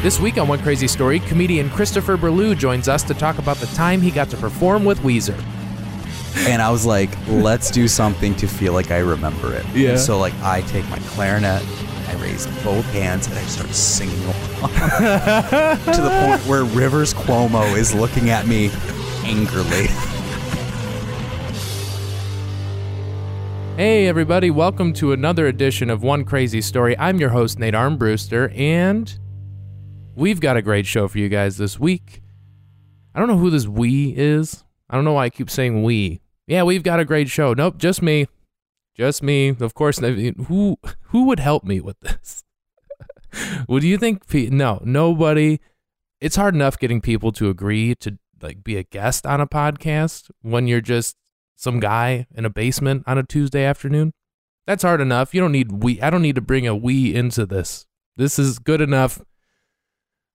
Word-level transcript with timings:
This 0.00 0.20
week 0.20 0.38
on 0.38 0.46
One 0.46 0.60
Crazy 0.60 0.86
Story, 0.86 1.18
comedian 1.18 1.68
Christopher 1.70 2.16
Burlew 2.16 2.54
joins 2.54 2.86
us 2.88 3.02
to 3.02 3.14
talk 3.14 3.38
about 3.38 3.56
the 3.56 3.66
time 3.68 4.00
he 4.00 4.12
got 4.12 4.30
to 4.30 4.36
perform 4.36 4.84
with 4.84 5.00
Weezer. 5.00 5.36
and 6.48 6.62
I 6.62 6.70
was 6.70 6.86
like, 6.86 7.10
let's 7.26 7.68
do 7.68 7.88
something 7.88 8.36
to 8.36 8.46
feel 8.46 8.72
like 8.72 8.92
I 8.92 8.98
remember 8.98 9.52
it. 9.52 9.66
Yeah. 9.74 9.96
So 9.96 10.16
like 10.16 10.34
I 10.40 10.60
take 10.62 10.88
my 10.88 11.00
clarinet, 11.00 11.64
I 12.06 12.14
raise 12.22 12.46
both 12.62 12.84
hands, 12.92 13.26
and 13.26 13.36
I 13.36 13.42
start 13.42 13.70
singing 13.70 14.22
along 14.22 14.36
to 14.70 16.00
the 16.00 16.24
point 16.26 16.40
where 16.46 16.62
Rivers 16.62 17.12
Cuomo 17.12 17.76
is 17.76 17.92
looking 17.92 18.30
at 18.30 18.46
me 18.46 18.70
angrily. 19.24 19.88
Hey, 23.76 24.06
everybody, 24.06 24.50
welcome 24.50 24.92
to 24.94 25.12
another 25.12 25.48
edition 25.48 25.90
of 25.90 26.04
One 26.04 26.24
Crazy 26.24 26.60
Story. 26.60 26.96
I'm 26.98 27.18
your 27.18 27.30
host, 27.30 27.58
Nate 27.58 27.74
Armbruster, 27.74 28.56
and 28.56 29.18
we've 30.18 30.40
got 30.40 30.56
a 30.56 30.62
great 30.62 30.86
show 30.86 31.06
for 31.08 31.18
you 31.18 31.28
guys 31.28 31.56
this 31.56 31.78
week. 31.78 32.22
I 33.14 33.20
don't 33.20 33.28
know 33.28 33.38
who 33.38 33.50
this 33.50 33.66
we 33.66 34.14
is. 34.16 34.64
I 34.90 34.96
don't 34.96 35.04
know 35.04 35.12
why 35.12 35.24
I 35.24 35.30
keep 35.30 35.48
saying 35.48 35.82
we. 35.82 36.20
Yeah, 36.46 36.64
we've 36.64 36.82
got 36.82 37.00
a 37.00 37.04
great 37.04 37.28
show. 37.28 37.54
Nope, 37.54 37.78
just 37.78 38.02
me. 38.02 38.26
Just 38.96 39.22
me. 39.22 39.54
Of 39.60 39.74
course, 39.74 39.98
who 39.98 40.76
who 41.02 41.24
would 41.24 41.38
help 41.38 41.64
me 41.64 41.80
with 41.80 42.00
this? 42.00 42.44
Would 43.68 43.84
you 43.84 43.98
think? 43.98 44.22
No, 44.50 44.80
nobody. 44.84 45.60
It's 46.20 46.36
hard 46.36 46.54
enough 46.54 46.78
getting 46.78 47.00
people 47.00 47.30
to 47.32 47.50
agree 47.50 47.94
to 47.96 48.18
like 48.42 48.64
be 48.64 48.76
a 48.76 48.82
guest 48.82 49.26
on 49.26 49.40
a 49.40 49.46
podcast 49.46 50.30
when 50.42 50.66
you're 50.66 50.80
just 50.80 51.16
some 51.54 51.78
guy 51.78 52.26
in 52.34 52.44
a 52.44 52.50
basement 52.50 53.04
on 53.06 53.18
a 53.18 53.22
Tuesday 53.22 53.64
afternoon. 53.64 54.14
That's 54.66 54.82
hard 54.82 55.00
enough. 55.00 55.34
You 55.34 55.42
don't 55.42 55.52
need 55.52 55.82
we. 55.82 56.00
I 56.00 56.10
don't 56.10 56.22
need 56.22 56.34
to 56.36 56.40
bring 56.40 56.66
a 56.66 56.74
we 56.74 57.14
into 57.14 57.46
this. 57.46 57.86
This 58.16 58.38
is 58.38 58.58
good 58.58 58.80
enough. 58.80 59.20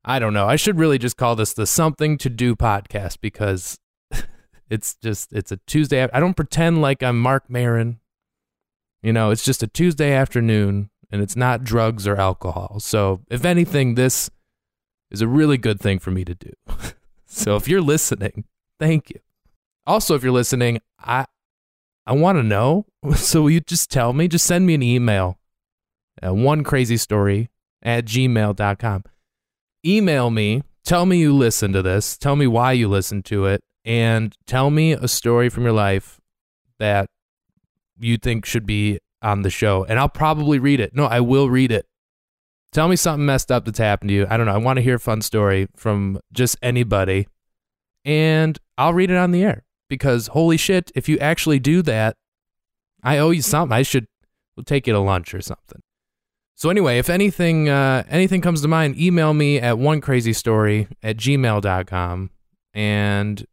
I 0.05 0.20
don't 0.20 0.34
know. 0.34 0.48
I 0.48 0.57
should 0.57 0.77
really 0.77 0.98
just 0.98 1.17
call 1.17 1.35
this 1.35 1.53
the 1.53 1.66
something 1.66 2.17
to 2.19 2.30
do 2.30 2.55
podcast 2.55 3.19
because 3.22 3.80
it's 4.69 4.95
just 4.95 5.31
it's 5.31 5.52
a 5.52 5.58
Tuesday. 5.66 6.08
I 6.11 6.19
don't 6.19 6.36
pretend 6.36 6.81
like 6.81 7.02
I'm 7.02 7.19
Marc 7.19 7.50
Maron. 7.50 8.00
You 9.02 9.13
know, 9.13 9.31
it's 9.31 9.45
just 9.45 9.63
a 9.63 9.67
Tuesday 9.67 10.13
afternoon 10.13 10.89
and 11.11 11.22
it's 11.22 11.36
not 11.36 11.63
drugs 11.63 12.08
or 12.08 12.16
alcohol. 12.16 12.80
So, 12.80 13.22
if 13.30 13.45
anything, 13.45 13.95
this 13.95 14.30
is 15.11 15.22
a 15.22 15.28
really 15.28 15.58
good 15.58 15.80
thing 15.80 16.00
for 16.00 16.09
me 16.09 16.25
to 16.25 16.33
do. 16.33 16.52
so, 17.25 17.56
if 17.56 17.67
you're 17.67 17.81
listening, 17.81 18.45
thank 18.80 19.09
you. 19.09 19.19
Also, 19.85 20.16
if 20.16 20.23
you're 20.23 20.31
listening, 20.31 20.80
I 21.00 21.28
I 22.08 22.13
want 22.13 22.38
to 22.39 22.44
know. 22.44 22.88
So, 23.16 23.44
will 23.44 23.52
you 23.52 23.59
just 23.59 23.91
tell 23.91 24.11
me? 24.11 24.28
Just 24.28 24.45
send 24.45 24.66
me 24.66 24.73
an 24.73 24.81
email 24.81 25.38
at 26.22 26.35
one 26.35 26.63
crazy 26.63 26.97
story 26.97 27.50
at 27.81 28.06
gmail.com. 28.06 29.03
Email 29.86 30.30
me. 30.30 30.64
Tell 30.84 31.06
me 31.06 31.17
you 31.17 31.34
listen 31.34 31.73
to 31.73 31.81
this. 31.81 32.17
Tell 32.17 32.36
me 32.36 32.48
why 32.48 32.73
you 32.73 32.88
listened 32.88 33.26
to 33.26 33.45
it. 33.45 33.62
And 33.86 34.36
tell 34.45 34.70
me 34.70 34.94
a 34.94 35.08
story 35.08 35.50
from 35.50 35.64
your 35.64 35.73
life 35.73 36.20
that 36.80 37.08
you 38.00 38.17
think 38.17 38.45
should 38.45 38.66
be 38.66 39.00
on 39.22 39.42
the 39.42 39.50
show. 39.50 39.86
And 39.86 40.00
I'll 40.00 40.09
probably 40.09 40.59
read 40.59 40.80
it. 40.80 40.95
No, 40.95 41.06
I 41.06 41.20
will 41.20 41.50
read 41.50 41.72
it. 41.72 41.86
Tell 42.72 42.88
me 42.88 42.95
something 42.95 43.25
messed 43.25 43.52
up 43.52 43.66
that's 43.66 43.80
happened 43.80 44.09
to 44.09 44.14
you. 44.14 44.28
I 44.30 44.38
don't 44.38 44.48
know. 44.48 44.53
I 44.53 44.58
want 44.58 44.78
to 44.78 44.84
hear 44.84 44.95
a 44.95 45.00
fun 45.00 45.22
story 45.22 45.67
from 45.75 46.20
just 46.31 46.58
anybody. 46.62 47.28
And 48.03 48.58
I'll 48.78 48.94
read 48.94 49.12
it 49.12 49.18
on 49.18 49.31
the 49.31 49.44
air 49.44 49.64
because 49.90 50.28
holy 50.28 50.58
shit, 50.58 50.92
if 50.95 51.08
you 51.08 51.18
actually 51.20 51.59
do 51.59 51.81
that, 51.84 52.16
I 53.03 53.18
owe 53.18 53.30
you 53.30 53.42
something. 53.42 53.75
I 53.75 53.84
should 53.84 54.08
we'll 54.56 54.64
take 54.64 54.88
you 54.88 54.94
to 54.94 55.00
lunch 55.00 55.34
or 55.34 55.42
something. 55.42 55.81
So 56.56 56.70
anyway, 56.70 56.98
if 57.00 57.09
anything 57.09 57.68
uh, 57.70 58.04
anything 58.09 58.42
comes 58.42 58.62
to 58.62 58.68
mind, 58.68 58.98
email 58.98 59.34
me 59.34 59.59
at 59.59 59.76
onecrazystory 59.76 60.88
at 61.02 61.18
gmail.com 61.18 62.30
and 62.73 63.46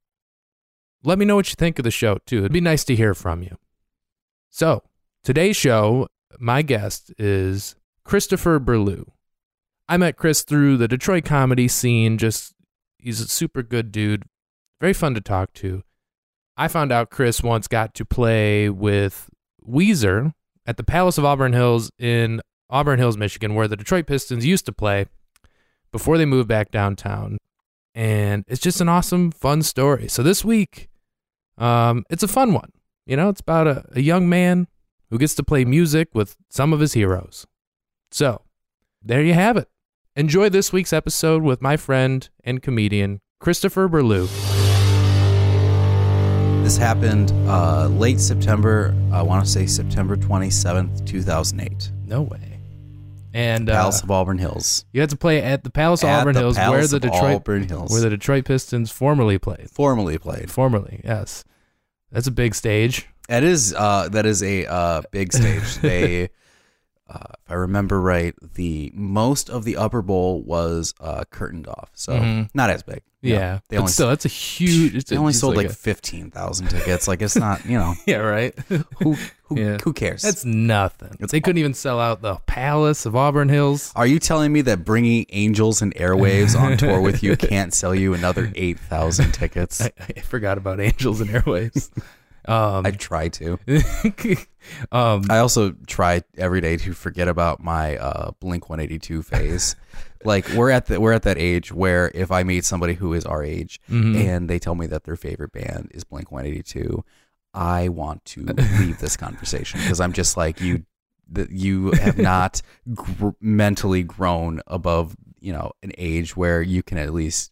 let 1.02 1.18
me 1.18 1.24
know 1.24 1.36
what 1.36 1.48
you 1.48 1.54
think 1.56 1.78
of 1.78 1.84
the 1.84 1.90
show 1.90 2.18
too. 2.26 2.38
It'd 2.38 2.52
be 2.52 2.60
nice 2.60 2.84
to 2.84 2.96
hear 2.96 3.14
from 3.14 3.42
you. 3.42 3.56
So 4.50 4.82
today's 5.24 5.56
show, 5.56 6.08
my 6.38 6.62
guest 6.62 7.12
is 7.18 7.74
Christopher 8.04 8.58
Burlew. 8.58 9.06
I 9.88 9.96
met 9.96 10.16
Chris 10.16 10.42
through 10.42 10.76
the 10.76 10.88
Detroit 10.88 11.24
comedy 11.24 11.68
scene. 11.68 12.18
Just 12.18 12.54
he's 12.98 13.20
a 13.20 13.28
super 13.28 13.62
good 13.62 13.90
dude, 13.90 14.24
very 14.80 14.92
fun 14.92 15.14
to 15.14 15.20
talk 15.20 15.52
to. 15.54 15.82
I 16.56 16.68
found 16.68 16.92
out 16.92 17.10
Chris 17.10 17.42
once 17.42 17.66
got 17.66 17.94
to 17.94 18.04
play 18.04 18.68
with 18.68 19.30
Weezer 19.66 20.34
at 20.66 20.76
the 20.76 20.84
Palace 20.84 21.16
of 21.16 21.24
Auburn 21.24 21.54
Hills 21.54 21.90
in 21.98 22.42
Auburn 22.70 22.98
Hills, 22.98 23.16
Michigan, 23.16 23.54
where 23.54 23.68
the 23.68 23.76
Detroit 23.76 24.06
Pistons 24.06 24.46
used 24.46 24.66
to 24.66 24.72
play 24.72 25.06
before 25.92 26.18
they 26.18 26.24
moved 26.24 26.48
back 26.48 26.70
downtown. 26.70 27.38
And 27.94 28.44
it's 28.46 28.60
just 28.60 28.80
an 28.80 28.88
awesome, 28.88 29.30
fun 29.32 29.62
story. 29.62 30.08
So 30.08 30.22
this 30.22 30.44
week, 30.44 30.88
um, 31.58 32.04
it's 32.08 32.22
a 32.22 32.28
fun 32.28 32.52
one. 32.52 32.70
You 33.06 33.16
know, 33.16 33.28
it's 33.28 33.40
about 33.40 33.66
a, 33.66 33.84
a 33.92 34.00
young 34.00 34.28
man 34.28 34.68
who 35.10 35.18
gets 35.18 35.34
to 35.34 35.42
play 35.42 35.64
music 35.64 36.08
with 36.14 36.36
some 36.48 36.72
of 36.72 36.80
his 36.80 36.92
heroes. 36.92 37.46
So 38.10 38.42
there 39.02 39.22
you 39.22 39.34
have 39.34 39.56
it. 39.56 39.68
Enjoy 40.16 40.48
this 40.48 40.72
week's 40.72 40.92
episode 40.92 41.42
with 41.42 41.60
my 41.62 41.76
friend 41.76 42.28
and 42.44 42.62
comedian, 42.62 43.20
Christopher 43.40 43.88
Burlew. 43.88 44.28
This 46.62 46.76
happened 46.76 47.32
uh, 47.48 47.88
late 47.88 48.20
September. 48.20 48.94
I 49.12 49.22
want 49.22 49.44
to 49.44 49.50
say 49.50 49.66
September 49.66 50.16
27th, 50.16 51.06
2008. 51.06 51.90
No 52.06 52.22
way. 52.22 52.49
And 53.32 53.70
uh, 53.70 53.74
Palace 53.74 54.02
of 54.02 54.10
Auburn 54.10 54.38
Hills. 54.38 54.84
you 54.92 55.00
had 55.00 55.10
to 55.10 55.16
play 55.16 55.42
at 55.42 55.64
the 55.64 55.70
Palace 55.70 56.02
of 56.02 56.08
At 56.08 56.20
Auburn 56.20 56.34
the 56.34 56.40
Hills, 56.40 56.56
where 56.56 56.64
Palace 56.64 56.90
the 56.90 56.96
of 56.96 57.02
Detroit 57.02 57.34
Auburn 57.36 57.68
Hills. 57.68 57.92
where 57.92 58.00
the 58.00 58.10
Detroit 58.10 58.44
Pistons 58.44 58.90
formerly 58.90 59.38
played. 59.38 59.70
Formerly 59.70 60.18
played. 60.18 60.50
Formerly, 60.50 61.00
yes. 61.04 61.44
That's 62.10 62.26
a 62.26 62.32
big 62.32 62.54
stage. 62.54 63.08
That 63.28 63.44
is 63.44 63.72
uh, 63.74 64.08
that 64.08 64.26
is 64.26 64.42
a 64.42 64.66
uh, 64.66 65.02
big 65.12 65.32
stage. 65.32 65.76
they, 65.82 66.30
uh, 67.10 67.32
if 67.44 67.50
I 67.50 67.54
remember 67.54 68.00
right, 68.00 68.34
the 68.54 68.92
most 68.94 69.50
of 69.50 69.64
the 69.64 69.76
upper 69.76 70.00
bowl 70.02 70.42
was 70.42 70.94
uh, 71.00 71.24
curtained 71.30 71.66
off, 71.66 71.90
so 71.94 72.12
Mhm. 72.14 72.48
not 72.54 72.70
as 72.70 72.82
big. 72.84 73.02
Know, 73.22 73.28
Yeah, 73.34 73.58
they 73.68 73.76
but 73.76 73.80
only 73.82 73.92
still, 73.92 74.08
that's 74.08 74.24
a 74.24 74.28
huge. 74.28 74.94
It's 74.94 75.10
they 75.10 75.16
only 75.18 75.34
sold 75.34 75.54
like, 75.56 75.66
a- 75.66 75.72
fifteen 75.74 76.30
thousand 76.30 76.68
tickets. 76.68 77.06
Like 77.06 77.20
it's 77.20 77.36
not, 77.36 77.66
you 77.66 77.76
know, 77.76 77.92
yeah, 78.06 78.16
right. 78.16 78.58
who 78.68 79.16
who, 79.44 79.58
Yeah. 79.60 79.76
who 79.84 79.92
cares? 79.92 80.22
That's 80.22 80.42
nothing. 80.46 81.16
It's 81.20 81.30
they 81.32 81.40
couldn't 81.42 81.58
even 81.58 81.74
sell 81.74 82.00
out 82.00 82.22
the 82.22 82.36
Palace 82.46 83.04
of 83.04 83.14
Auburn 83.14 83.50
Hills. 83.50 83.92
Are 83.94 84.06
you 84.06 84.18
telling 84.20 84.52
me 84.54 84.62
that 84.62 84.86
bringing 84.86 85.26
Angels 85.30 85.82
and 85.82 85.94
Airwaves 85.96 86.58
on 86.58 86.78
tour 86.78 87.00
with 87.02 87.22
you 87.22 87.36
can't 87.50 87.74
sell 87.74 87.94
you 87.94 88.14
another 88.14 88.52
eight 88.54 88.78
thousand 88.80 89.32
tickets? 89.32 89.82
I, 89.82 89.90
I 90.16 90.20
forgot 90.20 90.56
about 90.56 90.80
Angels 90.80 91.20
and 91.20 91.28
Airwaves. 91.28 91.90
Um, 92.46 92.86
I 92.86 92.90
try 92.92 93.28
to. 93.28 93.58
um, 94.92 95.22
I 95.30 95.38
also 95.38 95.72
try 95.86 96.22
every 96.36 96.60
day 96.60 96.76
to 96.78 96.92
forget 96.92 97.28
about 97.28 97.62
my 97.62 97.96
uh, 97.96 98.32
Blink 98.40 98.68
182 98.68 99.22
phase. 99.22 99.76
like 100.24 100.48
we're 100.50 100.70
at 100.70 100.86
the 100.86 101.00
we're 101.00 101.12
at 101.12 101.22
that 101.22 101.38
age 101.38 101.72
where 101.72 102.10
if 102.14 102.30
I 102.30 102.42
meet 102.42 102.64
somebody 102.64 102.94
who 102.94 103.12
is 103.14 103.24
our 103.24 103.42
age 103.42 103.80
Mhm. 103.90 104.16
and 104.16 104.50
they 104.50 104.58
tell 104.58 104.74
me 104.74 104.86
that 104.86 105.04
their 105.04 105.16
favorite 105.16 105.52
band 105.52 105.90
is 105.94 106.04
Blink 106.04 106.30
182, 106.30 107.02
I 107.54 107.88
want 107.88 108.24
to 108.26 108.44
leave 108.78 108.98
this 109.00 109.16
conversation 109.16 109.80
because 109.80 110.00
I'm 110.00 110.12
just 110.12 110.36
like 110.36 110.60
you 110.60 110.84
that 111.32 111.50
you 111.50 111.92
have 111.92 112.18
not 112.32 112.60
gr- 112.94 113.30
mentally 113.40 114.02
grown 114.02 114.60
above 114.66 115.16
you 115.40 115.52
know 115.52 115.72
an 115.82 115.92
age 115.96 116.36
where 116.36 116.60
you 116.60 116.82
can 116.82 116.98
at 116.98 117.14
least 117.14 117.50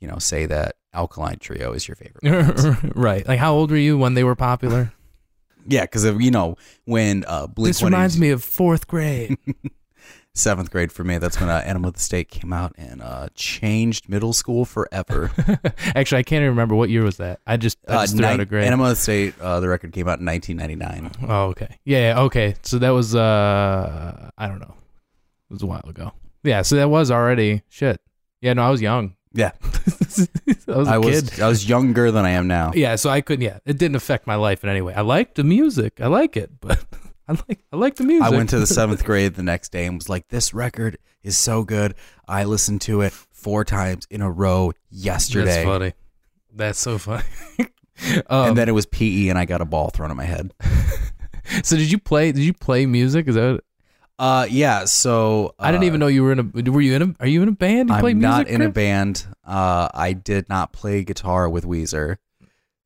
you 0.00 0.08
know 0.08 0.18
say 0.18 0.46
that 0.46 0.76
Alkaline 0.92 1.38
Trio 1.38 1.72
is 1.72 1.86
your 1.88 1.96
favorite. 1.96 2.76
right. 2.94 3.26
Like, 3.26 3.38
how 3.38 3.54
old 3.54 3.70
were 3.70 3.76
you 3.76 3.98
when 3.98 4.14
they 4.14 4.24
were 4.24 4.36
popular? 4.36 4.92
yeah, 5.66 5.82
because 5.82 6.04
you 6.04 6.30
know 6.30 6.56
when 6.84 7.24
uh, 7.26 7.46
Blink 7.46 7.68
this 7.68 7.82
reminds 7.82 8.18
me 8.18 8.30
of 8.30 8.42
fourth 8.42 8.86
grade. 8.86 9.36
seventh 10.34 10.70
grade 10.70 10.92
for 10.92 11.02
me. 11.02 11.18
That's 11.18 11.40
when 11.40 11.48
uh, 11.48 11.62
Enema 11.64 11.88
of 11.88 11.94
the 11.94 12.00
State 12.00 12.28
came 12.28 12.52
out 12.52 12.72
and 12.78 13.02
uh, 13.02 13.28
changed 13.34 14.08
middle 14.08 14.32
school 14.32 14.64
forever. 14.64 15.32
Actually, 15.96 16.20
I 16.20 16.22
can't 16.22 16.42
even 16.42 16.50
remember 16.50 16.76
what 16.76 16.90
year 16.90 17.02
was 17.02 17.16
that. 17.16 17.40
I 17.44 17.56
just, 17.56 17.76
I 17.88 17.92
Uh, 17.94 18.00
just 18.02 18.16
threw 18.16 18.24
out 18.24 18.38
a 18.38 18.44
grade. 18.44 18.64
Enema 18.64 18.84
of 18.84 18.90
the 18.90 18.96
State, 18.96 19.34
uh, 19.40 19.58
the 19.58 19.68
record 19.68 19.92
came 19.92 20.06
out 20.06 20.20
in 20.20 20.26
1999. 20.26 21.28
Oh, 21.28 21.46
okay. 21.46 21.78
Yeah, 21.84 22.14
yeah, 22.14 22.20
okay. 22.22 22.54
So 22.62 22.78
that 22.78 22.90
was 22.90 23.16
uh 23.16 24.30
I 24.38 24.46
don't 24.46 24.60
know. 24.60 24.74
It 25.50 25.54
was 25.54 25.62
a 25.62 25.66
while 25.66 25.84
ago. 25.88 26.12
Yeah, 26.44 26.62
so 26.62 26.76
that 26.76 26.88
was 26.88 27.10
already 27.10 27.62
shit. 27.68 28.00
Yeah, 28.40 28.52
no, 28.52 28.62
I 28.62 28.70
was 28.70 28.80
young. 28.80 29.16
Yeah, 29.32 29.52
I 29.62 30.76
was 30.76 30.88
a 30.88 30.90
I 30.90 31.00
kid. 31.00 31.02
was 31.02 31.40
I 31.40 31.48
was 31.48 31.68
younger 31.68 32.10
than 32.10 32.24
I 32.24 32.30
am 32.30 32.46
now. 32.46 32.72
Yeah, 32.74 32.96
so 32.96 33.10
I 33.10 33.20
couldn't 33.20 33.44
yeah, 33.44 33.58
it 33.66 33.78
didn't 33.78 33.96
affect 33.96 34.26
my 34.26 34.36
life 34.36 34.64
in 34.64 34.70
any 34.70 34.80
way. 34.80 34.94
I 34.94 35.02
liked 35.02 35.34
the 35.34 35.44
music. 35.44 36.00
I 36.00 36.06
like 36.06 36.36
it, 36.36 36.50
but 36.60 36.82
I 37.28 37.32
like 37.32 37.64
I 37.72 37.76
like 37.76 37.96
the 37.96 38.04
music. 38.04 38.26
I 38.26 38.30
went 38.30 38.50
to 38.50 38.58
the 38.58 38.66
seventh 38.80 39.04
grade 39.04 39.34
the 39.34 39.42
next 39.42 39.70
day 39.70 39.84
and 39.86 39.96
was 39.96 40.08
like, 40.08 40.28
"This 40.28 40.54
record 40.54 40.98
is 41.22 41.36
so 41.36 41.62
good." 41.62 41.94
I 42.26 42.44
listened 42.44 42.80
to 42.82 43.02
it 43.02 43.12
four 43.12 43.64
times 43.64 44.06
in 44.10 44.22
a 44.22 44.30
row 44.30 44.72
yesterday, 44.90 45.44
That's 45.44 45.64
funny. 45.64 45.92
That's 46.54 46.78
so 46.78 46.98
funny. 46.98 47.24
um, 48.28 48.48
and 48.48 48.56
then 48.56 48.68
it 48.68 48.72
was 48.72 48.86
PE, 48.86 49.28
and 49.28 49.38
I 49.38 49.44
got 49.44 49.60
a 49.60 49.66
ball 49.66 49.90
thrown 49.90 50.10
at 50.10 50.16
my 50.16 50.24
head. 50.24 50.54
so 51.62 51.76
did 51.76 51.90
you 51.92 51.98
play 51.98 52.32
did 52.32 52.42
you 52.42 52.54
play 52.54 52.86
music? 52.86 53.28
Is 53.28 53.34
that 53.34 53.60
Uh, 54.18 54.46
yeah. 54.50 54.84
So 54.84 55.54
I 55.58 55.70
didn't 55.70 55.84
uh, 55.84 55.86
even 55.86 56.00
know 56.00 56.06
you 56.08 56.22
were 56.22 56.32
in 56.32 56.38
a. 56.40 56.70
Were 56.70 56.80
you 56.80 56.94
in 56.94 57.02
a? 57.02 57.14
Are 57.20 57.26
you 57.26 57.42
in 57.42 57.48
a 57.48 57.52
band? 57.52 57.88
You 57.88 57.94
I'm 57.94 58.00
play 58.00 58.14
music? 58.14 58.28
not 58.28 58.48
in 58.48 58.62
a 58.62 58.68
band. 58.68 59.26
Uh, 59.44 59.88
I 59.94 60.12
did 60.12 60.48
not 60.48 60.72
play 60.72 61.04
guitar 61.04 61.48
with 61.48 61.64
Weezer, 61.64 62.16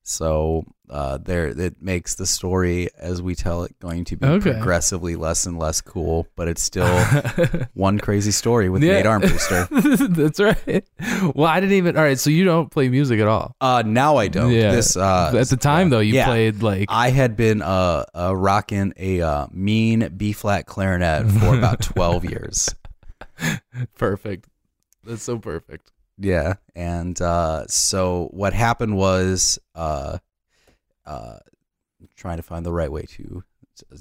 so 0.03 0.65
uh, 0.91 1.17
there 1.17 1.47
it 1.47 1.81
makes 1.81 2.17
the 2.17 2.27
story 2.27 2.89
as 2.99 3.23
we 3.23 3.35
tell 3.35 3.63
it 3.65 3.79
going 3.79 4.05
to 4.05 4.17
be 4.17 4.27
Okay. 4.27 4.53
progressively 4.53 5.17
less 5.17 5.47
and 5.47 5.59
less 5.59 5.81
cool. 5.81 6.27
But 6.37 6.49
it's 6.49 6.63
still 6.63 6.87
one 7.75 7.99
crazy 7.99 8.31
story 8.31 8.69
with 8.69 8.83
Yeah. 8.83 8.95
Nate 8.95 9.07
Armbruster. 9.07 10.15
That's 10.15 10.39
right. 10.39 10.85
Well, 11.35 11.47
I 11.49 11.61
didn't 11.61 11.77
even. 11.77 11.97
All 11.97 12.03
right, 12.03 12.19
so 12.19 12.29
you 12.31 12.45
don't 12.45 12.71
play 12.71 12.89
music 12.89 13.21
at 13.21 13.27
all. 13.29 13.57
Uh, 13.61 13.83
now 13.87 14.17
I 14.17 14.29
don't. 14.29 14.51
Yeah. 14.53 14.73
This 14.73 14.97
uh, 14.97 15.33
At 15.35 15.49
the 15.49 15.57
time, 15.57 15.89
though, 15.91 16.01
you 16.01 16.15
yeah. 16.15 16.27
played 16.27 16.63
like. 16.63 16.87
I 16.91 17.11
had 17.11 17.37
been 17.37 17.63
uh, 17.63 18.05
uh 18.15 18.37
rocking 18.37 18.93
a 18.99 19.23
uh, 19.23 19.47
mean 19.51 20.13
B 20.17 20.33
flat 20.33 20.67
clarinet 20.67 21.31
for 21.31 21.57
about 21.57 21.81
twelve 21.83 22.25
years. 22.25 22.69
perfect. 23.97 24.47
That's 25.05 25.23
so 25.23 25.39
perfect. 25.39 25.91
Yeah, 26.25 26.55
and 26.77 27.21
uh, 27.21 27.67
so 27.67 28.29
what 28.33 28.53
happened 28.53 28.97
was 28.97 29.59
uh, 29.75 30.19
uh, 31.05 31.39
trying 32.17 32.37
to 32.37 32.43
find 32.43 32.65
the 32.65 32.73
right 32.73 32.91
way 32.93 33.03
to 33.17 33.43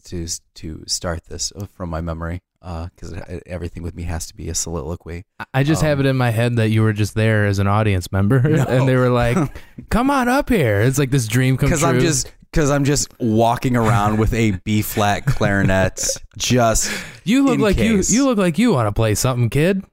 to 0.06 0.28
to 0.56 0.84
start 0.86 1.26
this 1.26 1.52
from 1.74 1.90
my 1.90 2.02
memory 2.02 2.42
because 2.62 3.16
everything 3.48 3.82
with 3.82 3.96
me 3.96 4.04
has 4.04 4.28
to 4.28 4.36
be 4.36 4.50
a 4.50 4.54
soliloquy. 4.54 5.26
I- 5.54 5.64
just 5.64 5.82
Um, 5.82 5.88
have 5.88 6.00
it 6.00 6.06
in 6.06 6.16
my 6.18 6.30
head 6.30 6.58
that 6.58 6.70
you 6.70 6.84
were 6.84 6.94
just 6.94 7.16
there 7.16 7.48
as 7.48 7.58
an 7.58 7.66
audience 7.68 8.12
member, 8.12 8.38
and 8.68 8.88
they 8.88 8.96
were 8.96 9.10
like, 9.10 9.38
"Come 9.90 10.12
on 10.12 10.30
up 10.30 10.50
here." 10.50 10.82
It's 10.82 11.00
like 11.00 11.10
this 11.10 11.28
dream 11.28 11.58
come 11.58 11.70
true. 11.70 11.78
Because 11.78 11.84
I'm 11.84 12.00
just 12.00 12.32
because 12.52 12.70
I'm 12.70 12.84
just 12.84 13.08
walking 13.20 13.76
around 13.76 14.20
with 14.20 14.34
a 14.34 14.52
B 14.64 14.82
flat 14.84 15.26
clarinet, 15.26 16.06
just 16.38 16.92
you 17.24 17.44
look 17.46 17.60
like 17.60 17.78
case. 17.78 18.12
you. 18.12 18.18
You 18.18 18.26
look 18.26 18.38
like 18.38 18.60
you 18.60 18.74
want 18.74 18.88
to 18.88 18.92
play 18.92 19.16
something, 19.16 19.50
kid. 19.50 19.84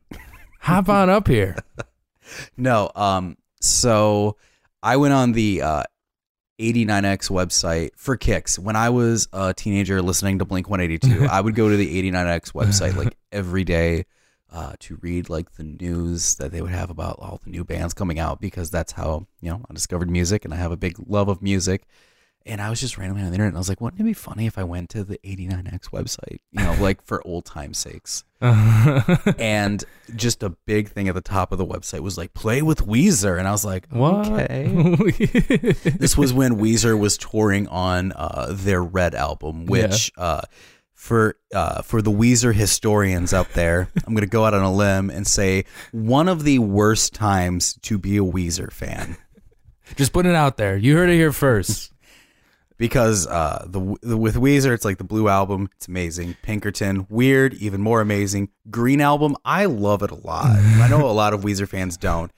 Hop 0.60 0.88
on 0.90 1.08
up 1.08 1.28
here. 1.28 1.56
No, 2.56 2.90
um, 2.94 3.36
so 3.60 4.36
I 4.82 4.96
went 4.96 5.14
on 5.14 5.32
the 5.32 5.62
uh, 5.62 5.82
89X 6.58 7.30
website 7.30 7.90
for 7.96 8.16
kicks. 8.16 8.58
When 8.58 8.76
I 8.76 8.90
was 8.90 9.28
a 9.32 9.54
teenager 9.54 10.02
listening 10.02 10.38
to 10.40 10.44
Blink 10.44 10.68
182, 10.68 11.26
I 11.30 11.40
would 11.40 11.54
go 11.54 11.68
to 11.68 11.76
the 11.76 12.02
89X 12.02 12.52
website 12.52 12.96
like 12.96 13.16
every 13.32 13.64
day 13.64 14.06
uh, 14.52 14.72
to 14.80 14.98
read 15.02 15.28
like 15.28 15.52
the 15.52 15.62
news 15.62 16.36
that 16.36 16.50
they 16.52 16.60
would 16.60 16.70
have 16.70 16.90
about 16.90 17.18
all 17.20 17.40
the 17.44 17.50
new 17.50 17.64
bands 17.64 17.94
coming 17.94 18.18
out 18.18 18.40
because 18.40 18.70
that's 18.70 18.92
how, 18.92 19.26
you 19.40 19.50
know, 19.50 19.64
I 19.70 19.74
discovered 19.74 20.10
music 20.10 20.44
and 20.44 20.54
I 20.54 20.56
have 20.56 20.72
a 20.72 20.76
big 20.76 20.96
love 21.06 21.28
of 21.28 21.42
music. 21.42 21.86
And 22.48 22.62
I 22.62 22.70
was 22.70 22.80
just 22.80 22.96
randomly 22.96 23.22
on 23.22 23.28
the 23.28 23.34
internet 23.34 23.48
and 23.48 23.56
I 23.56 23.60
was 23.60 23.68
like, 23.68 23.80
wouldn't 23.80 24.00
it 24.00 24.04
be 24.04 24.14
funny 24.14 24.46
if 24.46 24.58
I 24.58 24.64
went 24.64 24.88
to 24.90 25.04
the 25.04 25.18
89X 25.18 25.90
website, 25.90 26.38
you 26.50 26.64
know, 26.64 26.74
like 26.80 27.02
for 27.02 27.24
old 27.26 27.44
time's 27.44 27.78
sakes? 27.78 28.24
and 28.40 29.84
just 30.14 30.42
a 30.42 30.50
big 30.64 30.88
thing 30.88 31.08
at 31.08 31.14
the 31.14 31.20
top 31.20 31.52
of 31.52 31.58
the 31.58 31.66
website 31.66 32.00
was 32.00 32.16
like 32.16 32.34
play 32.34 32.62
with 32.62 32.86
Weezer, 32.86 33.38
and 33.38 33.48
I 33.48 33.50
was 33.50 33.64
like, 33.64 33.88
what? 33.90 34.28
okay. 34.28 34.66
this 35.98 36.16
was 36.16 36.32
when 36.32 36.56
Weezer 36.56 36.98
was 36.98 37.18
touring 37.18 37.66
on 37.68 38.12
uh, 38.12 38.46
their 38.50 38.82
Red 38.82 39.14
album, 39.16 39.66
which 39.66 40.12
uh, 40.16 40.42
for 40.94 41.36
uh, 41.52 41.82
for 41.82 42.00
the 42.00 42.10
Weezer 42.12 42.54
historians 42.54 43.32
out 43.32 43.52
there, 43.54 43.88
I'm 44.06 44.14
going 44.14 44.22
to 44.22 44.26
go 44.26 44.44
out 44.44 44.54
on 44.54 44.62
a 44.62 44.72
limb 44.72 45.10
and 45.10 45.26
say 45.26 45.64
one 45.92 46.28
of 46.28 46.44
the 46.44 46.60
worst 46.60 47.14
times 47.14 47.74
to 47.82 47.98
be 47.98 48.18
a 48.18 48.22
Weezer 48.22 48.72
fan. 48.72 49.16
just 49.96 50.12
put 50.12 50.26
it 50.26 50.34
out 50.34 50.56
there. 50.56 50.76
You 50.76 50.96
heard 50.96 51.08
it 51.08 51.14
here 51.14 51.32
first. 51.32 51.92
Because 52.78 53.26
uh, 53.26 53.66
the, 53.68 53.96
the 54.02 54.16
with 54.16 54.36
Weezer, 54.36 54.72
it's 54.72 54.84
like 54.84 54.98
the 54.98 55.04
Blue 55.04 55.28
album, 55.28 55.68
it's 55.76 55.88
amazing. 55.88 56.36
Pinkerton, 56.42 57.06
weird, 57.10 57.54
even 57.54 57.80
more 57.82 58.00
amazing. 58.00 58.48
Green 58.70 59.00
album, 59.00 59.36
I 59.44 59.66
love 59.66 60.02
it 60.02 60.10
a 60.10 60.14
lot. 60.14 60.46
I 60.46 60.88
know 60.88 61.04
a 61.06 61.12
lot 61.12 61.34
of 61.34 61.42
Weezer 61.42 61.68
fans 61.68 61.96
don't. 61.96 62.32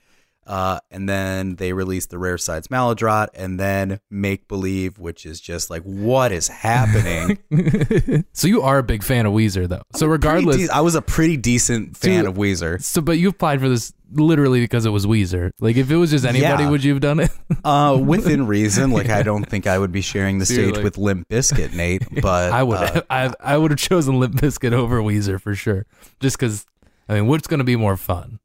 Uh, 0.47 0.79
and 0.89 1.07
then 1.07 1.55
they 1.55 1.71
released 1.71 2.09
the 2.09 2.17
Rare 2.17 2.37
Sides 2.37 2.69
Maladroit, 2.71 3.29
and 3.35 3.59
then 3.59 3.99
Make 4.09 4.47
Believe, 4.47 4.97
which 4.99 5.25
is 5.25 5.39
just 5.39 5.69
like, 5.69 5.83
what 5.83 6.31
is 6.31 6.47
happening? 6.47 7.37
so 8.33 8.47
you 8.47 8.61
are 8.63 8.79
a 8.79 8.83
big 8.83 9.03
fan 9.03 9.25
of 9.25 9.33
Weezer, 9.33 9.67
though. 9.69 9.83
So 9.95 10.07
regardless, 10.07 10.57
de- 10.67 10.69
I 10.73 10.81
was 10.81 10.95
a 10.95 11.01
pretty 11.01 11.37
decent 11.37 11.95
fan 11.95 12.23
Dude, 12.23 12.29
of 12.29 12.35
Weezer. 12.37 12.81
so 12.83 13.01
but 13.01 13.17
you 13.19 13.29
applied 13.29 13.59
for 13.61 13.69
this 13.69 13.93
literally 14.13 14.59
because 14.59 14.85
it 14.85 14.89
was 14.89 15.05
Weezer. 15.05 15.51
Like 15.61 15.77
if 15.77 15.89
it 15.91 15.95
was 15.95 16.09
just 16.11 16.25
anybody, 16.25 16.63
Yeah. 16.63 16.69
would 16.69 16.83
you 16.83 16.91
have 16.93 17.01
done 17.01 17.19
it? 17.19 17.31
Uh, 17.63 17.95
within 18.03 18.47
reason, 18.47 18.89
like 18.91 19.09
I 19.09 19.21
don't 19.21 19.43
think 19.47 19.67
I 19.67 19.77
would 19.77 19.91
be 19.91 20.01
sharing 20.01 20.39
the 20.39 20.45
So 20.47 20.55
stage 20.55 20.75
like- 20.75 20.83
with 20.83 20.97
Limp 20.97 21.29
Bizkit, 21.29 21.73
Nate. 21.73 22.21
But 22.21 22.51
I 22.51 22.63
would. 22.63 22.77
uh, 22.77 23.01
I 23.09 23.31
I 23.39 23.57
would 23.57 23.69
have 23.71 23.79
chosen 23.79 24.19
Limp 24.19 24.35
Bizkit 24.35 24.73
over 24.73 24.99
Weezer 25.01 25.39
for 25.39 25.53
sure. 25.55 25.85
Just 26.19 26.37
because. 26.39 26.65
I 27.09 27.15
mean, 27.15 27.27
what's 27.27 27.45
going 27.47 27.57
to 27.59 27.63
be 27.65 27.75
more 27.75 27.97
fun? 27.97 28.39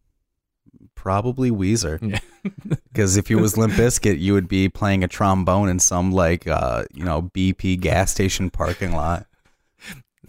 Probably 1.07 1.53
Weezer. 1.53 1.99
Yeah. 2.03 2.19
Because 2.93 3.17
if 3.17 3.29
you 3.31 3.39
was 3.39 3.57
Limp 3.59 3.75
Bizkit, 3.75 4.19
you 4.21 4.33
would 4.33 4.49
be 4.49 4.69
playing 4.69 5.05
a 5.05 5.09
trombone 5.09 5.69
in 5.69 5.79
some 5.79 6.11
like 6.13 6.47
uh, 6.49 6.85
you 6.95 7.05
know 7.05 7.23
BP 7.35 7.79
gas 7.81 8.11
station 8.11 8.51
parking 8.51 8.93
lot. 8.93 9.27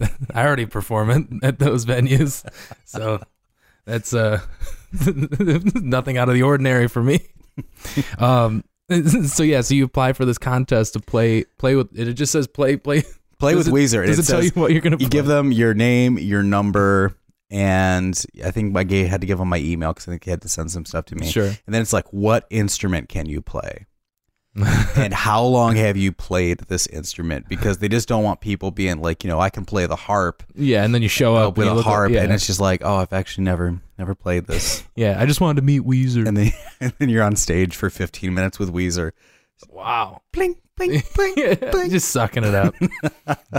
I 0.34 0.44
already 0.46 0.66
perform 0.66 1.10
it 1.10 1.26
at 1.44 1.58
those 1.58 1.84
venues, 1.86 2.44
so 2.84 3.20
that's 3.86 4.12
uh 4.14 4.40
nothing 5.74 6.16
out 6.18 6.28
of 6.28 6.34
the 6.34 6.42
ordinary 6.42 6.86
for 6.88 7.02
me. 7.02 7.20
Um, 8.18 8.62
so 9.26 9.42
yeah, 9.42 9.60
so 9.62 9.74
you 9.74 9.84
apply 9.84 10.12
for 10.12 10.24
this 10.24 10.38
contest 10.38 10.92
to 10.92 11.00
play 11.00 11.44
play 11.58 11.74
with 11.76 11.96
it. 11.98 12.06
It 12.08 12.14
just 12.14 12.30
says 12.32 12.46
play 12.46 12.76
play. 12.76 13.02
Play 13.38 13.54
Does 13.54 13.68
with 13.70 13.74
it- 13.80 13.86
Weezer. 13.86 14.06
Does 14.06 14.18
it, 14.18 14.30
tell 14.30 14.42
says- 14.42 14.52
you 14.54 14.60
what 14.60 14.72
you're 14.72 14.80
gonna? 14.80 14.96
you 14.96 15.06
play? 15.06 15.08
give 15.08 15.26
them 15.26 15.50
your 15.52 15.72
name, 15.74 16.18
your 16.18 16.42
number, 16.42 17.16
and 17.50 18.20
I 18.44 18.50
think 18.50 18.72
my 18.72 18.84
gay 18.84 19.04
had 19.04 19.20
to 19.22 19.26
give 19.26 19.40
him 19.40 19.48
my 19.48 19.58
email 19.58 19.92
because 19.92 20.08
I 20.08 20.12
think 20.12 20.24
he 20.24 20.30
had 20.30 20.42
to 20.42 20.48
send 20.48 20.70
some 20.70 20.84
stuff 20.84 21.06
to 21.06 21.16
me. 21.16 21.26
Sure. 21.26 21.46
And 21.46 21.74
then 21.74 21.80
it's 21.82 21.92
like, 21.92 22.12
what 22.12 22.46
instrument 22.50 23.08
can 23.08 23.26
you 23.26 23.40
play? 23.40 23.86
and 24.96 25.14
how 25.14 25.42
long 25.42 25.76
have 25.76 25.96
you 25.96 26.10
played 26.12 26.60
this 26.68 26.86
instrument? 26.88 27.48
Because 27.48 27.78
they 27.78 27.88
just 27.88 28.08
don't 28.08 28.24
want 28.24 28.40
people 28.40 28.70
being 28.70 29.00
like, 29.00 29.22
you 29.22 29.28
know, 29.28 29.38
I 29.38 29.50
can 29.50 29.64
play 29.64 29.86
the 29.86 29.96
harp 29.96 30.42
Yeah, 30.54 30.84
and 30.84 30.94
then 30.94 31.02
you 31.02 31.08
show 31.08 31.36
uh, 31.36 31.48
up 31.48 31.56
with 31.56 31.68
a 31.68 31.82
harp, 31.82 32.10
yeah, 32.10 32.22
and 32.22 32.32
it's 32.32 32.46
just 32.46 32.60
like, 32.60 32.82
oh, 32.84 32.96
I've 32.96 33.12
actually 33.12 33.44
never, 33.44 33.80
never 33.98 34.14
played 34.14 34.46
this. 34.46 34.82
yeah. 34.96 35.20
I 35.20 35.26
just 35.26 35.40
wanted 35.40 35.60
to 35.60 35.66
meet 35.66 35.82
Weezer. 35.82 36.26
and 36.26 36.36
then, 36.36 36.52
and 36.80 36.92
then 36.98 37.08
you're 37.08 37.22
on 37.22 37.36
stage 37.36 37.76
for 37.76 37.88
15 37.88 38.34
minutes 38.34 38.58
with 38.58 38.72
Weezer. 38.72 39.12
wow. 39.68 40.22
Blink, 40.32 40.58
blink, 40.78 41.14
blink. 41.14 41.36
Yeah, 41.36 41.88
just 41.88 42.08
sucking 42.10 42.44
it 42.44 42.54
up. 42.54 42.74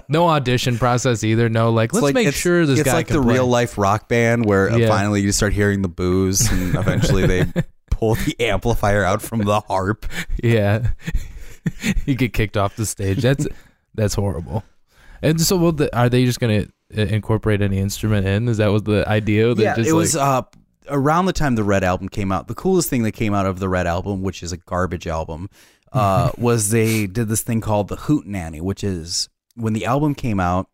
no 0.10 0.27
audition 0.27 0.77
process 0.77 1.24
either. 1.24 1.50
No, 1.50 1.71
like 1.71 1.94
let's 1.94 2.04
like, 2.04 2.16
make 2.16 2.27
it's- 2.27 2.42
sure 2.42 2.66
this 2.66 2.80
it's 2.80 2.86
guy 2.86 2.92
It's 2.92 2.95
like 2.98 3.07
can 3.07 3.18
the 3.18 3.24
play. 3.24 3.33
real 3.36 3.48
life 3.48 3.77
rock 3.77 4.07
band 4.07 4.45
where 4.45 4.71
uh, 4.71 4.77
Yeah. 4.77 4.88
finally 4.88 5.21
you 5.21 5.31
start 5.31 5.54
hearing 5.54 5.81
the 5.81 5.88
boos 5.89 6.51
and 6.51 6.75
eventually 6.79 7.27
they 7.27 7.46
pull 7.91 8.15
the 8.15 8.36
amplifier 8.39 9.03
out 9.03 9.22
from 9.22 9.44
the 9.44 9.60
harp. 9.62 10.05
Yeah, 10.44 10.89
you 12.05 12.15
get 12.15 12.34
kicked 12.34 12.58
off 12.58 12.75
the 12.75 12.86
stage. 12.86 13.22
That's 13.22 13.48
that's 13.94 14.13
horrible. 14.15 14.63
And 15.22 15.39
so, 15.41 15.58
will 15.58 15.74
the, 15.74 15.94
are 15.98 16.08
they 16.08 16.24
just 16.24 16.39
going 16.39 16.72
to 16.94 17.13
incorporate 17.13 17.62
any 17.62 17.77
instrument 17.77 18.25
in? 18.25 18.48
Is 18.48 18.58
that 18.58 18.67
was 18.67 18.84
the 18.84 19.08
idea? 19.08 19.53
Yeah, 19.53 19.75
just 19.75 19.89
it 19.89 19.94
was 19.94 20.15
uh, 20.15 20.44
around 20.88 21.25
the 21.25 21.34
time 21.34 21.55
the 21.55 21.63
Red 21.63 21.84
album 21.84 22.08
came 22.08 22.32
out. 22.32 22.48
The 22.48 22.55
coolest 22.55 22.89
thing 22.89 23.03
that 23.03 23.12
came 23.12 23.34
out 23.34 23.46
of 23.46 23.60
the 23.60 23.67
Red 23.67 23.86
album, 23.86 24.22
which 24.22 24.41
is 24.44 24.53
a 24.53 24.58
garbage 24.58 25.08
album, 25.08 25.50
uh, 25.93 26.31
was 26.38 26.69
they 26.69 27.08
did 27.08 27.27
this 27.27 27.41
thing 27.41 27.62
called 27.62 27.88
the 27.88 27.98
Hootenanny, 27.98 28.62
which 28.62 28.84
is 28.84 29.29
when 29.55 29.74
the 29.74 29.86
album 29.86 30.15
came 30.15 30.39
out. 30.39 30.67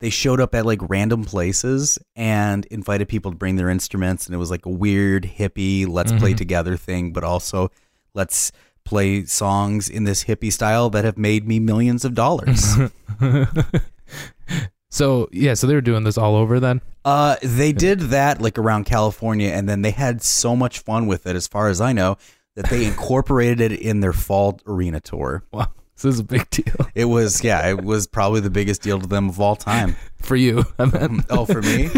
They 0.00 0.08
showed 0.10 0.40
up 0.40 0.54
at 0.54 0.64
like 0.64 0.78
random 0.88 1.24
places 1.24 1.98
and 2.16 2.64
invited 2.66 3.08
people 3.08 3.32
to 3.32 3.36
bring 3.36 3.56
their 3.56 3.68
instruments, 3.68 4.24
and 4.26 4.34
it 4.34 4.38
was 4.38 4.50
like 4.50 4.64
a 4.64 4.70
weird 4.70 5.24
hippie 5.38 5.86
let's 5.86 6.12
play 6.12 6.32
Mhm. 6.32 6.38
together 6.38 6.76
thing, 6.78 7.12
but 7.12 7.22
also 7.22 7.70
let's 8.14 8.50
play 8.84 9.24
songs 9.26 9.90
in 9.90 10.04
this 10.04 10.24
hippie 10.24 10.50
style 10.50 10.88
that 10.90 11.04
have 11.04 11.18
made 11.18 11.46
me 11.46 11.60
millions 11.60 12.04
of 12.06 12.14
dollars. 12.14 12.76
so 14.90 15.28
yeah, 15.32 15.54
so 15.54 15.66
they 15.66 15.74
were 15.74 15.80
doing 15.80 16.04
this 16.04 16.18
all 16.18 16.34
over 16.34 16.58
then. 16.58 16.80
Uh, 17.04 17.36
they 17.42 17.72
did 17.72 18.00
that 18.00 18.40
like 18.40 18.58
around 18.58 18.84
California, 18.84 19.50
and 19.50 19.68
then 19.68 19.82
they 19.82 19.90
had 19.92 20.22
so 20.22 20.56
much 20.56 20.78
fun 20.80 21.06
with 21.06 21.26
it, 21.26 21.36
as 21.36 21.46
far 21.46 21.68
as 21.68 21.80
I 21.80 21.92
know, 21.92 22.16
that 22.56 22.68
they 22.70 22.84
incorporated 22.86 23.72
it 23.72 23.80
in 23.80 24.00
their 24.00 24.12
fall 24.12 24.58
arena 24.66 25.00
tour. 25.00 25.44
Wow, 25.52 25.68
this 25.96 26.04
is 26.04 26.18
a 26.20 26.24
big 26.24 26.48
deal 26.50 26.74
It 26.94 27.04
was, 27.06 27.42
yeah, 27.44 27.68
it 27.68 27.82
was 27.84 28.06
probably 28.06 28.40
the 28.40 28.50
biggest 28.50 28.82
deal 28.82 28.98
to 29.00 29.06
them 29.06 29.28
of 29.28 29.40
all 29.40 29.56
time. 29.56 29.96
for 30.20 30.36
you. 30.36 30.64
I 30.78 30.84
meant. 30.86 31.24
Oh, 31.30 31.44
for 31.46 31.62
me? 31.62 31.88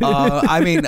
Uh, 0.00 0.42
I 0.48 0.60
mean, 0.62 0.82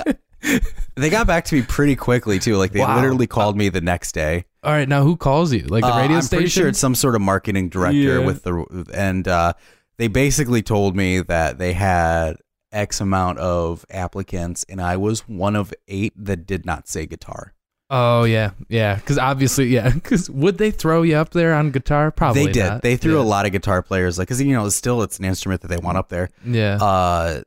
they 0.95 1.09
got 1.09 1.27
back 1.27 1.45
to 1.45 1.55
me 1.55 1.61
pretty 1.61 1.95
quickly 1.95 2.39
too. 2.39 2.57
Like 2.57 2.71
they 2.71 2.79
Wow. 2.81 2.95
literally 2.95 3.27
called 3.27 3.55
me 3.57 3.69
the 3.69 3.81
next 3.81 4.13
day. 4.13 4.45
all 4.63 4.71
right, 4.71 4.87
now 4.89 5.03
who 5.03 5.15
calls 5.17 5.53
you? 5.53 5.61
Like 5.61 5.83
the 5.83 5.93
Uh, 5.93 5.99
radio 6.01 6.17
I'm 6.17 6.21
station? 6.23 6.37
pretty 6.39 6.49
sure 6.49 6.67
it's 6.67 6.79
some 6.79 6.95
sort 6.95 7.15
of 7.15 7.21
marketing 7.21 7.69
director 7.69 8.19
Yeah. 8.19 8.25
with 8.25 8.43
the 8.43 8.85
and 8.93 9.27
uh, 9.27 9.53
they 9.97 10.07
basically 10.07 10.61
told 10.61 10.95
me 10.95 11.19
that 11.21 11.57
they 11.59 11.73
had 11.73 12.37
X 12.71 12.99
amount 12.99 13.37
of 13.39 13.85
applicants, 13.91 14.65
and 14.67 14.81
I 14.81 14.97
was 14.97 15.21
one 15.27 15.55
of 15.55 15.71
eight 15.87 16.13
that 16.17 16.47
did 16.47 16.65
not 16.65 16.87
say 16.87 17.05
guitar. 17.05 17.53
Oh 17.95 18.23
yeah, 18.23 18.51
yeah. 18.69 18.95
Because 18.95 19.19
obviously, 19.19 19.67
yeah. 19.67 19.89
Because 19.93 20.27
would 20.27 20.57
they 20.57 20.71
throw 20.71 21.03
you 21.03 21.15
up 21.15 21.29
there 21.29 21.53
on 21.53 21.69
guitar? 21.69 22.09
Probably 22.09 22.47
they 22.47 22.51
did. 22.51 22.63
not. 22.65 22.81
They 22.81 22.97
threw 22.97 23.17
yeah. 23.17 23.21
a 23.21 23.23
lot 23.23 23.45
of 23.45 23.51
guitar 23.51 23.83
players, 23.83 24.17
like, 24.17 24.27
because 24.27 24.41
you 24.41 24.53
know, 24.53 24.67
still 24.69 25.03
it's 25.03 25.19
an 25.19 25.25
instrument 25.25 25.61
that 25.61 25.67
they 25.67 25.77
want 25.77 25.99
up 25.99 26.09
there. 26.09 26.31
Yeah. 26.43 26.77
Uh, 26.81 27.43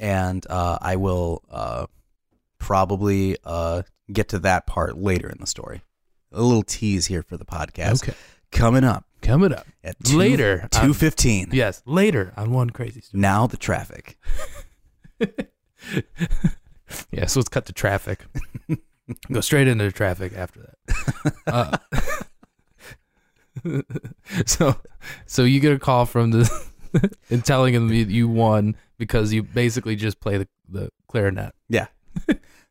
and 0.00 0.44
uh, 0.50 0.78
I 0.82 0.96
will 0.96 1.42
uh, 1.48 1.86
probably 2.58 3.36
uh, 3.44 3.82
get 4.12 4.30
to 4.30 4.40
that 4.40 4.66
part 4.66 4.98
later 4.98 5.28
in 5.28 5.38
the 5.38 5.46
story. 5.46 5.82
A 6.32 6.42
little 6.42 6.64
tease 6.64 7.06
here 7.06 7.22
for 7.22 7.36
the 7.36 7.44
podcast 7.44 8.02
okay. 8.02 8.16
coming 8.50 8.82
up 8.82 9.04
Coming 9.22 9.54
up 9.54 9.66
at 9.82 9.96
two, 10.04 10.18
later. 10.18 10.68
two 10.70 10.92
fifteen. 10.92 11.48
yes, 11.52 11.82
later 11.86 12.34
on 12.36 12.50
one 12.50 12.68
crazy 12.68 13.00
story. 13.00 13.20
Now 13.20 13.46
the 13.46 13.56
traffic. 13.56 14.18
Yeah. 17.10 17.26
So 17.26 17.40
let's 17.40 17.48
cut 17.48 17.66
to 17.66 17.72
traffic. 17.72 18.24
Go 19.32 19.40
straight 19.40 19.68
into 19.68 19.90
traffic 19.92 20.32
after 20.36 20.60
that. 20.60 20.74
Uh, 21.46 21.76
so, 24.46 24.76
so 25.26 25.44
you 25.44 25.60
get 25.60 25.72
a 25.72 25.78
call 25.78 26.06
from 26.06 26.30
the 26.32 26.66
and 27.30 27.44
telling 27.44 27.74
them 27.74 27.92
you- 27.92 28.04
you 28.06 28.28
won 28.28 28.76
because 28.98 29.32
you 29.32 29.42
basically 29.42 29.96
just 29.96 30.20
play 30.20 30.38
the, 30.38 30.48
the 30.68 30.90
clarinet. 31.08 31.54
Yeah. 31.68 31.86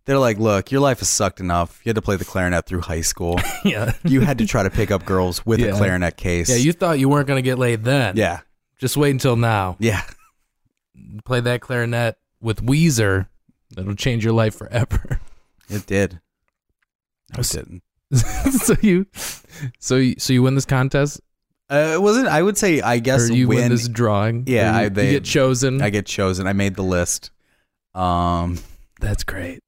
They're 0.05 0.19
like, 0.19 0.37
look, 0.37 0.71
your 0.71 0.81
life 0.81 0.99
has 0.99 1.07
sucked 1.09 1.39
enough. 1.39 1.79
You 1.83 1.89
had 1.89 1.95
to 1.95 2.01
play 2.01 2.17
the 2.17 2.25
clarinet 2.25 2.65
through 2.65 2.81
high 2.81 3.01
school. 3.01 3.39
Yeah. 3.63 3.93
You 4.03 4.19
had 4.21 4.37
to 4.39 4.45
try 4.45 4.63
to 4.63 4.69
pick 4.69 4.91
up 4.91 5.05
girls 5.05 5.45
with 5.45 5.59
Yeah. 5.61 5.67
a 5.67 5.77
clarinet 5.77 6.17
case. 6.17 6.49
Yeah. 6.49 6.57
You 6.57 6.73
thought 6.73 6.99
you 6.99 7.07
weren't 7.07 7.27
going 7.27 7.37
to 7.37 7.41
get 7.47 7.57
laid 7.57 7.83
then. 7.85 8.17
Yeah. 8.17 8.41
Just 8.79 8.97
wait 8.97 9.11
until 9.11 9.37
now. 9.37 9.77
Yeah. 9.79 10.01
Play 11.23 11.39
that 11.41 11.61
clarinet 11.61 12.17
with 12.41 12.65
Weezer. 12.65 13.27
That'll 13.71 13.95
change 13.95 14.23
your 14.25 14.33
life 14.33 14.55
forever. 14.55 15.19
It 15.69 15.85
did. 15.85 16.19
Was- 17.37 17.49
didn't. 17.51 17.83
so 18.51 18.75
you, 18.81 19.05
so 19.79 19.95
you, 19.95 20.15
so 20.19 20.33
you 20.33 20.43
win 20.43 20.55
this 20.55 20.65
contest, 20.65 21.19
Uh, 21.69 21.93
it 21.95 22.01
wasn't. 22.01 22.27
I 22.27 22.41
would 22.43 22.57
say. 22.57 22.79
I 22.81 22.99
guess 22.99 23.29
or 23.29 23.33
you 23.33 23.47
when 23.47 23.57
win 23.57 23.71
this 23.71 23.87
drawing. 23.87 24.43
Yeah, 24.47 24.71
you, 24.79 24.85
I- 24.85 24.89
they- 24.89 25.05
you 25.07 25.11
get 25.13 25.23
chosen. 25.25 25.81
I 25.81 25.89
get 25.89 26.05
chosen, 26.05 26.45
I 26.47 26.53
made 26.53 26.75
the 26.75 26.83
list. 26.83 27.31
Um. 27.95 28.59
That's 28.99 29.23
great. 29.23 29.59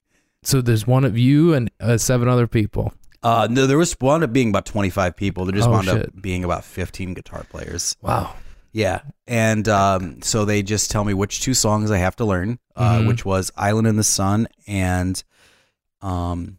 So 0.44 0.62
there's 0.62 0.86
one 0.88 1.04
of 1.06 1.18
you 1.18 1.54
and 1.54 1.72
uh, 1.80 1.98
seven 1.98 2.28
other 2.28 2.48
people. 2.48 2.94
Uh. 3.24 3.48
No, 3.50 3.66
there 3.68 3.78
was 3.78 3.96
wound 4.00 4.24
up 4.24 4.32
being 4.34 4.50
about 4.50 4.66
twenty 4.66 4.90
five 4.92 5.16
people. 5.16 5.46
There 5.46 5.56
just 5.56 5.68
Oh, 5.68 5.72
wound 5.72 5.86
shit. 5.86 6.08
up 6.10 6.22
being 6.22 6.44
about 6.44 6.64
fifteen 6.64 7.14
guitar 7.16 7.46
players. 7.50 7.96
Wow. 8.02 8.36
Yeah, 8.72 9.02
and 9.26 9.68
um, 9.70 10.22
so 10.22 10.44
they 10.44 10.62
just 10.62 10.92
tell 10.92 11.06
me 11.06 11.14
which 11.14 11.40
two 11.42 11.54
songs 11.54 11.92
I 11.92 11.98
have 11.98 12.18
to 12.18 12.26
learn, 12.26 12.60
uh, 12.76 13.00
Mhm. 13.00 13.08
which 13.08 13.24
was 13.24 13.50
"Island 13.56 13.88
in 13.88 13.96
the 13.96 14.04
Sun" 14.04 14.48
and 14.68 15.24
um, 16.02 16.58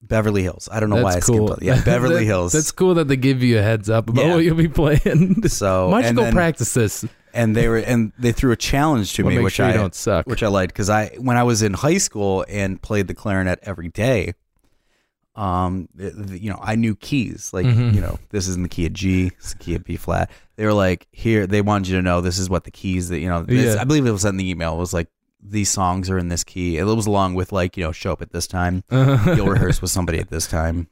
Beverly 0.00 0.42
Hills. 0.42 0.68
I 0.70 0.80
don't 0.80 0.90
know 0.90 1.02
why 1.02 1.10
I 1.10 1.14
That's 1.14 1.26
skipped. 1.26 1.38
cool. 1.38 1.58
Yeah, 1.60 1.82
Beverly 1.84 2.16
That- 2.20 2.24
Hills. 2.24 2.52
That's 2.52 2.70
cool 2.72 2.94
that 2.94 3.08
they 3.08 3.16
give 3.16 3.42
you 3.42 3.58
a 3.58 3.62
heads 3.62 3.90
up 3.90 4.08
about 4.08 4.24
Yeah. 4.24 4.34
what 4.34 4.44
you'll 4.44 4.54
be 4.56 4.68
playing. 4.68 5.48
so 5.48 5.88
Why 5.90 6.02
don't 6.02 6.02
you 6.02 6.08
and 6.08 6.16
go 6.16 6.22
then- 6.24 6.32
practice 6.34 6.72
this? 6.74 7.04
and 7.34 7.54
they 7.54 7.68
were 7.68 7.76
and 7.76 8.10
they 8.18 8.32
threw 8.32 8.52
a 8.52 8.56
challenge 8.56 9.12
to 9.14 9.22
We'll 9.22 9.36
me, 9.36 9.42
which 9.42 9.54
sure 9.54 9.66
I 9.66 9.72
don't 9.72 9.94
suck. 9.94 10.26
which 10.26 10.42
I 10.42 10.48
liked 10.48 10.72
because 10.72 10.88
I 10.88 11.08
when 11.18 11.36
I 11.36 11.42
was 11.42 11.60
in 11.62 11.74
high 11.74 11.98
school 11.98 12.44
and 12.48 12.80
played 12.80 13.06
the 13.06 13.14
clarinet 13.14 13.58
every 13.62 13.88
day, 13.88 14.32
um, 15.36 15.88
you 15.96 16.50
know, 16.50 16.58
I 16.60 16.74
knew 16.74 16.96
keys 16.96 17.50
like 17.52 17.66
Mhm. 17.66 17.94
you 17.94 18.00
know 18.00 18.18
this 18.30 18.48
is 18.48 18.56
in 18.56 18.62
the 18.62 18.68
key 18.68 18.86
of 18.86 18.92
G, 18.94 19.28
this 19.28 19.46
is 19.48 19.52
the 19.52 19.58
key 19.58 19.74
of 19.74 19.84
B 19.84 19.96
flat. 19.96 20.30
They 20.56 20.64
were 20.64 20.72
like, 20.72 21.06
here 21.12 21.46
they 21.46 21.60
wanted 21.60 21.88
you 21.88 21.96
to 21.96 22.02
know 22.02 22.20
this 22.20 22.38
is 22.38 22.48
what 22.50 22.64
the 22.64 22.70
keys 22.70 23.08
that 23.10 23.20
you 23.20 23.28
know. 23.28 23.42
This, 23.42 23.74
Yeah. 23.76 23.80
I 23.80 23.84
believe 23.84 24.06
it 24.06 24.10
was 24.10 24.24
in 24.24 24.36
the 24.36 24.48
email. 24.48 24.74
It 24.74 24.78
was 24.78 24.94
like 24.94 25.08
these 25.40 25.70
songs 25.70 26.10
are 26.10 26.18
in 26.18 26.28
this 26.28 26.44
key. 26.44 26.76
It 26.78 26.84
was 26.84 27.06
along 27.06 27.34
with 27.34 27.52
like 27.52 27.76
you 27.76 27.84
know 27.84 27.92
show 27.92 28.12
up 28.12 28.22
at 28.22 28.32
this 28.32 28.46
time. 28.46 28.84
You'll 28.90 29.46
rehearse 29.48 29.80
with 29.80 29.90
somebody 29.90 30.18
at 30.18 30.30
this 30.30 30.46
time. 30.46 30.88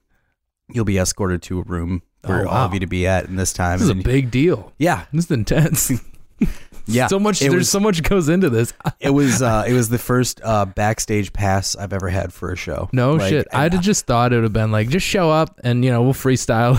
You'll 0.69 0.85
be 0.85 0.99
escorted 0.99 1.43
to 1.43 1.61
a 1.61 1.63
room 1.63 2.03
for 2.25 2.41
Oh, 2.43 2.49
all 2.49 2.55
wow. 2.55 2.65
of 2.67 2.75
you 2.75 2.81
to 2.81 2.87
be 2.87 3.07
at 3.07 3.27
in 3.27 3.37
this 3.37 3.53
time. 3.53 3.79
this 3.79 3.85
is 3.85 3.91
a 3.91 3.95
big 3.95 4.31
deal. 4.33 4.73
yeah, 4.79 5.05
This 5.13 5.27
is 5.27 5.31
intense. 5.31 5.93
yeah. 6.87 7.07
so 7.07 7.19
much. 7.19 7.39
There's 7.41 7.55
was- 7.55 7.71
so 7.71 7.81
much 7.81 8.03
goes 8.03 8.29
into 8.29 8.51
this. 8.51 8.73
it 9.01 9.11
was 9.11 9.41
uh, 9.43 9.65
it 9.67 9.73
was 9.73 9.89
the 9.89 9.99
first 9.99 10.41
uh, 10.45 10.65
backstage 10.67 11.33
pass 11.33 11.75
I've 11.77 11.93
ever 11.93 12.09
had 12.09 12.33
for 12.33 12.53
a 12.53 12.57
show. 12.57 12.89
No 12.93 13.15
Like, 13.15 13.31
shit. 13.31 13.49
I'd 13.53 13.73
have 13.73 13.83
just 13.83 14.07
thought 14.07 14.33
it 14.33 14.37
would 14.37 14.43
have 14.45 14.53
been 14.53 14.71
like, 14.73 14.89
just 14.91 15.07
show 15.07 15.31
up 15.31 15.59
and 15.65 15.85
you 15.85 15.91
know 15.91 16.03
we'll 16.03 16.13
freestyle. 16.15 16.77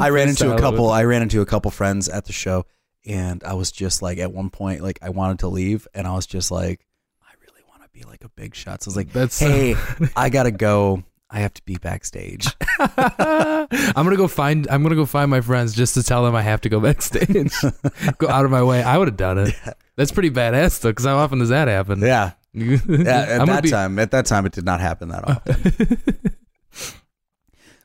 I 0.00 0.10
ran 0.10 0.28
into 0.28 0.54
a 0.54 0.58
couple. 0.58 0.90
I 0.90 1.04
ran 1.04 1.22
into 1.22 1.40
a 1.40 1.46
couple 1.46 1.70
friends 1.70 2.08
at 2.10 2.26
the 2.26 2.32
show, 2.32 2.66
and 3.06 3.42
I 3.44 3.54
was 3.54 3.72
just 3.72 4.02
like, 4.02 4.18
at 4.18 4.32
one 4.32 4.50
point, 4.50 4.82
like 4.82 4.98
I 5.02 5.08
wanted 5.10 5.38
to 5.40 5.48
leave, 5.48 5.88
and 5.94 6.06
I 6.06 6.14
was 6.14 6.26
just 6.26 6.50
like, 6.50 6.84
I 7.22 7.32
really 7.40 7.62
want 7.70 7.82
to 7.84 7.88
be 8.00 8.08
like 8.08 8.24
a 8.24 8.28
big 8.30 8.54
shot. 8.54 8.82
So 8.82 8.88
I 8.88 8.90
was 8.90 8.96
like, 8.96 9.12
That's 9.12 9.38
hey, 9.38 9.74
I 10.16 10.30
gotta 10.30 10.50
go. 10.50 11.04
I 11.32 11.40
have 11.40 11.54
to 11.54 11.62
be 11.64 11.76
backstage. 11.76 12.48
I'm 12.80 13.68
gonna 13.94 14.16
go 14.16 14.26
find. 14.26 14.66
I'm 14.68 14.82
gonna 14.82 14.96
go 14.96 15.06
find 15.06 15.30
my 15.30 15.40
friends 15.40 15.74
just 15.74 15.94
to 15.94 16.02
tell 16.02 16.24
them 16.24 16.34
I 16.34 16.42
have 16.42 16.60
to 16.62 16.68
go 16.68 16.80
backstage. 16.80 17.52
go 18.18 18.28
out 18.28 18.44
of 18.44 18.50
my 18.50 18.62
way. 18.62 18.82
I 18.82 18.98
would 18.98 19.06
have 19.08 19.16
done 19.16 19.38
it. 19.38 19.54
That's 19.96 20.10
pretty 20.10 20.30
badass 20.30 20.80
though. 20.80 20.90
Because 20.90 21.04
how 21.04 21.18
often 21.18 21.38
does 21.38 21.50
that 21.50 21.68
happen? 21.68 22.00
yeah, 22.00 22.32
yeah. 22.52 22.66
At 22.78 23.46
that 23.46 23.62
be- 23.62 23.70
time, 23.70 23.98
at 23.98 24.10
that 24.10 24.26
time, 24.26 24.46
it 24.46 24.52
did 24.52 24.64
not 24.64 24.80
happen 24.80 25.10
that 25.10 25.28
often. 25.28 26.02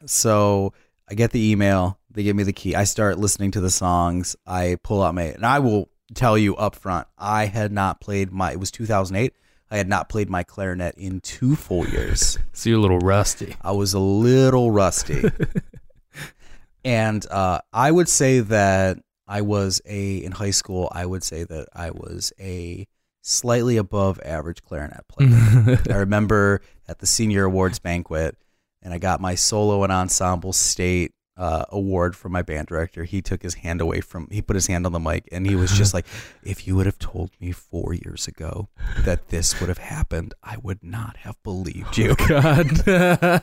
so 0.06 0.74
I 1.10 1.14
get 1.14 1.32
the 1.32 1.52
email. 1.52 2.00
They 2.10 2.24
give 2.24 2.36
me 2.36 2.44
the 2.44 2.54
key. 2.54 2.74
I 2.74 2.86
start 2.86 3.20
listening 3.20 3.52
to 3.52 3.62
the 3.62 3.70
songs. 3.70 4.36
I 4.48 4.78
pull 4.82 5.04
out 5.04 5.14
my, 5.14 5.24
and 5.24 5.46
I 5.46 5.60
will 5.60 5.90
tell 6.16 6.38
you 6.38 6.56
up 6.56 6.76
front, 6.76 7.08
I 7.18 7.46
had 7.46 7.72
not 7.72 8.00
played 8.00 8.32
my. 8.32 8.54
It 8.54 8.60
was 8.60 8.72
2008. 8.72 9.34
I 9.72 9.78
had 9.78 9.88
not 9.88 10.10
played 10.10 10.30
my 10.30 10.44
clarinet 10.44 10.96
in 10.98 11.22
two 11.22 11.56
full 11.56 11.88
years. 11.88 12.38
So 12.54 12.70
you're 12.70 12.80
a 12.80 12.82
little 12.82 13.00
rusty. 13.00 13.58
I 13.62 13.74
was 13.74 13.94
a 13.94 14.00
little 14.00 14.72
rusty. 14.72 15.30
and 16.86 17.26
uh, 17.30 17.60
I 17.74 17.92
would 17.92 18.08
say 18.08 18.40
that 18.40 18.98
I 19.28 19.42
was 19.42 19.82
a, 19.86 20.18
in 20.18 20.32
high 20.32 20.52
school, 20.52 20.90
I 20.94 21.06
would 21.06 21.22
say 21.22 21.44
that 21.44 21.68
I 21.74 21.92
was 21.92 22.32
a 22.40 22.88
slightly 23.22 23.76
above 23.76 24.22
average 24.24 24.62
clarinet 24.62 25.06
player. 25.10 25.80
I 25.90 25.96
remember 25.96 26.62
at 26.88 27.00
the 27.00 27.08
senior 27.08 27.44
awards 27.44 27.80
banquet, 27.80 28.38
and 28.82 28.94
I 28.94 29.00
got 29.00 29.20
my 29.20 29.36
solo 29.36 29.84
and 29.84 29.92
ensemble 29.92 30.54
state 30.54 31.12
uh, 31.38 31.66
award 31.70 32.16
from 32.16 32.32
my 32.32 32.42
band 32.42 32.68
director. 32.68 33.04
He 33.04 33.22
took 33.22 33.42
his 33.44 33.56
hand 33.56 33.82
away 33.82 34.02
from, 34.02 34.28
he 34.32 34.42
put 34.42 34.56
his 34.56 34.68
hand 34.68 34.86
on 34.86 34.92
the 34.94 35.00
mic, 35.00 35.28
and 35.32 35.46
he 35.46 35.56
was 35.56 35.72
just 35.72 35.94
like, 35.94 36.06
if 36.44 36.66
you 36.68 36.76
would 36.76 36.86
have 36.86 37.00
told 37.00 37.32
me 37.40 37.52
four 37.52 37.94
years 37.94 38.28
ago 38.28 38.70
that 39.04 39.30
this 39.30 39.60
would 39.60 39.70
have 39.70 39.78
happened, 39.80 40.34
I 40.44 40.58
would 40.58 40.84
not 40.84 41.18
have 41.18 41.42
believed 41.44 41.98
you. 41.98 42.16
God. 42.28 43.42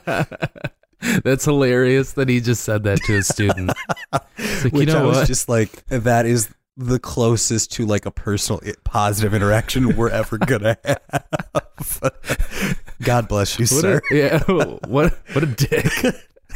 That's 1.24 1.44
hilarious 1.44 2.12
that 2.12 2.28
he 2.28 2.40
just 2.40 2.62
said 2.62 2.84
that 2.84 3.00
to 3.06 3.16
a 3.16 3.22
student. 3.22 3.72
Like, 4.12 4.22
Which 4.72 4.74
you 4.74 4.86
know 4.86 5.00
I 5.00 5.04
was 5.04 5.16
what? 5.18 5.26
just 5.26 5.48
like, 5.48 5.84
that 5.88 6.26
is 6.26 6.48
the 6.76 6.98
closest 7.00 7.72
to 7.72 7.84
like 7.86 8.06
a 8.06 8.10
personal 8.10 8.60
positive 8.84 9.34
interaction 9.34 9.96
we're 9.96 10.08
ever 10.10 10.38
gonna 10.38 10.76
have. 10.84 12.00
God 13.02 13.28
bless 13.28 13.58
you, 13.58 13.64
What 13.64 13.68
sir. 13.80 14.00
a, 14.10 14.14
yeah, 14.14 14.42
what 14.44 15.18
what 15.32 15.42
a 15.42 15.46
dick. 15.46 15.92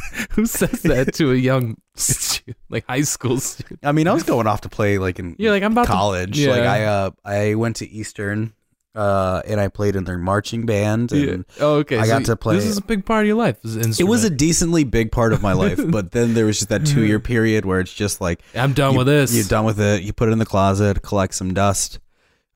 Who 0.31 0.45
says 0.45 0.81
that 0.83 1.13
to 1.15 1.31
a 1.31 1.35
young 1.35 1.77
like 2.69 2.85
high 2.87 3.01
school 3.01 3.39
student? 3.39 3.79
I 3.83 3.91
mean, 3.91 4.07
I 4.07 4.13
was 4.13 4.23
going 4.23 4.47
off 4.47 4.61
to 4.61 4.69
play 4.69 4.97
like 4.97 5.19
in 5.19 5.35
You're 5.39 5.51
like 5.51 5.63
I'm 5.63 5.71
about 5.73 5.87
college. 5.87 6.37
To, 6.37 6.49
Like. 6.51 6.61
I, 6.61 6.85
uh, 6.85 7.11
I 7.25 7.55
went 7.55 7.77
to 7.77 7.89
Eastern, 7.89 8.53
uh, 8.95 9.41
and 9.45 9.59
I 9.59 9.67
played 9.67 9.95
in 9.95 10.03
their 10.05 10.17
marching 10.17 10.65
band. 10.65 11.11
Yeah. 11.11 11.31
And 11.33 11.45
Oh, 11.59 11.75
okay. 11.77 11.97
I 11.99 12.07
got 12.07 12.25
to 12.25 12.35
play- 12.35 12.55
This 12.55 12.65
is 12.65 12.77
a 12.77 12.81
big 12.81 13.05
part 13.05 13.23
of 13.23 13.27
your 13.27 13.35
life. 13.37 13.57
This 13.63 13.99
It 13.99 14.05
was 14.05 14.23
a 14.23 14.29
decently 14.29 14.83
big 14.83 15.11
part 15.11 15.33
of 15.33 15.41
my 15.41 15.53
life, 15.65 15.79
but 15.87 16.11
then 16.11 16.33
there 16.33 16.45
was 16.45 16.57
just 16.57 16.69
that 16.69 16.85
two 16.85 17.05
year 17.05 17.19
period 17.19 17.65
where 17.65 17.79
it's 17.79 17.93
just 17.93 18.21
like 18.21 18.41
I'm 18.55 18.73
done 18.73 18.93
you- 18.93 18.97
with 18.99 19.07
this. 19.07 19.35
You're 19.35 19.45
done 19.45 19.65
with 19.65 19.79
it. 19.79 20.01
You 20.03 20.13
put 20.13 20.29
it 20.29 20.31
in 20.31 20.39
the 20.39 20.45
closet, 20.45 21.01
collect 21.01 21.33
some 21.35 21.53
dust. 21.53 21.99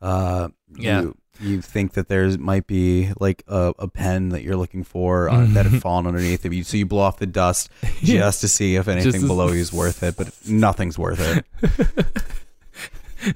Uh, 0.02 0.50
Yeah. 0.78 1.02
You, 1.02 1.18
you 1.42 1.62
think 1.62 1.94
that 1.94 2.08
there 2.08 2.38
might 2.38 2.68
be 2.68 3.12
like 3.20 3.44
a, 3.48 3.74
a 3.80 3.88
pen 3.88 4.30
that 4.30 4.44
you're 4.44 4.56
looking 4.56 4.84
for 4.84 5.30
uh, 5.30 5.46
that 5.48 5.66
had 5.66 5.82
fallen 5.82 6.08
underneath 6.08 6.46
of 6.46 6.54
you, 6.54 6.64
so 6.64 6.78
you 6.78 6.86
blow 6.86 7.02
off 7.02 7.18
the 7.18 7.26
dust 7.26 7.70
just 8.04 8.42
to 8.42 8.48
see 8.48 8.76
if 8.76 8.88
anything 8.88 9.28
below 9.28 9.48
you 9.50 9.60
is 9.60 9.74
worth 9.74 10.04
it, 10.04 10.16
but 10.16 10.34
nothing's 10.48 10.98
worth 10.98 11.20
it. 11.20 12.06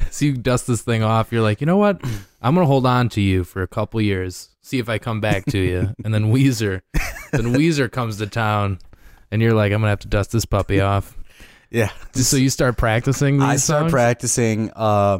So 0.09 0.25
you 0.25 0.33
dust 0.33 0.67
this 0.67 0.81
thing 0.81 1.03
off. 1.03 1.31
You're 1.31 1.41
like, 1.41 1.61
you 1.61 1.67
know 1.67 1.77
what? 1.77 2.01
I'm 2.41 2.55
gonna 2.55 2.65
hold 2.65 2.85
on 2.85 3.09
to 3.09 3.21
you 3.21 3.43
for 3.43 3.61
a 3.61 3.67
couple 3.67 4.01
years. 4.01 4.49
See 4.61 4.79
if 4.79 4.89
I 4.89 4.97
come 4.97 5.21
back 5.21 5.45
to 5.47 5.59
you. 5.59 5.93
and 6.03 6.13
then 6.13 6.33
Weezer, 6.33 6.81
then 7.31 7.53
Weezer 7.53 7.91
comes 7.91 8.17
to 8.17 8.27
town, 8.27 8.79
and 9.31 9.41
you're 9.41 9.53
like, 9.53 9.71
I'm 9.71 9.81
gonna 9.81 9.89
have 9.89 9.99
to 9.99 10.07
dust 10.07 10.31
this 10.31 10.45
puppy 10.45 10.81
off. 10.81 11.15
Yeah. 11.69 11.91
So 12.13 12.37
you 12.37 12.49
start 12.49 12.77
practicing. 12.77 13.37
These 13.37 13.47
I 13.47 13.55
start 13.57 13.81
songs? 13.81 13.91
practicing. 13.91 14.71
Uh, 14.75 15.19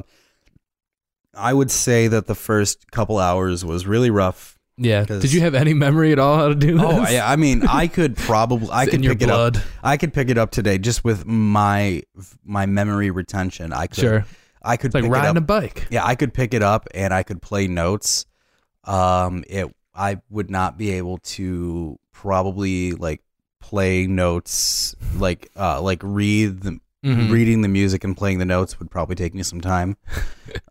I 1.37 1.53
would 1.53 1.71
say 1.71 2.07
that 2.07 2.27
the 2.27 2.35
first 2.35 2.91
couple 2.91 3.19
hours 3.19 3.63
was 3.65 3.85
really 3.85 4.09
rough. 4.09 4.57
Yeah. 4.77 5.05
'cause- 5.05 5.21
Did 5.21 5.31
you 5.33 5.41
have 5.41 5.55
any 5.55 5.73
memory 5.73 6.11
at 6.11 6.19
all 6.19 6.37
how 6.37 6.47
to 6.49 6.55
do 6.55 6.73
this? 6.77 6.83
Oh, 6.85 6.99
I, 7.01 7.33
I 7.33 7.35
mean, 7.37 7.63
I 7.67 7.87
could 7.87 8.17
probably, 8.29 8.69
I 8.71 8.83
It's 8.83 8.91
could 8.91 8.99
in 8.99 9.03
your 9.03 9.13
pick 9.15 9.23
it 9.23 9.29
up. 9.29 9.55
I 9.83 9.97
could 9.97 10.13
pick 10.13 10.29
it 10.29 10.37
up 10.37 10.51
today 10.51 10.77
just 10.77 11.03
with 11.03 11.25
my 11.25 12.03
my 12.43 12.65
memory 12.65 13.09
retention. 13.11 13.71
I 13.73 13.87
could, 13.87 13.99
Sure. 14.01 14.25
I 14.61 14.77
could 14.77 14.87
It's 14.87 14.95
like 14.95 15.03
pick 15.03 15.09
it 15.09 15.13
riding 15.13 15.29
up. 15.31 15.37
a 15.37 15.41
bike. 15.41 15.87
yeah, 15.91 16.05
I 16.05 16.15
could 16.15 16.33
pick 16.33 16.53
it 16.53 16.61
up 16.63 16.87
and 16.93 17.13
I 17.13 17.23
could 17.23 17.41
play 17.41 17.67
notes. 17.67 18.25
Um, 18.83 19.43
it 19.49 19.67
I 19.93 20.17
would 20.29 20.49
not 20.49 20.77
be 20.77 20.91
able 20.91 21.19
to 21.19 21.97
probably 22.11 22.91
like 22.93 23.21
play 23.61 24.07
notes 24.07 24.95
like 25.15 25.49
uh 25.55 25.81
like 25.81 25.99
read 26.03 26.61
the 26.61 26.79
Mhm. 27.05 27.29
reading 27.31 27.61
the 27.61 27.67
music 27.67 28.03
and 28.03 28.17
playing 28.17 28.39
the 28.39 28.45
notes 28.45 28.79
would 28.79 28.89
probably 28.89 29.15
take 29.15 29.33
me 29.35 29.43
some 29.43 29.61
time. 29.61 29.95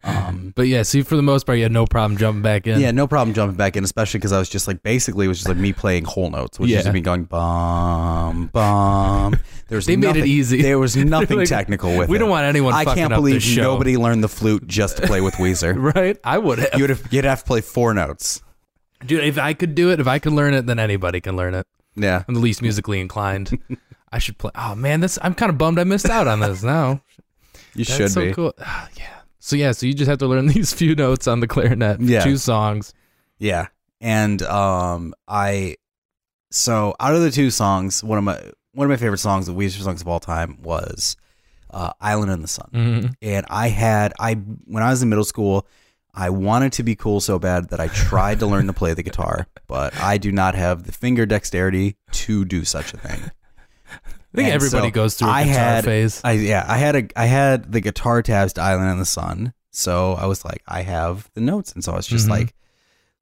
Um 0.02 0.52
But 0.56 0.66
yeah, 0.68 0.82
see, 0.82 1.02
for 1.02 1.16
the 1.16 1.22
most 1.22 1.44
part, 1.46 1.58
you 1.58 1.64
had 1.64 1.72
no 1.72 1.86
problem 1.86 2.16
jumping 2.18 2.42
back 2.42 2.66
in. 2.66 2.80
yeah, 2.80 2.90
no 2.90 3.06
problem 3.06 3.34
jumping 3.34 3.56
back 3.56 3.76
in, 3.76 3.84
especially 3.84 4.18
because 4.18 4.32
I 4.32 4.38
was 4.38 4.48
just 4.48 4.66
like 4.68 4.82
basically 4.82 5.26
it 5.26 5.28
was 5.28 5.38
just 5.38 5.48
like 5.48 5.56
me 5.58 5.72
playing 5.72 6.04
whole 6.04 6.30
notes, 6.30 6.58
which 6.58 6.68
is 6.70 6.74
Yeah. 6.76 6.82
just 6.82 6.92
me 6.92 7.00
going 7.00 7.24
bum 7.24 8.50
bum. 8.52 9.38
There 9.68 9.76
was 9.76 9.86
They 9.90 9.96
made 9.96 10.16
it 10.16 10.26
easy. 10.26 10.62
There 10.62 10.78
was 10.78 10.96
nothing 11.16 11.38
Like, 11.38 11.48
technical 11.48 11.90
with 11.90 11.98
we 11.98 12.04
it. 12.04 12.10
We 12.10 12.18
don't 12.18 12.30
want 12.30 12.44
anyone 12.46 12.72
I 12.74 12.84
fucking 12.84 13.02
can't 13.02 13.12
up 13.12 13.18
believe 13.18 13.34
this 13.36 13.44
show. 13.44 13.62
nobody 13.62 13.96
learned 13.96 14.22
the 14.24 14.28
flute 14.28 14.66
just 14.66 14.96
to 14.98 15.06
play 15.06 15.20
with 15.20 15.34
Weezer. 15.34 15.74
Right? 15.94 16.16
I 16.24 16.38
would 16.38 16.58
have. 16.58 16.70
You'd 16.78 16.90
have 16.90 17.02
you'd 17.10 17.24
have 17.24 17.40
to 17.40 17.44
play 17.46 17.60
four 17.60 17.94
notes. 17.94 18.42
Dude, 19.04 19.22
if 19.24 19.38
I 19.38 19.52
could 19.54 19.74
do 19.74 19.90
it, 19.90 20.00
if 20.00 20.06
I 20.06 20.18
could 20.18 20.32
learn 20.32 20.54
it, 20.54 20.66
then 20.66 20.78
anybody 20.78 21.20
can 21.20 21.36
learn 21.36 21.54
it. 21.54 21.66
Yeah. 21.96 22.22
I'm 22.26 22.34
the 22.34 22.40
least 22.40 22.62
musically 22.62 23.00
inclined. 23.00 23.58
I 24.14 24.18
should 24.18 24.38
play. 24.38 24.52
Oh 24.54 24.74
man, 24.76 25.00
this 25.00 25.18
I'm 25.22 25.34
kind 25.34 25.50
of 25.50 25.58
bummed 25.58 25.78
I 25.80 25.84
missed 25.84 26.08
out 26.08 26.28
on 26.28 26.40
this 26.40 26.62
now. 26.62 27.02
You 27.76 27.84
That's 27.84 27.96
should 27.96 28.10
so 28.12 28.20
be. 28.20 28.32
cool. 28.32 28.52
Ah, 28.60 28.88
yeah. 28.96 29.22
So 29.40 29.56
yeah, 29.56 29.72
so 29.72 29.84
you 29.86 29.94
just 29.94 30.08
have 30.08 30.18
to 30.18 30.28
learn 30.28 30.46
these 30.56 30.72
few 30.72 30.94
notes 30.94 31.26
on 31.26 31.40
the 31.40 31.48
clarinet. 31.48 32.00
Yeah. 32.00 32.22
Two 32.22 32.36
songs. 32.36 32.94
Yeah. 33.38 33.66
And 34.00 34.40
um 34.42 35.12
I 35.26 35.74
so 36.52 36.94
out 37.00 37.16
of 37.16 37.22
the 37.22 37.32
two 37.32 37.50
songs, 37.50 38.04
one 38.04 38.16
of 38.18 38.22
my 38.22 38.40
one 38.74 38.84
of 38.84 38.90
my 38.90 38.96
favorite 38.96 39.18
songs, 39.18 39.46
the 39.46 39.52
Weezer 39.54 39.82
songs 39.82 40.00
of 40.02 40.06
all 40.06 40.20
time 40.20 40.62
was 40.62 41.16
uh, 41.70 41.92
Island 42.00 42.30
in 42.30 42.42
the 42.42 42.48
Sun. 42.48 42.68
Mhm. 42.72 43.14
And 43.20 43.44
I 43.50 43.68
had 43.70 44.12
I 44.20 44.34
when 44.34 44.84
I 44.84 44.90
was 44.90 45.02
in 45.02 45.08
middle 45.08 45.24
school, 45.24 45.66
I 46.14 46.30
wanted 46.30 46.72
to 46.74 46.84
be 46.84 46.94
cool 46.94 47.20
so 47.20 47.40
bad 47.40 47.70
that 47.70 47.80
I 47.80 47.88
tried 47.88 48.38
to 48.38 48.46
learn 48.46 48.68
to 48.68 48.72
play 48.72 48.94
the 48.94 49.02
guitar, 49.02 49.48
but 49.66 49.96
I 50.00 50.16
do 50.18 50.30
not 50.30 50.54
have 50.54 50.84
the 50.84 50.92
finger 50.92 51.26
dexterity 51.26 51.96
to 52.12 52.44
do 52.44 52.64
such 52.64 52.94
a 52.94 52.98
thing. 52.98 53.32
I 54.34 54.36
think 54.36 54.46
And 54.48 54.54
everybody 54.54 54.88
so 54.88 54.90
goes 54.90 55.14
through 55.14 55.28
a 55.28 55.30
I 55.30 55.44
guitar 55.44 55.58
had- 55.64 55.84
phase. 55.84 56.20
I 56.24 56.32
yeah, 56.32 56.64
I 56.68 56.76
had 56.76 56.96
a 56.96 57.08
I 57.16 57.26
had 57.26 57.70
the 57.72 57.80
guitar 57.80 58.20
tabs 58.22 58.52
to 58.54 58.62
Island 58.62 58.90
in 58.90 58.98
the 58.98 59.04
Sun, 59.04 59.52
so 59.70 60.14
I 60.14 60.26
was 60.26 60.44
like, 60.44 60.62
I 60.66 60.82
have 60.82 61.30
the 61.34 61.40
notes, 61.40 61.72
and 61.72 61.84
so 61.84 61.92
I 61.92 61.96
was 61.96 62.06
just 62.06 62.26
Mhm. 62.26 62.30
like, 62.30 62.54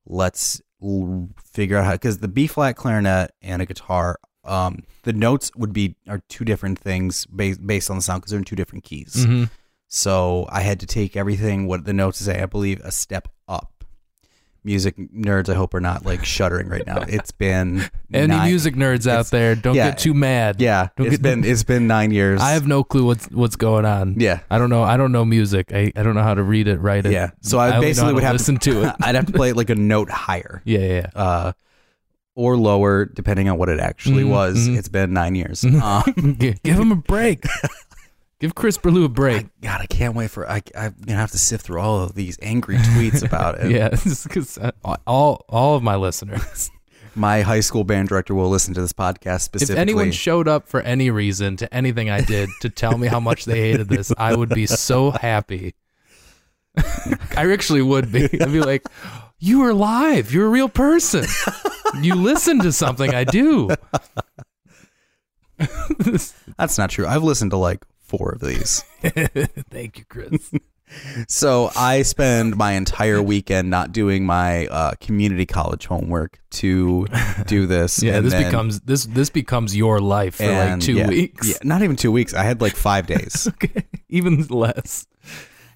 let's 0.07 0.61
l- 0.83 1.29
figure 1.53 1.77
out 1.77 1.85
how 1.85 1.93
because 1.93 2.19
the 2.19 2.29
B 2.29 2.47
flat 2.47 2.77
clarinet 2.77 3.33
and 3.43 3.61
a 3.63 3.67
guitar, 3.67 4.19
um, 4.45 4.81
the 5.05 5.13
notes 5.13 5.51
would 5.57 5.73
be 5.73 5.97
are 6.09 6.23
two 6.29 6.45
different 6.45 6.79
things 6.79 7.27
based 7.27 7.65
based 7.67 7.91
on 7.91 7.97
the 7.97 8.03
sound 8.03 8.23
because 8.23 8.31
they're 8.31 8.39
in 8.39 8.45
two 8.45 8.57
different 8.57 8.85
keys. 8.85 9.15
Mhm. 9.27 9.51
So 9.89 10.47
I 10.49 10.63
had 10.63 10.81
to 10.81 10.87
take 10.87 11.17
everything 11.17 11.67
what 11.67 11.85
the 11.85 11.93
notes 11.93 12.19
say, 12.19 12.41
I 12.43 12.47
believe, 12.47 12.81
a 12.83 12.91
step. 12.91 13.29
Music 14.65 14.97
nerds, 14.97 15.49
I 15.49 15.55
hope 15.55 15.75
are 15.75 15.81
not 15.81 16.07
like 16.07 16.25
shuddering 16.25 16.69
right 16.69 16.87
now. 16.87 16.99
It's 17.09 17.33
been 17.33 17.83
Any 18.15 18.29
nine- 18.29 18.49
music 18.49 18.77
nerds 18.77 19.09
out 19.11 19.27
there, 19.27 19.57
don't 19.57 19.75
yeah. 19.75 19.91
get 19.91 19.99
too 19.99 20.15
mad. 20.15 20.61
Yeah, 20.61 20.89
Don't 20.97 21.09
it's 21.09 21.17
get- 21.17 21.23
been 21.23 21.45
it's 21.45 21.65
been 21.65 21.89
nine 21.89 22.13
years. 22.13 22.41
I 22.41 22.53
have 22.53 22.65
no 22.67 22.85
clue 22.85 23.05
what's 23.05 23.27
what's 23.33 23.57
going 23.57 23.85
on. 23.85 24.21
yeah. 24.21 24.39
I 24.51 24.59
don't 24.59 24.71
know. 24.71 24.85
I 24.85 24.97
don't 24.97 25.11
know 25.11 25.25
music. 25.25 25.73
I, 25.73 25.93
I 25.97 26.03
don't 26.05 26.15
know 26.15 26.23
how 26.23 26.35
to 26.35 26.45
read 26.45 26.69
it, 26.69 26.77
write 26.79 27.07
it. 27.07 27.13
Yeah. 27.13 27.31
So 27.41 27.59
I, 27.59 27.71
know 27.73 27.81
basically 27.81 28.13
would 28.13 28.23
have 28.23 28.33
to 28.33 28.39
listen 28.39 28.59
to 28.59 28.85
it. 28.85 28.95
I'd 29.03 29.17
have 29.17 29.27
to 29.27 29.33
play 29.33 29.51
it 29.51 29.57
like 29.57 29.71
a 29.71 29.75
note 29.75 30.11
higher, 30.11 30.63
Yeah, 30.65 30.79
yeah. 30.79 31.07
uh, 31.17 31.53
or 32.37 32.57
lower, 32.57 33.05
depending 33.05 33.49
on 33.49 33.59
what 33.59 33.69
it 33.69 33.81
actually 33.81 34.23
Mhm, 34.23 34.31
was. 34.31 34.69
mhm. 34.69 34.79
It's 34.79 34.89
been 34.89 35.13
nine 35.13 35.35
years. 35.35 35.65
um, 35.65 36.37
Give 36.39 36.57
him 36.79 36.93
a 36.93 36.97
break. 36.97 37.45
Give 38.43 38.57
Chris 38.57 38.77
Burlew 38.77 39.05
a 39.05 39.09
break. 39.09 39.47
God, 39.61 39.81
I 39.81 39.87
can't 39.87 40.17
wait 40.17 40.29
for. 40.29 40.51
I, 40.51 40.61
I'm 40.77 40.97
gonna 41.07 41.17
have 41.17 41.31
to 41.31 41.39
sift 41.39 41.65
through 41.65 41.79
all 41.81 42.01
of 42.01 42.17
these 42.17 42.37
angry 42.43 42.75
tweets 42.77 43.25
about 43.25 43.61
it. 43.61 43.71
yeah, 43.71 43.91
because 43.91 44.59
uh, 44.59 44.73
all 45.07 45.45
all 45.49 45.77
of 45.77 45.85
my 45.85 45.95
listeners. 45.95 46.69
My 47.15 47.43
high 47.43 47.61
school 47.61 47.85
band 47.85 48.09
director 48.09 48.35
will 48.35 48.49
listen 48.49 48.73
to 48.73 48.81
this 48.81 48.95
podcast 48.95 49.43
specifically. 49.43 49.75
If 49.75 49.79
anyone 49.79 50.13
showed 50.13 50.49
up 50.49 50.67
for 50.67 50.81
any 50.81 51.11
reason 51.11 51.59
to 51.59 51.73
anything 51.73 52.09
I 52.09 52.23
did 52.23 52.49
to 52.63 52.71
tell 52.71 52.97
me 52.97 53.07
how 53.07 53.21
much 53.21 53.45
they 53.45 53.61
hated 53.61 53.91
this, 53.91 54.11
I 54.17 54.35
would 54.35 54.49
be 54.49 54.65
so 54.67 55.11
happy. 55.11 55.75
I 57.37 57.53
actually 57.53 57.83
would 57.83 58.11
be. 58.11 58.25
I'd 58.25 58.51
be 58.51 58.61
like, 58.61 58.87
"You 59.39 59.61
are 59.63 59.75
live. 59.75 60.33
You're 60.33 60.47
a 60.47 60.51
real 60.51 60.71
person. 60.71 61.27
You 62.01 62.15
listen 62.15 62.61
to 62.61 62.73
something 62.73 63.15
I 63.15 63.25
do." 63.25 63.69
That's 66.57 66.79
not 66.79 66.91
true. 66.91 67.07
I've 67.07 67.23
listened 67.23 67.51
to 67.51 67.59
like 67.59 67.85
four 68.17 68.33
of 68.33 68.41
these. 68.41 68.83
Thank 69.71 69.99
you, 69.99 70.05
Chris. 70.09 70.53
So 71.27 71.71
I 71.75 72.03
spend 72.03 72.59
my 72.59 72.73
entire 72.73 73.23
weekend 73.23 73.71
not 73.71 73.93
doing 73.93 74.27
my 74.27 74.67
uh, 74.67 74.93
community 75.01 75.47
college 75.47 75.87
homework 75.87 76.39
to 76.61 77.07
do 77.47 77.65
this. 77.75 78.03
Yeah, 78.03 78.21
this 78.21 78.35
then- 78.35 78.45
becomes 78.45 78.81
this 78.81 79.07
this 79.07 79.31
becomes 79.31 79.75
your 79.75 80.01
life 80.01 80.35
for 80.35 80.53
like 80.53 80.81
two 80.81 80.97
yeah, 80.97 81.09
weeks. 81.09 81.49
Yeah, 81.49 81.57
not 81.65 81.83
even 81.83 81.97
two 81.97 82.13
weeks. 82.13 82.35
I 82.35 82.43
had 82.43 82.61
like 82.61 82.77
five 82.77 83.07
days. 83.07 83.49
Okay, 83.49 83.85
even 84.11 84.43
less. 84.49 85.07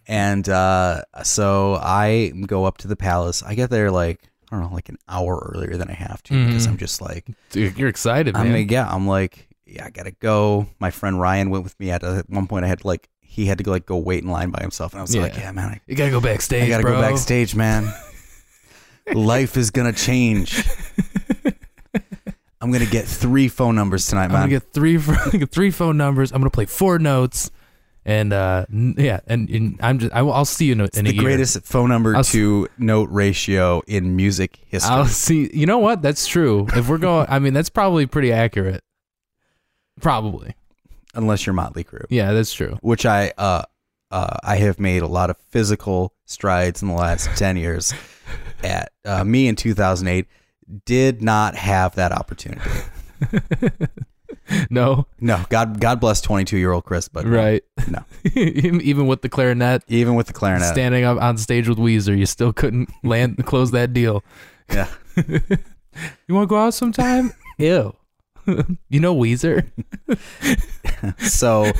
And 0.06 0.46
uh, 0.50 1.00
so 1.22 1.78
I 1.80 2.32
go 2.46 2.66
up 2.66 2.76
to 2.78 2.88
the 2.88 2.96
palace. 2.96 3.42
I 3.42 3.54
get 3.54 3.70
there 3.70 3.90
like 3.90 4.20
I 4.52 4.56
don't 4.56 4.68
know, 4.68 4.74
like 4.74 4.90
an 4.90 4.98
hour 5.08 5.50
earlier 5.54 5.78
than 5.78 5.88
I 5.88 5.94
have 5.94 6.22
to 6.24 6.46
because 6.46 6.66
Mhm. 6.66 6.72
I'm 6.72 6.76
just 6.76 7.00
like, 7.00 7.26
Dude, 7.52 7.78
you're 7.78 7.88
excited, 7.88 8.36
I 8.36 8.42
man. 8.44 8.52
mean, 8.52 8.68
yeah, 8.68 8.86
I'm 8.86 9.06
like, 9.08 9.48
yeah, 9.66 9.84
I 9.86 9.90
gotta 9.90 10.12
go. 10.12 10.66
My 10.78 10.90
friend 10.90 11.20
Ryan 11.20 11.50
went 11.50 11.64
with 11.64 11.78
me. 11.80 11.90
At, 11.90 12.02
at 12.04 12.30
one 12.30 12.46
point, 12.46 12.64
I 12.64 12.68
had 12.68 12.80
to 12.80 12.86
like 12.86 13.08
he 13.20 13.46
had 13.46 13.58
to 13.58 13.64
go 13.64 13.70
like 13.72 13.86
go 13.86 13.96
wait 13.98 14.22
in 14.24 14.30
line 14.30 14.50
by 14.50 14.60
himself, 14.62 14.92
and 14.92 15.00
I 15.00 15.02
was 15.02 15.14
like, 15.16 15.34
Yeah. 15.34 15.40
yeah, 15.40 15.52
man, 15.52 15.68
I, 15.70 15.80
you 15.86 15.96
gotta 15.96 16.10
go 16.10 16.20
backstage, 16.20 16.62
I 16.64 16.68
gotta 16.68 16.82
bro. 16.82 16.94
go 16.94 17.00
backstage, 17.00 17.54
man. 17.54 17.92
Life 19.14 19.56
is 19.56 19.70
gonna 19.70 19.92
change. 19.92 20.64
I'm 22.60 22.72
gonna 22.72 22.86
get 22.86 23.04
three 23.06 23.48
phone 23.48 23.74
numbers 23.76 24.06
tonight, 24.06 24.28
man. 24.28 24.36
I'm 24.36 24.42
gonna 24.48 24.60
get 24.60 24.72
three 24.72 24.98
get 25.32 25.50
three 25.50 25.70
phone 25.70 25.96
numbers. 25.96 26.32
I'm 26.32 26.40
gonna 26.40 26.50
play 26.50 26.64
four 26.64 26.98
notes, 26.98 27.50
and 28.04 28.32
uh, 28.32 28.66
yeah, 28.70 29.20
and, 29.26 29.48
and 29.50 29.78
I'm 29.82 29.98
just 29.98 30.12
I 30.12 30.22
will, 30.22 30.32
I'll 30.32 30.44
see 30.46 30.66
you 30.66 30.72
in 30.72 30.80
a, 30.80 30.84
it's 30.84 30.98
in 30.98 31.04
the 31.04 31.10
a 31.10 31.14
year. 31.14 31.22
greatest 31.22 31.62
phone 31.64 31.88
number 31.90 32.16
I'll 32.16 32.24
to 32.24 32.66
note 32.78 33.10
ratio 33.10 33.82
in 33.86 34.16
music 34.16 34.58
history. 34.66 34.90
I'll 34.90 35.04
see. 35.06 35.50
You 35.52 35.66
know 35.66 35.78
what? 35.78 36.02
That's 36.02 36.26
true. 36.26 36.66
If 36.74 36.88
we're 36.88 36.98
going, 36.98 37.26
I 37.28 37.38
mean, 37.38 37.52
that's 37.52 37.70
probably 37.70 38.06
pretty 38.06 38.32
accurate. 38.32 38.82
Probably, 40.00 40.54
unless 41.14 41.46
you're 41.46 41.54
Motley 41.54 41.84
Crue. 41.84 42.04
yeah, 42.10 42.32
that's 42.32 42.52
true. 42.52 42.78
which 42.82 43.06
I 43.06 43.32
uh, 43.38 43.62
uh, 44.10 44.36
I 44.42 44.56
have 44.56 44.78
made 44.78 45.02
a 45.02 45.06
lot 45.08 45.30
of 45.30 45.36
physical 45.50 46.14
strides 46.24 46.82
in 46.82 46.88
the 46.88 46.94
last 46.94 47.28
ten 47.36 47.56
years. 47.56 47.92
At 48.64 48.90
uh, 49.04 49.22
me 49.24 49.46
in 49.48 49.54
2008 49.56 50.26
did 50.84 51.22
not 51.22 51.54
have 51.54 51.94
that 51.94 52.10
opportunity. 52.12 52.68
No, 54.70 55.06
No, 55.20 55.44
God 55.48 55.80
God 55.80 55.98
bless 56.00 56.20
22 56.20 56.56
year 56.56 56.70
old 56.72 56.84
Chris, 56.84 57.08
but 57.08 57.26
right? 57.26 57.64
no, 57.88 58.04
Even 58.34 59.06
with 59.08 59.22
the 59.22 59.28
clarinet, 59.28 59.82
even 59.88 60.14
with 60.14 60.28
the 60.28 60.32
clarinet, 60.32 60.68
standing 60.68 61.02
up 61.04 61.20
on 61.20 61.36
stage 61.36 61.68
with 61.68 61.78
Weezer, 61.78 62.16
you 62.16 62.26
still 62.26 62.52
couldn't 62.52 62.88
land 63.02 63.44
close 63.44 63.72
that 63.72 63.92
deal. 63.92 64.22
yeah, 64.72 64.88
You 65.16 66.34
want 66.34 66.44
to 66.44 66.46
go 66.46 66.58
out 66.58 66.74
sometime? 66.74 67.32
Ew. 67.58 67.94
you 68.88 69.00
know 69.00 69.14
Weezer? 69.14 69.70
so 71.18 71.72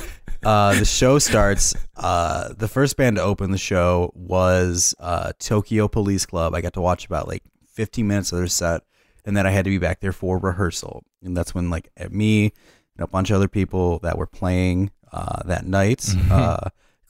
uh, 0.43 0.77
the 0.77 0.85
show 0.85 1.19
starts. 1.19 1.75
Uh, 1.95 2.53
the 2.53 2.67
first 2.67 2.97
band 2.97 3.17
to 3.17 3.21
open 3.21 3.51
the 3.51 3.57
show 3.57 4.11
was 4.15 4.95
uh, 4.99 5.31
Tokyo 5.39 5.87
Police 5.87 6.25
Club. 6.25 6.53
I 6.53 6.61
got 6.61 6.73
to 6.73 6.81
watch 6.81 7.05
about 7.05 7.27
like 7.27 7.43
15 7.73 8.07
minutes 8.07 8.31
of 8.31 8.39
their 8.39 8.47
set, 8.47 8.81
and 9.25 9.35
then 9.35 9.45
I 9.45 9.51
had 9.51 9.65
to 9.65 9.71
be 9.71 9.77
back 9.77 9.99
there 9.99 10.13
for 10.13 10.37
rehearsal. 10.37 11.03
And 11.23 11.35
that's 11.35 11.53
when 11.55 11.69
like 11.69 11.89
me 12.11 12.53
and 12.97 13.03
a 13.03 13.07
bunch 13.07 13.29
of 13.29 13.35
other 13.35 13.47
people 13.47 13.99
that 13.99 14.17
were 14.17 14.27
playing 14.27 14.91
uh, 15.11 15.43
that 15.45 15.65
night, 15.65 15.99
Mm-hmm. 15.99 16.67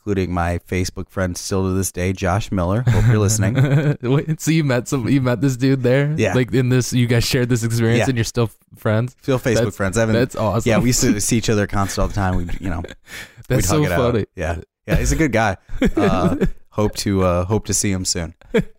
Including 0.08 0.34
my 0.34 0.58
Facebook 0.60 1.10
friend 1.10 1.38
still 1.38 1.63
to 1.63 1.74
this 1.74 1.91
day, 1.91 2.13
Josh 2.13 2.50
Miller. 2.50 2.82
Hope 2.88 3.08
you're 3.08 3.17
listening. 3.20 3.98
Wait, 4.02 4.39
so 4.39 4.52
you 4.52 4.63
met 4.63 4.88
some? 4.88 5.10
You 5.10 5.20
met 5.20 5.41
this 5.41 5.58
dude 5.58 5.84
there? 5.84 6.13
Yeah. 6.17 6.34
Like 6.34 6.54
in 6.54 6.70
this, 6.70 6.93
you 6.93 7.08
guys 7.08 7.26
shared 7.26 7.50
this 7.50 7.62
experience, 7.65 8.00
Yeah. 8.00 8.06
and 8.08 8.15
you're 8.17 8.24
still 8.24 8.50
friends. 8.78 9.17
Still 9.22 9.38
Facebook 9.38 9.56
That's- 9.56 9.76
friends. 9.76 9.98
I 9.98 10.02
haven't. 10.02 10.15
That's 10.15 10.36
awesome. 10.38 10.70
Yeah, 10.70 10.78
we 10.80 10.88
used 10.88 11.02
to 11.02 11.20
see 11.20 11.38
each 11.38 11.50
other 11.50 11.67
concerts 11.67 12.00
all 12.00 12.08
the 12.08 12.13
time. 12.13 12.38
We, 12.38 12.46
you 12.62 12.70
know, 12.70 12.84
That's 13.50 13.67
so 13.67 13.84
it 13.84 13.91
out. 13.91 14.13
funny. 14.13 14.26
Yeah, 14.38 14.62
yeah, 14.88 14.96
he's 14.96 15.12
a 15.12 15.17
good 15.17 15.34
guy. 15.34 15.58
Uh, 15.98 16.38
hope 16.70 16.96
to 16.98 17.24
uh, 17.24 17.43
hope 17.43 17.65
to 17.65 17.74
see 17.74 17.91
him 17.91 18.06
soon. 18.06 18.34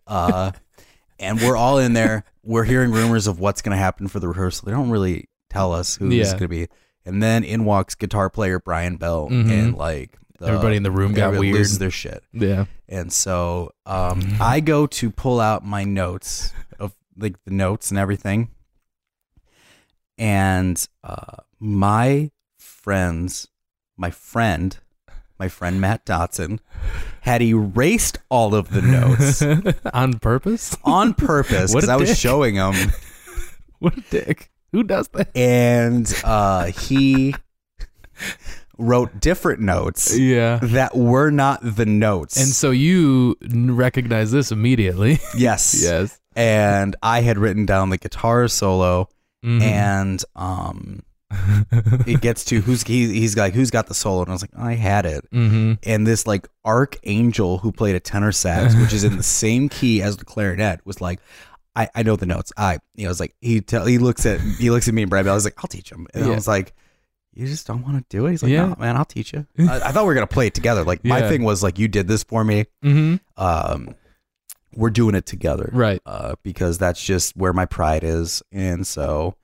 Uh, 0.07 0.51
and 1.19 1.39
we're 1.39 1.55
all 1.57 1.77
in 1.77 1.93
there. 1.93 2.23
We're 2.43 2.63
hearing 2.63 2.91
rumors 2.91 3.27
of 3.27 3.39
what's 3.39 3.61
going 3.61 3.77
to 3.77 3.81
happen 3.81 4.07
for 4.07 4.19
the 4.19 4.27
rehearsal. 4.29 4.65
They 4.65 4.71
don't 4.71 4.89
really 4.89 5.29
tell 5.51 5.73
us 5.73 5.95
who's 5.97 6.11
Yeah. 6.15 6.23
going 6.31 6.39
to 6.39 6.47
be. 6.47 6.67
And 7.05 7.21
then 7.21 7.43
in 7.43 7.65
walks 7.65 7.93
guitar 7.93 8.31
player 8.31 8.59
Brian 8.59 8.97
Bell, 8.97 9.29
Mhm. 9.29 9.51
and 9.51 9.75
like 9.77 10.17
the, 10.39 10.47
Everybody 10.47 10.75
in 10.77 10.83
the 10.83 10.91
room 10.91 11.13
got 11.13 11.27
everybody 11.27 11.49
weird. 11.49 11.57
loses 11.59 11.79
their 11.79 11.91
shit. 11.91 12.23
Yeah. 12.33 12.65
And 12.87 13.11
so 13.13 13.71
um, 13.85 14.21
I 14.41 14.59
go 14.61 14.87
to 14.87 15.11
pull 15.11 15.39
out 15.39 15.65
my 15.65 15.83
notes 15.83 16.53
of 16.79 16.93
like 17.17 17.35
the 17.45 17.51
notes 17.51 17.91
and 17.91 17.99
everything. 17.99 18.49
And 20.17 20.85
uh, 21.03 21.37
my 21.59 22.31
friends, 22.57 23.47
my 23.97 24.11
friend, 24.11 24.77
my 25.37 25.47
friend 25.47 25.79
Matt 25.79 26.05
Dotson, 26.05 26.59
had 27.21 27.41
erased 27.41 28.17
all 28.29 28.53
of 28.55 28.69
the 28.71 28.81
notes 28.81 29.41
On 29.93 30.19
purpose? 30.19 30.75
on 30.83 31.13
purpose 31.13 31.73
because 31.75 31.89
I 31.89 31.95
was 31.95 32.17
showing 32.19 32.55
him, 32.55 32.73
What 33.79 33.97
a 33.97 34.01
dick. 34.09 34.51
Who 34.73 34.83
does 34.83 35.07
that? 35.09 35.29
and 35.35 36.13
uh, 36.23 36.65
he 36.65 37.33
wrote 38.79 39.19
different 39.19 39.59
notes 39.61 40.17
Yeah. 40.17 40.59
that 40.63 40.95
were 40.95 41.29
not 41.29 41.59
the 41.61 41.85
notes. 41.85 42.37
And 42.37 42.47
so 42.47 42.71
you 42.71 43.35
recognize 43.41 44.31
this 44.31 44.51
immediately. 44.51 45.19
yes, 45.37 45.79
yes. 45.83 46.19
and 46.35 46.95
I 47.03 47.21
had 47.21 47.37
written 47.37 47.65
down 47.65 47.89
the 47.89 47.97
guitar 47.97 48.47
solo, 48.47 49.09
Mhm. 49.45 49.61
and 49.61 50.25
um, 50.35 51.03
it 52.07 52.21
gets 52.21 52.43
to 52.45 52.61
who's 52.61 52.83
he, 52.83 53.07
he's 53.13 53.37
like 53.37 53.53
who's 53.53 53.71
got 53.71 53.87
the 53.87 53.93
solo, 53.93 54.21
and 54.21 54.29
I 54.29 54.33
was 54.33 54.41
like 54.41 54.51
I 54.57 54.73
had 54.73 55.05
it, 55.05 55.25
Mhm. 55.31 55.77
and 55.83 56.07
this 56.07 56.25
like 56.25 56.47
archangel 56.65 57.57
who 57.59 57.71
played 57.71 57.95
a 57.95 57.99
tenor 57.99 58.31
sax, 58.31 58.75
which 58.75 58.93
is 58.93 59.03
in 59.03 59.17
the 59.17 59.23
same 59.41 59.69
key 59.69 60.01
as 60.01 60.17
the 60.17 60.25
clarinet, 60.25 60.79
was 60.85 61.01
like. 61.01 61.19
I, 61.75 61.87
I 61.95 62.03
know 62.03 62.15
the 62.17 62.25
notes. 62.25 62.51
I 62.57 62.79
you 62.95 63.05
know, 63.05 63.11
it's 63.11 63.19
like 63.21 63.35
he 63.41 63.61
tell 63.61 63.85
he 63.85 63.99
looks 63.99 64.25
at 64.25 64.41
he 64.41 64.69
looks 64.71 64.87
at 64.87 64.93
me 64.93 65.03
and 65.03 65.09
Brad. 65.09 65.27
I 65.27 65.33
was 65.35 65.45
like, 65.45 65.53
I'll 65.59 65.67
teach 65.67 65.89
him. 65.91 66.07
And 66.15 66.25
I 66.25 66.29
was 66.29 66.47
like, 66.47 66.73
you 67.33 67.47
just 67.47 67.65
don't 67.67 67.83
want 67.83 67.97
to 67.97 68.05
do 68.09 68.25
it. 68.25 68.31
He's 68.31 68.43
like, 68.43 68.51
Yeah. 68.51 68.67
no, 68.67 68.75
man, 68.79 68.97
I'll 68.97 69.05
teach 69.05 69.33
you. 69.33 69.45
I, 69.59 69.79
I 69.79 69.91
thought 69.91 70.03
we 70.03 70.07
were 70.07 70.13
gonna 70.13 70.27
play 70.27 70.47
it 70.47 70.53
together. 70.53 70.83
Like 70.83 71.03
my 71.05 71.21
thing 71.27 71.43
was 71.43 71.61
like, 71.63 71.77
you 71.79 71.87
did 71.87 72.07
this 72.07 72.23
for 72.23 72.43
me. 72.43 72.65
Mhm. 72.83 73.19
Um, 73.37 73.95
we're 74.75 74.89
doing 74.91 75.15
it 75.15 75.25
together 75.25 75.69
Right. 75.73 75.99
uh, 76.05 76.35
because 76.43 76.77
that's 76.77 77.03
just 77.03 77.35
where 77.35 77.53
my 77.53 77.65
pride 77.65 78.03
is. 78.03 78.43
And 78.51 78.85
so 78.85 79.35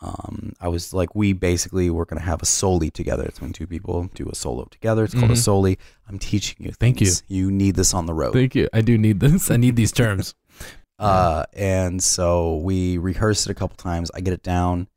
um, 0.00 0.52
I 0.60 0.68
was 0.68 0.92
like, 0.94 1.14
we 1.16 1.32
basically 1.32 1.90
were 1.90 2.04
going 2.04 2.20
to 2.20 2.24
have 2.26 2.40
a 2.40 2.46
soli 2.46 2.88
together. 2.90 3.24
It's 3.24 3.40
when 3.40 3.52
two 3.52 3.66
people 3.66 4.08
do 4.14 4.28
a 4.30 4.34
solo 4.34 4.64
together. 4.66 5.02
It's 5.04 5.14
called 5.14 5.30
a 5.30 5.34
Mhm. 5.34 5.38
soli. 5.38 5.78
I'm 6.08 6.18
teaching 6.20 6.56
you. 6.64 6.70
Thank 6.72 7.00
you. 7.00 7.10
You 7.26 7.50
need 7.50 7.74
this 7.74 7.94
on 7.94 8.06
the 8.06 8.14
road. 8.14 8.32
Thank 8.32 8.54
you. 8.54 8.68
I 8.72 8.80
do 8.82 8.96
need 8.96 9.18
this. 9.20 9.50
I 9.50 9.56
need 9.56 9.76
these 9.76 9.92
terms. 9.92 10.34
Uh, 11.00 11.44
and 11.52 12.02
so 12.02 12.56
we 12.56 12.98
rehearsed 12.98 13.46
it 13.46 13.52
a 13.52 13.54
couple 13.54 13.76
times. 13.76 14.10
I 14.14 14.20
get 14.20 14.34
it 14.34 14.42
down. 14.42 14.88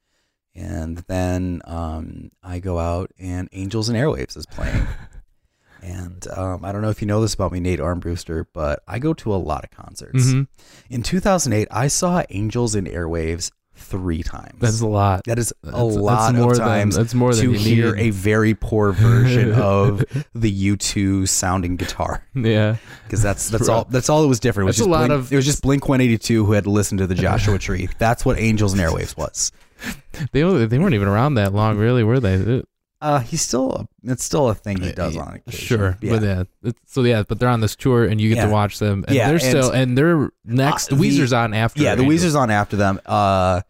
And 0.56 0.98
then 1.08 1.62
um, 1.66 2.32
I 2.44 2.60
go 2.60 2.78
out 2.80 3.12
and 3.20 3.48
Angels 3.54 3.88
and 3.90 3.98
Airwaves 3.98 4.36
is 4.36 4.46
playing. 4.46 4.86
and 5.82 6.28
um, 6.36 6.64
I 6.66 6.72
don't 6.72 6.82
know 6.82 6.90
if 6.90 7.02
you 7.02 7.08
know 7.08 7.22
this 7.22 7.34
about 7.34 7.52
me, 7.52 7.60
Nate 7.60 7.80
Armbruster, 7.80 8.46
but 8.54 8.84
I 8.88 9.00
go 9.00 9.14
to 9.16 9.34
a 9.34 9.38
lot 9.38 9.64
of 9.64 9.72
concerts. 9.72 10.26
Mhm. 10.28 10.48
In 10.90 11.04
2008, 11.04 11.68
I 11.72 11.88
saw 11.88 12.24
Angels 12.30 12.76
and 12.76 12.86
Airwaves 12.88 13.52
three 13.74 14.22
times. 14.22 14.60
That's 14.60 14.82
a 14.82 14.88
lot. 14.88 15.24
that 15.26 15.40
is 15.40 15.52
a 15.64 15.72
That's- 15.72 15.96
lot 15.96 16.34
that's 16.34 16.38
more 16.38 16.52
of 16.52 16.58
than- 16.60 16.68
times 16.68 16.96
that's 16.98 17.16
more 17.16 17.34
than 17.34 17.46
to 17.46 17.52
you 17.54 17.58
hear 17.58 17.96
need. 17.96 18.10
a 18.10 18.10
very 18.12 18.54
poor 18.54 18.92
version 18.92 19.54
of 19.56 20.04
the 20.36 20.52
U2 20.76 21.28
sounding 21.28 21.78
guitar 21.78 22.24
Yeah. 22.36 22.76
because 23.06 23.24
that's 23.24 23.50
that's 23.50 23.68
all 23.70 23.86
that's 23.90 24.08
all 24.08 24.22
that 24.22 24.28
was 24.28 24.40
different. 24.40 24.66
It 24.66 24.70
was 24.70 24.76
That's 24.78 24.82
a 24.86 24.90
just 24.90 24.90
lot 24.92 25.08
Blink, 25.08 25.20
of- 25.20 25.34
it 25.34 25.36
was 25.36 25.46
just 25.46 25.64
Blink 25.64 25.88
182 25.90 26.46
who 26.46 26.52
had 26.52 26.68
listened 26.68 27.00
to 27.00 27.08
the 27.08 27.16
Joshua 27.16 27.58
Tree. 27.66 27.90
That's 27.98 28.24
what 28.24 28.38
Angels 28.38 28.74
and 28.74 28.82
Airwaves 28.82 29.18
was. 29.18 29.52
They 30.34 30.42
they 30.66 30.78
weren't 30.80 30.94
even 30.94 31.08
around 31.08 31.34
that 31.36 31.54
long, 31.54 31.78
really, 31.78 32.04
were 32.04 32.20
they? 32.20 32.64
Uh, 33.02 33.20
he's 33.20 33.42
still 33.42 33.90
it's 34.04 34.24
still 34.24 34.50
a 34.50 34.54
thing 34.56 34.80
he 34.80 34.92
does 34.92 35.18
on 35.18 35.36
occasion. 35.36 35.60
Sure, 35.68 35.98
yeah. 36.02 36.12
but 36.12 36.24
yeah, 36.64 36.72
so 36.86 37.02
yeah, 37.04 37.24
but 37.28 37.40
they're 37.40 37.50
on 37.50 37.62
this 37.62 37.76
tour, 37.76 38.06
and 38.06 38.22
you 38.22 38.30
get 38.30 38.38
Yeah. 38.38 38.46
to 38.46 38.52
watch 38.52 38.78
them, 38.78 39.04
and 39.08 39.16
Yeah, 39.16 39.26
they're 39.28 39.36
and- 39.38 39.44
still, 39.44 39.72
and 39.72 39.98
they're 39.98 40.30
next. 40.46 40.92
Uh, 40.92 40.96
the- 40.96 41.02
Weezer's 41.02 41.34
on 41.34 41.54
after. 41.56 41.82
Yeah, 41.82 41.96
the 41.96 42.04
Angels. 42.04 42.24
Weezer's 42.24 42.36
on 42.36 42.52
after 42.52 42.76
them. 42.78 43.00
Uh, 43.06 43.62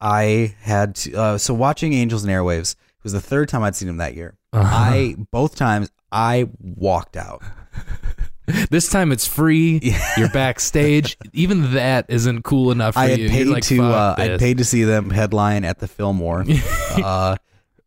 I 0.00 0.54
had 0.60 0.94
to, 0.96 1.14
uh, 1.14 1.38
so 1.38 1.54
watching 1.54 1.94
Angels 1.94 2.22
and 2.24 2.30
Airwaves 2.30 2.76
was 3.02 3.12
the 3.14 3.20
third 3.20 3.48
time 3.48 3.62
I'd 3.62 3.74
seen 3.74 3.88
him 3.88 3.96
that 3.96 4.14
year. 4.14 4.36
Uh-huh. 4.52 4.68
I 4.76 5.16
both 5.30 5.56
times 5.56 5.90
I 6.12 6.48
walked 6.60 7.16
out. 7.16 7.42
this 8.70 8.88
time 8.88 9.12
it's 9.12 9.26
free. 9.26 9.80
You're 10.16 10.30
backstage. 10.30 11.16
Even 11.32 11.72
that 11.74 12.06
isn't 12.08 12.42
cool 12.42 12.70
enough 12.70 12.94
for 12.94 13.00
I 13.00 13.08
had 13.08 13.18
you. 13.18 13.28
paid 13.28 13.46
like, 13.46 13.64
to 13.64 13.82
uh, 13.82 14.14
I 14.16 14.36
paid 14.36 14.58
to 14.58 14.64
see 14.64 14.84
them 14.84 15.10
headline 15.10 15.64
at 15.64 15.78
the 15.78 15.88
Fillmore 15.88 16.44
uh, 16.96 17.36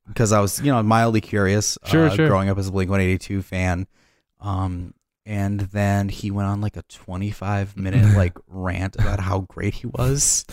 because 0.08 0.32
I 0.32 0.40
was 0.40 0.60
you 0.60 0.72
know 0.72 0.82
mildly 0.84 1.22
curious. 1.22 1.78
Sure, 1.86 2.08
uh, 2.08 2.16
sure. 2.16 2.28
Growing 2.28 2.50
up 2.50 2.58
as 2.58 2.68
a 2.68 2.72
Blink 2.72 2.90
One 2.90 3.00
Eighty 3.00 3.18
Two 3.18 3.42
fan, 3.42 3.88
um, 4.42 4.94
and 5.26 5.62
then 5.62 6.10
he 6.10 6.30
went 6.32 6.50
on 6.50 6.60
like 6.62 6.76
a 6.76 6.84
twenty 6.84 7.32
five 7.32 7.78
minute 7.78 8.16
like 8.18 8.38
rant 8.48 8.96
about 8.96 9.20
how 9.20 9.42
great 9.42 9.76
he 9.76 9.88
was. 9.88 10.46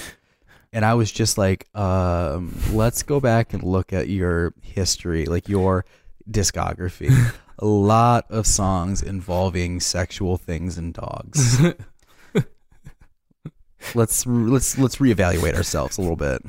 And 0.73 0.85
I 0.85 0.95
was 0.95 1.11
just 1.11 1.38
like, 1.38 1.66
um, 1.75 2.55
let's 2.73 3.03
go 3.03 3.19
back 3.19 3.55
and 3.55 3.62
look 3.62 3.95
at 3.95 4.09
your 4.09 4.53
history, 4.61 5.25
like 5.25 5.49
your 5.49 5.87
discography. 6.31 7.33
A 7.59 7.66
lot 7.66 8.27
of 8.31 8.47
songs 8.47 9.03
involving 9.03 9.81
sexual 9.81 10.37
things 10.37 10.77
and 10.79 10.92
dogs. 10.95 11.61
let's 13.95 14.27
let's 14.27 14.79
let's 14.79 14.97
reevaluate 14.97 15.55
ourselves 15.55 15.97
a 15.99 16.01
little 16.01 16.16
bit. 16.16 16.42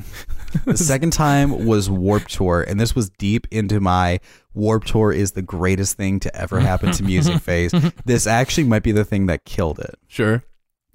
The 0.66 0.78
second 0.78 1.12
time 1.14 1.66
was 1.66 1.90
Warp 1.90 2.28
Tour, 2.28 2.64
and 2.68 2.80
this 2.80 2.96
was 2.96 3.10
deep 3.12 3.48
into 3.52 3.80
my 3.80 4.20
Warp 4.54 4.86
Tour 4.86 5.12
is 5.12 5.34
the 5.34 5.42
greatest 5.42 5.98
thing 5.98 6.20
to 6.22 6.36
ever 6.36 6.60
happen 6.60 6.92
to 6.94 7.04
music 7.04 7.40
phase. 7.42 7.72
This 8.06 8.26
actually 8.28 8.64
might 8.66 8.84
be 8.84 8.92
the 8.92 9.06
thing 9.06 9.28
that 9.28 9.46
killed 9.46 9.80
it. 9.80 9.96
Sure, 10.08 10.44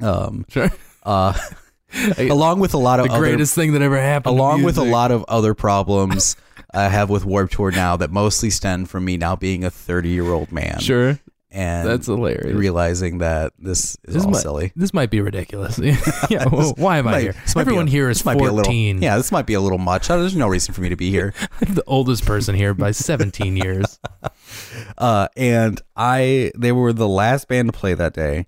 Um, 0.00 0.44
sure. 0.48 0.70
uh, 1.04 1.38
along 2.18 2.58
with 2.60 2.74
a 2.74 2.78
lot 2.78 2.98
of 3.00 3.06
The 3.06 3.12
other, 3.12 3.20
greatest 3.20 3.54
thing 3.54 3.72
that 3.74 3.82
ever 3.82 4.00
happened. 4.00 4.34
along 4.36 4.62
with 4.62 4.78
a 4.78 4.84
lot 4.84 5.10
of 5.12 5.24
other 5.28 5.54
problems 5.54 6.36
I 6.74 6.88
have 6.88 7.10
with 7.10 7.24
Warp 7.24 7.50
Tour 7.50 7.70
now 7.70 7.96
that 7.96 8.10
mostly 8.10 8.50
stem 8.50 8.86
from 8.86 9.04
me 9.04 9.16
now 9.16 9.36
being 9.36 9.64
a 9.64 9.70
30 9.70 10.08
year 10.08 10.32
old 10.32 10.50
man. 10.52 10.78
Sure, 10.80 11.18
and 11.50 11.86
that's 11.86 12.06
hilarious. 12.06 12.54
realizing 12.54 13.18
that 13.18 13.52
this 13.58 13.96
is 14.04 14.14
This 14.14 14.24
all 14.24 14.30
might- 14.30 14.40
silly. 14.40 14.72
This 14.74 14.94
might 14.94 15.10
be 15.10 15.20
ridiculous. 15.20 15.78
yeah, 16.30 16.46
well, 16.52 16.72
why 16.78 16.96
am 16.98 17.08
I 17.08 17.20
here? 17.20 17.34
might 17.54 17.60
Everyone 17.60 17.88
a- 17.88 17.90
here 17.90 18.08
is 18.08 18.18
this 18.18 18.24
might 18.24 18.38
be 18.38 18.44
a 18.44 18.52
little- 18.52 18.64
fourteen. 18.64 19.02
yeah, 19.02 19.16
this 19.18 19.30
might 19.30 19.46
be 19.46 19.54
a 19.54 19.60
little 19.60 19.76
much. 19.78 20.08
Uh, 20.10 20.16
There's 20.16 20.34
no 20.36 20.48
reason 20.48 20.72
for 20.72 20.80
me 20.80 20.88
to 20.88 20.96
be 20.96 21.10
here. 21.10 21.34
I'm 21.66 21.74
the 21.74 21.84
oldest 21.86 22.24
person 22.24 22.54
here 22.54 22.72
by 22.74 22.90
seventeen 22.92 23.56
years. 23.56 24.00
Uh, 24.98 25.28
and 25.36 25.80
I, 25.96 26.52
they 26.56 26.72
were 26.72 26.92
the 26.92 27.08
last 27.08 27.48
band 27.48 27.72
to 27.72 27.78
play 27.78 27.94
that 27.94 28.14
day. 28.14 28.46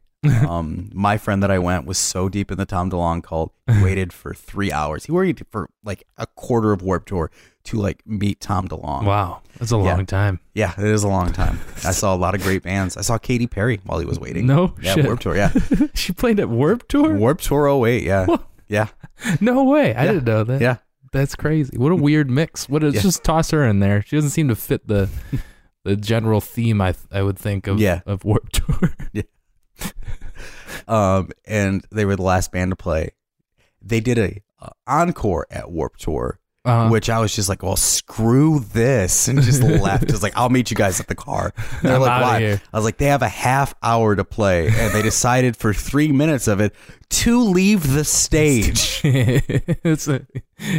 Um, 0.49 0.89
my 0.95 1.19
friend 1.19 1.43
that 1.43 1.51
I 1.51 1.59
went 1.59 1.85
was 1.85 1.99
so 1.99 2.31
deep 2.31 2.51
in 2.51 2.57
the 2.57 2.65
Tom 2.65 2.91
DeLonge 2.91 3.23
cult, 3.23 3.53
he 3.71 3.83
waited 3.83 4.11
for 4.11 4.33
three 4.33 4.73
hours. 4.73 5.05
He 5.05 5.13
waited 5.13 5.47
for 5.51 5.69
like 5.85 6.05
a 6.17 6.27
quarter 6.27 6.73
of 6.73 6.81
Warp 6.81 7.05
Tour 7.05 7.31
to 7.65 7.79
like 7.79 8.03
meet 8.07 8.41
Tom 8.41 8.69
DeLonge. 8.69 9.05
Wow, 9.05 9.41
that's 9.59 9.73
a 9.73 9.77
Yeah. 9.77 9.83
long 9.83 10.07
time. 10.07 10.41
Yeah, 10.55 10.73
it 10.79 10.85
is 10.85 11.03
a 11.05 11.09
long 11.09 11.33
time. 11.33 11.59
I 11.85 11.93
saw 11.93 12.15
a 12.15 12.17
lot 12.17 12.35
of 12.35 12.43
great 12.43 12.63
bands. 12.63 12.97
I 12.97 13.01
saw 13.01 13.19
Katy 13.19 13.47
Perry 13.47 13.81
while 13.85 13.99
he 13.99 14.07
was 14.07 14.21
waiting. 14.21 14.47
No 14.47 14.75
yeah, 14.81 14.95
shit. 14.95 15.05
Warp 15.07 15.21
Tour. 15.21 15.37
Yeah, 15.37 15.53
she 15.95 16.13
played 16.13 16.39
at 16.41 16.49
Warp 16.49 16.87
Tour. 16.89 17.15
Warp 17.17 17.41
Tour 17.41 17.69
08. 17.87 18.03
Yeah, 18.03 18.27
What? 18.27 18.47
yeah, 18.69 18.89
No 19.41 19.65
way. 19.65 19.95
I 19.95 20.05
Yeah. 20.05 20.13
didn't 20.13 20.25
know 20.27 20.45
that. 20.45 20.61
yeah. 20.61 20.77
That's 21.13 21.37
crazy. 21.37 21.77
What 21.79 21.93
a 21.93 21.97
weird 21.97 22.29
mix. 22.29 22.69
What? 22.69 22.83
Let's 22.83 22.97
Yeah. 22.97 23.03
just 23.03 23.23
toss 23.23 23.51
her 23.53 23.65
in 23.65 23.79
there. 23.79 24.03
She 24.03 24.17
doesn't 24.17 24.31
seem 24.31 24.49
to 24.49 24.57
fit 24.57 24.89
the 24.89 25.09
the 25.85 25.95
general 25.97 26.41
theme. 26.41 26.81
I 26.81 26.95
I 27.13 27.23
would 27.23 27.39
think 27.39 27.67
of 27.67 27.79
Yeah. 27.79 28.01
of 28.05 28.25
Warp 28.25 28.51
Tour. 28.51 28.95
Yeah. 29.13 29.23
Um, 30.89 31.31
and 31.47 31.85
they 31.91 32.05
were 32.05 32.17
the 32.17 32.23
last 32.23 32.53
band 32.53 32.71
to 32.73 32.77
play. 32.77 33.11
They 33.81 34.01
did 34.01 34.19
a 34.19 34.41
uh, 34.61 34.71
encore 34.87 35.47
at 35.51 35.71
Warp 35.71 35.97
Tour, 35.97 36.41
Uh, 36.65 36.89
which 36.89 37.11
I 37.11 37.19
was 37.21 37.35
just 37.35 37.51
like, 37.51 37.63
well, 37.63 37.77
screw 37.77 38.61
this, 38.61 39.29
and 39.29 39.43
just 39.43 39.63
left. 39.83 40.09
Just 40.09 40.23
like, 40.23 40.33
I'll 40.35 40.49
meet 40.49 40.71
you 40.71 40.77
guys 40.77 40.99
at 40.99 41.09
the 41.09 41.15
car. 41.15 41.53
And 41.57 41.83
they're 41.83 41.97
I'm 41.97 42.01
like, 42.01 42.23
why? 42.23 42.41
here. 42.41 42.63
I 42.73 42.77
was 42.79 42.85
like, 42.87 42.97
they 42.97 43.07
have 43.07 43.21
a 43.21 43.29
half 43.29 43.75
hour 43.83 44.17
to 44.17 44.25
play, 44.25 44.69
and 44.69 44.93
they 44.95 45.03
decided 45.03 45.57
for 45.59 45.75
three 45.75 46.11
minutes 46.11 46.49
of 46.49 46.61
it 46.61 46.75
to 47.11 47.39
leave 47.43 47.93
the 47.93 48.03
stage. 48.05 49.01
it's 49.05 50.09
a, 50.09 50.27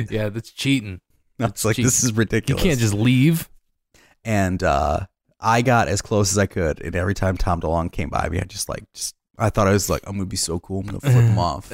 yeah, 0.10 0.30
that's 0.30 0.50
cheating. 0.52 1.02
I 1.40 1.46
was 1.48 1.64
like, 1.64 1.76
cheap. 1.76 1.86
this 1.86 2.04
is 2.04 2.14
ridiculous. 2.14 2.64
You 2.64 2.70
can't 2.70 2.80
just 2.80 2.94
leave. 2.96 3.48
and 4.24 4.64
uh, 4.64 5.02
I 5.40 5.62
got 5.62 5.88
as 5.88 6.02
close 6.02 6.32
as 6.32 6.38
I 6.40 6.48
could, 6.48 6.82
and 6.82 6.96
every 6.96 7.14
time 7.14 7.38
Tom 7.38 7.62
DeLonge 7.62 7.92
came 7.92 8.10
by 8.10 8.28
me, 8.30 8.40
I 8.40 8.46
just 8.46 8.70
like 8.70 8.86
just 8.96 9.14
I 9.38 9.52
thought 9.52 9.68
I 9.68 9.72
was 9.74 9.88
like 9.90 10.02
I'm 10.08 10.14
gonna 10.16 10.26
be 10.26 10.36
so 10.38 10.60
cool, 10.60 10.80
I'm 10.80 10.86
gonna 10.88 11.00
flip 11.02 11.14
him 11.14 11.38
off. 11.38 11.72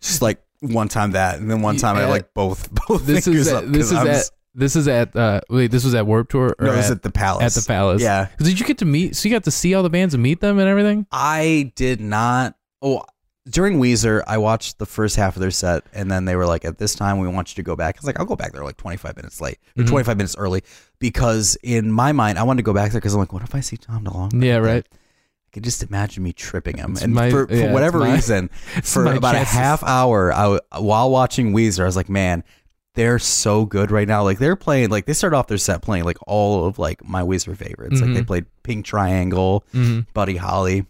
just 0.00 0.20
like 0.20 0.42
one 0.60 0.88
time 0.88 1.12
that, 1.12 1.38
and 1.38 1.50
then 1.50 1.62
one 1.62 1.76
time 1.76 1.96
I 1.96 2.06
like 2.06 2.34
both 2.34 2.68
both 2.88 3.06
This 3.06 3.24
fingers 3.24 3.46
is 3.48 3.52
up. 3.52 3.64
at, 3.64 3.72
this 3.72 3.90
'cause 3.90 3.92
is 3.92 3.98
I'm 3.98 4.06
at 4.08 4.30
this 4.54 4.76
is 4.76 4.88
at 4.88 5.14
uh 5.14 5.40
wait 5.48 5.70
this 5.70 5.84
was 5.84 5.94
at 5.94 6.06
Warp 6.06 6.28
Tour 6.28 6.54
or 6.58 6.66
no, 6.66 6.72
it 6.72 6.76
was 6.76 6.86
at, 6.86 6.96
at 6.98 7.02
the 7.02 7.10
palace. 7.10 7.56
at 7.56 7.62
the 7.62 7.66
Palace. 7.66 8.02
Yeah, 8.02 8.28
Did 8.38 8.58
you 8.58 8.66
get 8.66 8.78
to 8.78 8.84
meet? 8.84 9.14
So 9.16 9.28
you 9.28 9.34
got 9.34 9.44
to 9.44 9.50
see 9.50 9.74
all 9.74 9.82
the 9.82 9.90
bands 9.90 10.12
and 10.14 10.22
meet 10.22 10.40
them 10.40 10.58
and 10.58 10.68
everything. 10.68 11.06
I 11.12 11.72
did 11.76 12.00
not. 12.00 12.56
Oh, 12.82 13.04
during 13.48 13.78
Weezer, 13.78 14.22
I 14.26 14.38
watched 14.38 14.78
the 14.78 14.86
first 14.86 15.16
half 15.16 15.34
of 15.36 15.40
their 15.40 15.50
set, 15.50 15.84
and 15.94 16.10
then 16.10 16.24
they 16.24 16.36
were 16.36 16.46
like, 16.46 16.64
"At 16.64 16.78
this 16.78 16.94
time, 16.94 17.18
we 17.18 17.26
want 17.28 17.50
you 17.50 17.56
to 17.56 17.62
go 17.66 17.74
back." 17.76 17.96
I 17.96 17.98
was 18.00 18.06
like, 18.06 18.18
"I'll 18.20 18.26
go 18.26 18.36
back 18.36 18.52
there 18.52 18.62
like 18.64 18.76
25 18.76 19.16
minutes 19.16 19.40
late 19.40 19.58
or 19.78 19.84
Mhm. 19.84 19.88
25 19.88 20.16
minutes 20.16 20.36
early," 20.36 20.62
because 20.98 21.56
in 21.62 21.90
my 21.90 22.12
mind, 22.12 22.38
I 22.38 22.42
wanted 22.42 22.58
to 22.58 22.64
go 22.64 22.74
back 22.74 22.92
there 22.92 23.00
because 23.00 23.14
I'm 23.14 23.20
like, 23.20 23.32
"What 23.32 23.42
if 23.42 23.54
I 23.54 23.60
see 23.60 23.76
Tom 23.76 24.04
DeLonge?" 24.04 24.42
Yeah, 24.44 24.56
right. 24.56 24.84
there?" 24.90 24.98
I 25.50 25.54
could 25.54 25.64
just 25.64 25.82
imagine 25.82 26.22
me 26.22 26.32
tripping 26.32 26.76
him, 26.76 26.92
It's 26.92 27.02
and 27.02 27.12
my- 27.12 27.28
for, 27.30 27.46
for 27.48 27.54
yeah, 27.54 27.72
whatever 27.72 27.98
my- 27.98 28.14
reason, 28.14 28.48
for 28.84 29.04
about 29.12 29.34
a 29.34 29.38
half 29.40 29.82
hour, 29.82 30.32
I 30.32 30.60
while 30.78 31.10
watching 31.10 31.52
Weezer, 31.52 31.80
I 31.82 31.86
was 31.86 31.96
like, 31.96 32.08
"Man, 32.08 32.44
they're 32.94 33.18
so 33.18 33.64
good 33.66 33.90
right 33.90 34.06
now. 34.06 34.22
Like 34.22 34.38
they're 34.38 34.54
playing, 34.56 34.90
like 34.90 35.06
they 35.06 35.12
started 35.12 35.36
off 35.36 35.48
their 35.48 35.58
set 35.58 35.82
playing 35.82 36.04
like 36.04 36.18
all 36.26 36.66
of 36.66 36.78
like 36.78 37.04
my 37.04 37.22
Weezer 37.22 37.56
favorites. 37.56 38.00
Like 38.00 38.14
they 38.14 38.20
Mhm. 38.22 38.26
played 38.28 38.46
Pink 38.62 38.84
Triangle, 38.84 39.64
Mhm. 39.74 40.06
Buddy 40.14 40.36
Holly, 40.36 40.86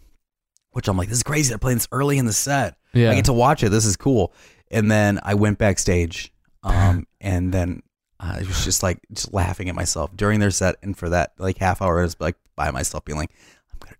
which 0.71 0.87
I'm 0.87 0.95
like, 0.97 1.09
this 1.09 1.17
is 1.17 1.23
crazy. 1.23 1.49
They're 1.49 1.57
playing 1.57 1.77
this 1.77 1.87
early 1.91 2.17
in 2.19 2.25
the 2.25 2.33
set. 2.33 2.75
Yeah. 2.93 3.11
I 3.11 3.15
get 3.15 3.25
to 3.25 3.33
watch 3.33 3.63
it. 3.63 3.69
This 3.69 3.85
is 3.85 3.95
cool. 3.97 4.31
And 4.69 4.91
then 4.91 5.19
I 5.23 5.33
went 5.33 5.57
backstage, 5.57 6.31
um, 6.63 7.07
and 7.19 7.51
then 7.51 7.81
I 8.19 8.39
was 8.39 8.63
just 8.63 8.83
like 8.83 8.99
just 9.11 9.33
laughing 9.33 9.69
at 9.69 9.75
myself 9.75 10.11
during 10.15 10.39
their 10.39 10.51
set, 10.51 10.75
and 10.83 10.95
for 10.95 11.09
that 11.09 11.31
like 11.39 11.57
half 11.57 11.81
hour, 11.81 11.99
I 11.99 12.03
was 12.03 12.15
like 12.19 12.35
by 12.55 12.69
myself, 12.69 13.03
being 13.05 13.17
like, 13.17 13.31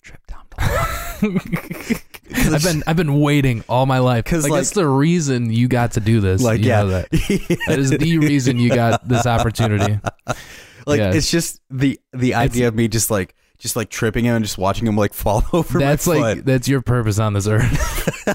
trip 0.01 0.19
down. 0.27 0.43
to 0.51 2.01
I've 2.55 2.63
been 2.63 2.83
I've 2.87 2.95
been 2.95 3.19
waiting 3.19 3.63
all 3.67 3.85
my 3.85 3.99
life 3.99 4.25
'Cause, 4.25 4.43
like, 4.43 4.51
like- 4.51 4.59
that's 4.59 4.71
the 4.71 4.87
reason 4.87 5.51
you 5.51 5.67
got 5.67 5.91
to 5.93 5.99
do 5.99 6.19
this. 6.21 6.41
like 6.41 6.59
You 6.61 6.67
yeah, 6.69 6.81
know 6.83 6.87
that. 6.89 7.09
that 7.67 7.77
is 7.79 7.89
the 7.91 8.17
reason 8.19 8.57
you 8.57 8.69
got 8.73 9.07
this 9.07 9.25
opportunity. 9.25 9.99
like 10.87 10.97
Yes. 10.99 11.15
it's 11.15 11.31
just 11.31 11.61
the 11.69 11.99
the 12.13 12.35
idea 12.35 12.67
of 12.67 12.75
me 12.75 12.87
just 12.87 13.11
like 13.11 13.35
just 13.59 13.75
like 13.75 13.89
tripping 13.89 14.25
him 14.25 14.35
and 14.37 14.43
just 14.45 14.57
watching 14.57 14.87
him 14.87 14.95
like 14.95 15.13
fall 15.13 15.43
over 15.53 15.77
That's 15.77 16.07
my 16.07 16.15
like 16.15 16.37
foot. 16.37 16.45
that's 16.45 16.67
your 16.67 16.81
purpose 16.81 17.19
on 17.19 17.33
this 17.33 17.47
earth. 17.47 18.25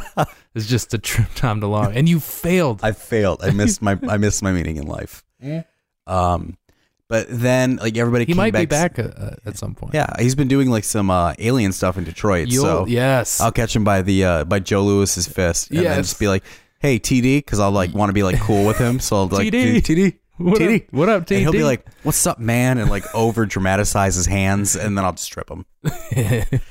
it's 0.54 0.66
just 0.66 0.90
to 0.90 0.98
trip 0.98 1.28
Tom 1.34 1.60
DeLonge, 1.60 1.96
and 1.96 2.08
you 2.08 2.20
failed. 2.20 2.80
I 2.82 2.92
failed. 2.92 3.42
I 3.42 3.50
missed 3.50 3.82
my 3.82 3.98
I 4.08 4.18
missed 4.18 4.42
my 4.42 4.52
meaning 4.52 4.76
in 4.76 4.86
life. 4.86 5.24
Um, 6.06 6.56
but 7.08 7.26
then 7.28 7.76
like 7.76 7.96
everybody 7.96 8.24
he 8.24 8.34
might 8.34 8.52
be 8.52 8.66
back. 8.66 8.96
back 8.96 8.98
uh, 8.98 9.36
at 9.44 9.56
some 9.56 9.74
point. 9.74 9.94
Yeah, 9.94 10.06
he's 10.18 10.34
been 10.34 10.48
doing 10.48 10.70
like 10.70 10.84
some 10.84 11.10
uh, 11.10 11.34
alien 11.38 11.72
stuff 11.72 11.96
in 11.98 12.04
Detroit. 12.04 12.48
You'll, 12.48 12.64
so 12.64 12.86
yes. 12.86 13.40
I'll 13.40 13.52
catch 13.52 13.74
him 13.74 13.84
by 13.84 14.02
the 14.02 14.24
uh, 14.24 14.44
by 14.44 14.58
Joe 14.58 14.82
Louis's 14.82 15.28
fist, 15.28 15.70
and 15.70 15.80
then 15.80 16.02
just 16.02 16.18
be 16.18 16.28
like, 16.28 16.42
"Hey, 16.80 16.98
TD," 16.98 17.38
because 17.38 17.60
I'll 17.60 17.70
like 17.70 17.94
want 17.94 18.10
to 18.10 18.14
be 18.14 18.22
like 18.22 18.40
cool 18.40 18.66
with 18.66 18.78
him. 18.78 18.98
So 19.00 19.16
I'll 19.16 19.26
like, 19.26 19.48
TD. 19.48 19.76
TD, 19.76 20.18
what 20.38 20.60
TD. 20.60 20.82
up? 20.82 20.92
What 20.92 21.08
up, 21.08 21.26
TD? 21.26 21.30
And 21.32 21.40
he'll 21.40 21.52
be 21.52 21.64
like, 21.64 21.86
"What's 22.02 22.26
up, 22.26 22.40
man?" 22.40 22.78
and 22.78 22.90
like 22.90 23.04
over 23.14 23.46
dramatize 23.46 24.16
his 24.16 24.26
hands, 24.26 24.74
and 24.74 24.98
then 24.98 25.04
I'll 25.04 25.12
just 25.12 25.30
trip 25.30 25.48
him. 25.48 25.64
It'd 26.10 26.62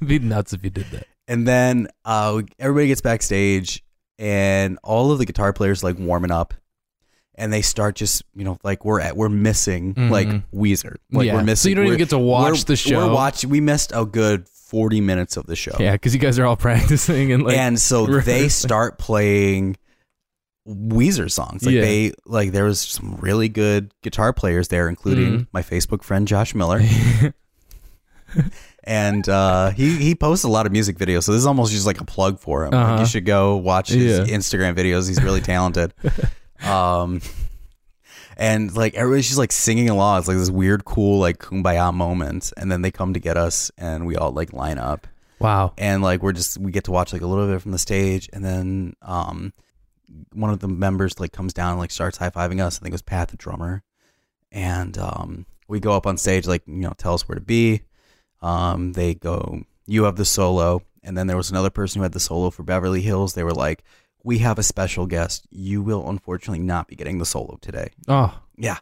be 0.06 0.18
nuts 0.18 0.52
if 0.52 0.62
you 0.62 0.70
did 0.70 0.86
that. 0.90 1.06
And 1.26 1.46
then 1.46 1.88
uh, 2.04 2.42
everybody 2.58 2.88
gets 2.88 3.00
backstage, 3.00 3.82
and 4.18 4.78
all 4.82 5.10
of 5.10 5.18
the 5.18 5.24
guitar 5.24 5.54
players 5.54 5.82
like 5.82 5.98
warming 5.98 6.30
up, 6.32 6.52
and 7.40 7.52
they 7.52 7.62
start 7.62 7.96
just 7.96 8.22
you 8.36 8.44
know 8.44 8.58
like 8.62 8.84
we're 8.84 9.00
at 9.00 9.16
we're 9.16 9.28
missing 9.28 9.94
like 10.10 10.28
Weezer, 10.52 10.96
like 11.10 11.26
Yeah. 11.26 11.34
we're 11.34 11.42
missing. 11.42 11.62
So 11.64 11.68
you 11.70 11.74
don't 11.74 11.86
even 11.86 11.98
get 11.98 12.10
to 12.10 12.18
watch 12.18 12.66
the 12.66 12.76
show. 12.76 13.08
We're 13.08 13.14
watching. 13.14 13.50
We 13.50 13.60
missed 13.60 13.90
a 13.94 14.04
good 14.04 14.48
forty 14.48 15.00
minutes 15.00 15.36
of 15.36 15.46
the 15.46 15.56
show. 15.56 15.74
Yeah, 15.80 15.92
because 15.92 16.14
you 16.14 16.20
guys 16.20 16.38
are 16.38 16.46
all 16.46 16.56
practicing 16.68 17.32
and 17.32 17.42
like. 17.42 17.56
and 17.56 17.80
so 17.80 18.06
they 18.20 18.48
start 18.48 18.98
playing 18.98 19.76
Weezer 20.68 21.30
songs. 21.30 21.64
Like 21.64 21.74
Yeah. 21.74 21.80
they 21.80 22.12
like 22.26 22.52
there 22.52 22.64
was 22.64 22.80
some 22.80 23.16
really 23.20 23.48
good 23.48 23.92
guitar 24.02 24.32
players 24.32 24.68
there, 24.68 24.88
including 24.88 25.32
Mhm. 25.40 25.46
my 25.52 25.62
Facebook 25.62 26.02
friend 26.04 26.28
Josh 26.28 26.54
Miller. 26.54 26.80
and 28.84 29.28
uh, 29.28 29.70
he 29.70 29.96
he 29.96 30.14
posts 30.14 30.44
a 30.44 30.48
lot 30.48 30.66
of 30.66 30.72
music 30.72 30.98
videos, 30.98 31.24
so 31.24 31.32
this 31.32 31.40
is 31.40 31.46
almost 31.46 31.72
just 31.72 31.86
like 31.86 32.00
a 32.00 32.04
plug 32.04 32.38
for 32.38 32.64
him. 32.64 32.74
Uh-huh. 32.74 33.00
you 33.00 33.06
should 33.06 33.24
go 33.24 33.56
watch 33.56 33.88
his 33.88 34.28
Yeah. 34.28 34.36
Instagram 34.36 34.76
videos. 34.76 35.08
He's 35.08 35.22
really 35.22 35.40
talented. 35.40 35.92
Um, 36.62 37.20
and 38.36 38.74
like 38.74 38.94
everybody's 38.94 39.26
just 39.26 39.38
like 39.38 39.52
singing 39.52 39.88
along. 39.88 40.18
It's 40.18 40.28
like 40.28 40.36
this 40.36 40.50
weird, 40.50 40.84
cool, 40.84 41.18
like 41.18 41.38
kumbaya 41.38 41.92
moment. 41.92 42.52
And 42.56 42.70
then 42.70 42.82
they 42.82 42.90
come 42.90 43.14
to 43.14 43.20
get 43.20 43.36
us, 43.36 43.70
and 43.76 44.06
we 44.06 44.16
all 44.16 44.32
like 44.32 44.52
line 44.52 44.78
up. 44.78 45.06
Wow. 45.40 45.72
and 45.78 46.02
like 46.02 46.22
we're 46.22 46.32
just 46.32 46.58
we 46.58 46.70
get 46.70 46.84
to 46.84 46.90
watch 46.90 47.14
like 47.14 47.22
a 47.22 47.26
little 47.26 47.46
bit 47.46 47.62
from 47.62 47.72
the 47.72 47.78
stage. 47.78 48.28
And 48.32 48.44
then 48.44 48.94
um 49.00 49.54
one 50.34 50.50
of 50.50 50.60
the 50.60 50.68
members 50.68 51.18
like 51.18 51.32
comes 51.32 51.54
down 51.54 51.70
and 51.70 51.80
like 51.80 51.90
starts 51.90 52.18
high-fiving 52.18 52.62
us. 52.62 52.76
I 52.76 52.80
think 52.80 52.92
it 52.92 52.94
was 52.94 53.02
pat 53.02 53.28
the 53.28 53.38
drummer. 53.38 53.82
And 54.52 54.98
um 54.98 55.46
we 55.66 55.80
go 55.80 55.92
up 55.92 56.06
on 56.06 56.18
stage 56.18 56.46
like 56.46 56.62
you 56.66 56.74
know 56.74 56.92
tell 56.98 57.14
us 57.14 57.26
where 57.26 57.36
to 57.36 57.40
be. 57.40 57.80
Um 58.42 58.92
they 58.92 59.14
go 59.14 59.62
you 59.86 60.04
have 60.04 60.16
the 60.16 60.26
solo. 60.26 60.82
And 61.02 61.16
then 61.16 61.26
there 61.26 61.38
was 61.38 61.50
another 61.50 61.70
person 61.70 62.00
who 62.00 62.02
had 62.02 62.12
the 62.12 62.20
solo 62.20 62.50
for 62.50 62.62
beverly 62.62 63.00
hills. 63.00 63.32
They 63.32 63.44
were 63.44 63.54
like 63.54 63.82
we 64.24 64.38
have 64.38 64.58
a 64.58 64.62
special 64.62 65.06
guest 65.06 65.46
you 65.50 65.82
will 65.82 66.08
unfortunately 66.08 66.58
not 66.62 66.86
be 66.88 66.96
getting 66.96 67.18
the 67.18 67.24
solo 67.26 67.58
today 67.60 67.90
Oh, 68.08 68.40
yeah 68.56 68.78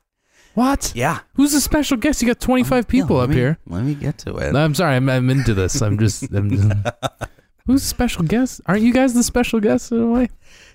what? 0.55 0.93
yeah 0.95 1.21
Who's 1.35 1.53
the 1.53 1.61
special 1.61 1.97
guest? 1.97 2.21
You 2.21 2.27
got 2.29 2.41
25 2.41 2.89
people 2.89 3.17
Yeah, 3.17 3.23
up 3.23 3.31
me- 3.31 3.37
here. 3.37 3.59
let 3.67 3.85
me 3.85 3.95
get 3.95 4.19
to 4.19 4.37
it 4.39 4.53
No, 4.53 4.65
I'm 4.65 4.75
sorry. 4.75 4.97
I'm, 4.97 5.09
I'm 5.09 5.31
into 5.31 5.55
this. 5.55 5.81
I'm 5.83 5.99
just. 5.99 6.33
I'm 6.33 6.51
just 6.51 6.67
who's 7.67 7.83
the 7.83 7.89
special 7.89 8.25
guest? 8.25 8.61
Aren't 8.67 8.83
you 8.83 8.93
guys 8.93 9.15
the 9.15 9.23
special 9.23 9.61
guests 9.61 9.93
in 9.93 10.01
a 10.01 10.07
way? 10.07 10.29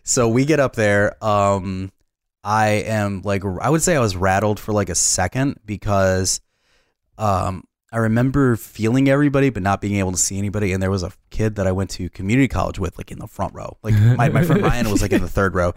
So 0.04 0.30
we 0.30 0.46
get 0.46 0.60
up 0.62 0.76
there. 0.76 1.22
Um, 1.24 1.92
I 2.46 2.68
am 2.86 3.24
like, 3.24 3.44
I 3.44 3.70
would 3.70 3.82
say 3.82 3.96
I 3.96 4.00
was 4.00 4.16
rattled 4.16 4.58
for 4.60 4.72
like 4.74 4.90
a 4.90 4.96
second 4.96 5.60
because, 5.66 6.40
um, 7.18 7.64
I 7.94 7.98
remember 7.98 8.56
feeling 8.56 9.08
everybody 9.08 9.50
but 9.52 9.62
not 9.64 9.80
being 9.80 9.98
able 9.98 10.12
to 10.12 10.18
see 10.18 10.38
anybody. 10.40 10.74
And 10.74 10.82
there 10.82 10.90
was 10.92 11.04
a 11.04 11.12
kid 11.30 11.56
that 11.56 11.68
I 11.68 11.72
went 11.72 11.92
to 11.92 12.10
community 12.10 12.48
college 12.48 12.80
with, 12.80 12.98
like 12.98 13.12
in 13.12 13.20
the 13.20 13.28
front 13.28 13.54
row. 13.54 13.78
Like 13.84 13.94
my, 13.94 14.30
my 14.30 14.44
friend 14.44 14.64
Ryan 14.64 14.90
was 14.90 15.02
like 15.04 15.12
in 15.12 15.22
the 15.22 15.30
third 15.30 15.54
row, 15.56 15.74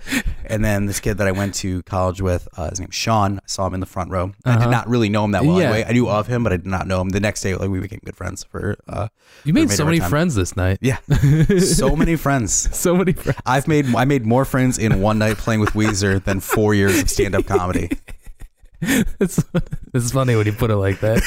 and 0.46 0.64
then 0.64 0.86
this 0.86 0.98
kid 0.98 1.18
that 1.18 1.26
I 1.28 1.32
went 1.32 1.54
to 1.56 1.82
college 1.82 2.20
with, 2.22 2.48
uh, 2.56 2.70
his 2.70 2.80
name's 2.80 2.94
Sean. 2.94 3.36
I 3.38 3.42
saw 3.46 3.66
him 3.66 3.74
in 3.74 3.80
the 3.80 3.86
front 3.86 4.10
row. 4.10 4.32
I 4.44 4.50
Uh-huh. 4.54 4.64
did 4.64 4.70
not 4.70 4.88
really 4.88 5.08
know 5.10 5.24
him 5.24 5.32
that 5.32 5.44
well. 5.44 5.58
Yeah. 5.60 5.66
Anyway. 5.70 5.84
I 5.88 5.92
knew 5.92 6.08
of 6.08 6.26
him, 6.26 6.42
but 6.42 6.52
I 6.52 6.56
did 6.56 6.66
not 6.66 6.86
know 6.86 7.00
him. 7.02 7.10
The 7.10 7.20
next 7.20 7.42
day, 7.42 7.54
like 7.54 7.68
we 7.68 7.80
became 7.80 8.00
good 8.04 8.16
friends 8.16 8.44
for. 8.44 8.76
Uh, 8.88 9.08
You 9.44 9.52
made 9.52 9.68
made 9.68 9.76
so 9.76 9.84
many 9.84 9.98
time. 10.00 10.08
friends 10.10 10.34
this 10.34 10.56
night. 10.56 10.78
yeah, 10.80 10.96
so 11.58 11.94
many 11.94 12.16
friends. 12.16 12.52
So 12.76 12.96
many 12.96 13.12
friends. 13.12 13.38
I've 13.44 13.68
made 13.68 13.94
I 13.94 14.04
made 14.06 14.24
more 14.24 14.44
friends 14.46 14.78
in 14.78 15.00
one 15.02 15.18
night 15.18 15.36
playing 15.36 15.60
with 15.60 15.70
Weezer 15.74 16.22
than 16.24 16.40
four 16.40 16.74
years 16.74 16.98
of 16.98 17.10
stand 17.10 17.34
up 17.34 17.44
comedy. 17.46 17.90
It's, 19.20 19.42
it's 19.94 20.10
funny 20.12 20.36
when 20.36 20.46
you 20.46 20.52
put 20.52 20.70
it 20.70 20.76
like 20.76 21.00
that. 21.00 21.22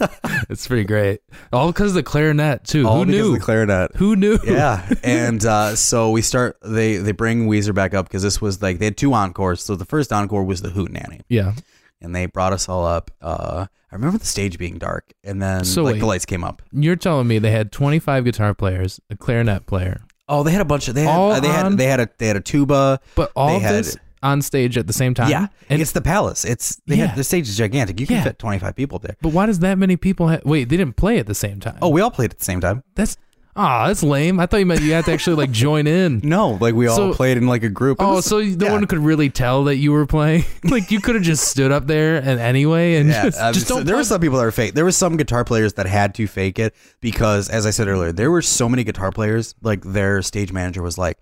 it's 0.48 0.66
pretty 0.66 0.84
great. 0.84 1.20
All 1.52 1.68
because 1.68 1.90
of 1.90 1.94
the 1.94 2.02
clarinet 2.02 2.64
too. 2.64 2.86
All 2.86 2.98
Who 3.00 3.06
because 3.06 3.20
knew? 3.20 3.34
of 3.34 3.38
the 3.40 3.44
clarinet. 3.44 3.96
Who 3.96 4.16
knew? 4.16 4.38
Yeah, 4.44 4.88
and 5.02 5.44
uh, 5.44 5.76
so 5.76 6.10
we 6.10 6.22
start. 6.22 6.56
They 6.62 6.96
they 6.96 7.12
bring 7.12 7.46
Weezer 7.48 7.74
back 7.74 7.94
up 7.94 8.06
because 8.06 8.22
this 8.22 8.40
was 8.40 8.62
like 8.62 8.78
they 8.78 8.86
had 8.86 8.96
two 8.96 9.12
encores. 9.12 9.62
So 9.62 9.76
the 9.76 9.84
first 9.84 10.12
encore 10.12 10.44
was 10.44 10.62
the 10.62 10.68
Hootenanny, 10.70 11.20
Yeah. 11.28 11.52
and 12.00 12.14
they 12.14 12.26
brought 12.26 12.52
us 12.52 12.68
all 12.68 12.86
up. 12.86 13.10
Uh, 13.20 13.66
I 13.90 13.94
remember 13.94 14.18
the 14.18 14.26
stage 14.26 14.58
being 14.58 14.78
dark, 14.78 15.12
and 15.24 15.40
then 15.42 15.64
So 15.64 15.82
like 15.82 15.94
wait. 15.94 16.00
the 16.00 16.06
lights 16.06 16.24
came 16.26 16.44
up. 16.44 16.62
You're 16.72 16.96
telling 16.96 17.26
me 17.28 17.38
they 17.38 17.52
had 17.52 17.70
25 17.72 18.24
guitar 18.24 18.54
players, 18.54 19.00
a 19.10 19.16
clarinet 19.16 19.66
player, 19.66 20.00
Oh, 20.28 20.42
they 20.42 20.50
had 20.50 20.60
a 20.60 20.64
bunch 20.66 20.88
of 20.88 20.94
they 20.94 21.02
had 21.04 21.10
All 21.16 21.32
uh, 21.32 21.40
they 21.40 21.48
on- 21.48 21.54
had 21.72 21.78
they 21.78 21.86
had 21.86 22.00
a 22.00 22.08
they 22.18 22.26
had 22.26 22.36
a 22.36 22.40
tuba. 22.40 23.00
but 23.14 23.30
all 23.36 23.48
They 23.50 23.58
had- 23.60 23.74
this 23.76 23.96
on 24.22 24.42
stage 24.42 24.76
at 24.78 24.86
the 24.86 24.92
same 24.92 25.14
time. 25.14 25.30
Yeah, 25.30 25.46
And 25.68 25.80
it's 25.82 25.92
the 25.92 26.00
palace. 26.00 26.44
It's 26.44 26.80
they 26.86 26.96
Yeah. 26.96 27.06
had 27.06 27.16
the 27.16 27.24
stage 27.24 27.48
is 27.48 27.56
gigantic. 27.56 28.00
You 28.00 28.06
can 28.06 28.16
Yeah. 28.16 28.24
fit 28.24 28.38
twenty 28.38 28.58
five 28.58 28.74
people 28.74 28.96
up 28.96 29.02
there. 29.02 29.16
but 29.22 29.30
why 29.30 29.46
does 29.46 29.58
that 29.60 29.78
many 29.78 29.96
people? 29.96 30.28
Ha- 30.28 30.38
Wait, 30.44 30.68
they 30.68 30.76
didn't 30.76 30.96
play 30.96 31.18
at 31.18 31.26
the 31.26 31.34
same 31.34 31.60
time. 31.60 31.76
Oh, 31.82 31.88
we 31.90 32.00
all 32.00 32.10
played 32.10 32.30
at 32.32 32.38
the 32.38 32.44
same 32.44 32.60
time. 32.60 32.82
that's 32.94 33.16
ah, 33.58 33.86
that's 33.86 34.02
lame. 34.02 34.38
I 34.38 34.44
thought 34.44 34.58
you 34.58 34.66
meant 34.66 34.82
you 34.82 34.92
had 34.92 35.06
to 35.06 35.12
actually 35.12 35.36
like 35.36 35.50
join 35.50 35.86
in. 35.86 36.20
No, 36.24 36.58
like 36.60 36.74
we 36.74 36.88
all 36.88 36.96
So- 36.96 37.14
played 37.14 37.36
in 37.38 37.46
like 37.46 37.62
a 37.62 37.70
group. 37.70 38.00
It 38.00 38.04
Oh, 38.04 38.16
was- 38.16 38.26
so 38.26 38.40
no 38.40 38.66
yeah. 38.66 38.72
one 38.72 38.86
could 38.86 38.98
really 38.98 39.30
tell 39.30 39.64
that 39.64 39.76
you 39.76 39.92
were 39.92 40.04
playing. 40.06 40.44
like 40.64 40.90
you 40.90 41.00
could 41.00 41.14
have 41.14 41.24
just 41.24 41.48
stood 41.48 41.72
up 41.72 41.86
there 41.86 42.16
and 42.16 42.38
anyway, 42.40 42.96
and 42.96 43.08
Yeah, 43.08 43.24
just, 43.24 43.40
um, 43.40 43.54
just 43.54 43.66
so 43.66 43.76
don't. 43.76 43.86
there 43.86 43.96
were 43.96 44.04
some 44.04 44.20
people 44.20 44.36
that 44.38 44.44
were 44.44 44.50
fake. 44.52 44.74
There 44.74 44.84
were 44.84 44.92
some 44.92 45.16
guitar 45.16 45.42
players 45.44 45.72
that 45.74 45.86
had 45.86 46.14
to 46.16 46.26
fake 46.26 46.58
it 46.58 46.74
because, 47.00 47.48
as 47.48 47.64
I 47.66 47.70
said 47.70 47.88
earlier, 47.88 48.12
there 48.12 48.30
were 48.30 48.42
so 48.42 48.68
many 48.68 48.84
guitar 48.84 49.10
players. 49.12 49.54
Like 49.62 49.82
their 49.84 50.20
stage 50.22 50.52
manager 50.52 50.82
was 50.82 50.98
like, 50.98 51.16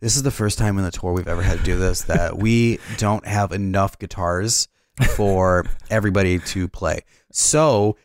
"This 0.00 0.16
is 0.16 0.22
the 0.22 0.30
first 0.30 0.58
time 0.58 0.78
in 0.78 0.84
the 0.84 0.90
tour 0.90 1.12
we've 1.12 1.28
ever 1.28 1.42
had 1.42 1.58
to 1.58 1.64
do 1.64 1.76
this. 1.76 2.02
That 2.02 2.36
we 2.44 2.78
don't 2.98 3.26
have 3.26 3.52
enough 3.52 3.98
guitars 3.98 4.68
for 5.16 5.66
everybody 5.90 6.38
to 6.38 6.68
play. 6.68 7.04
So 7.32 7.96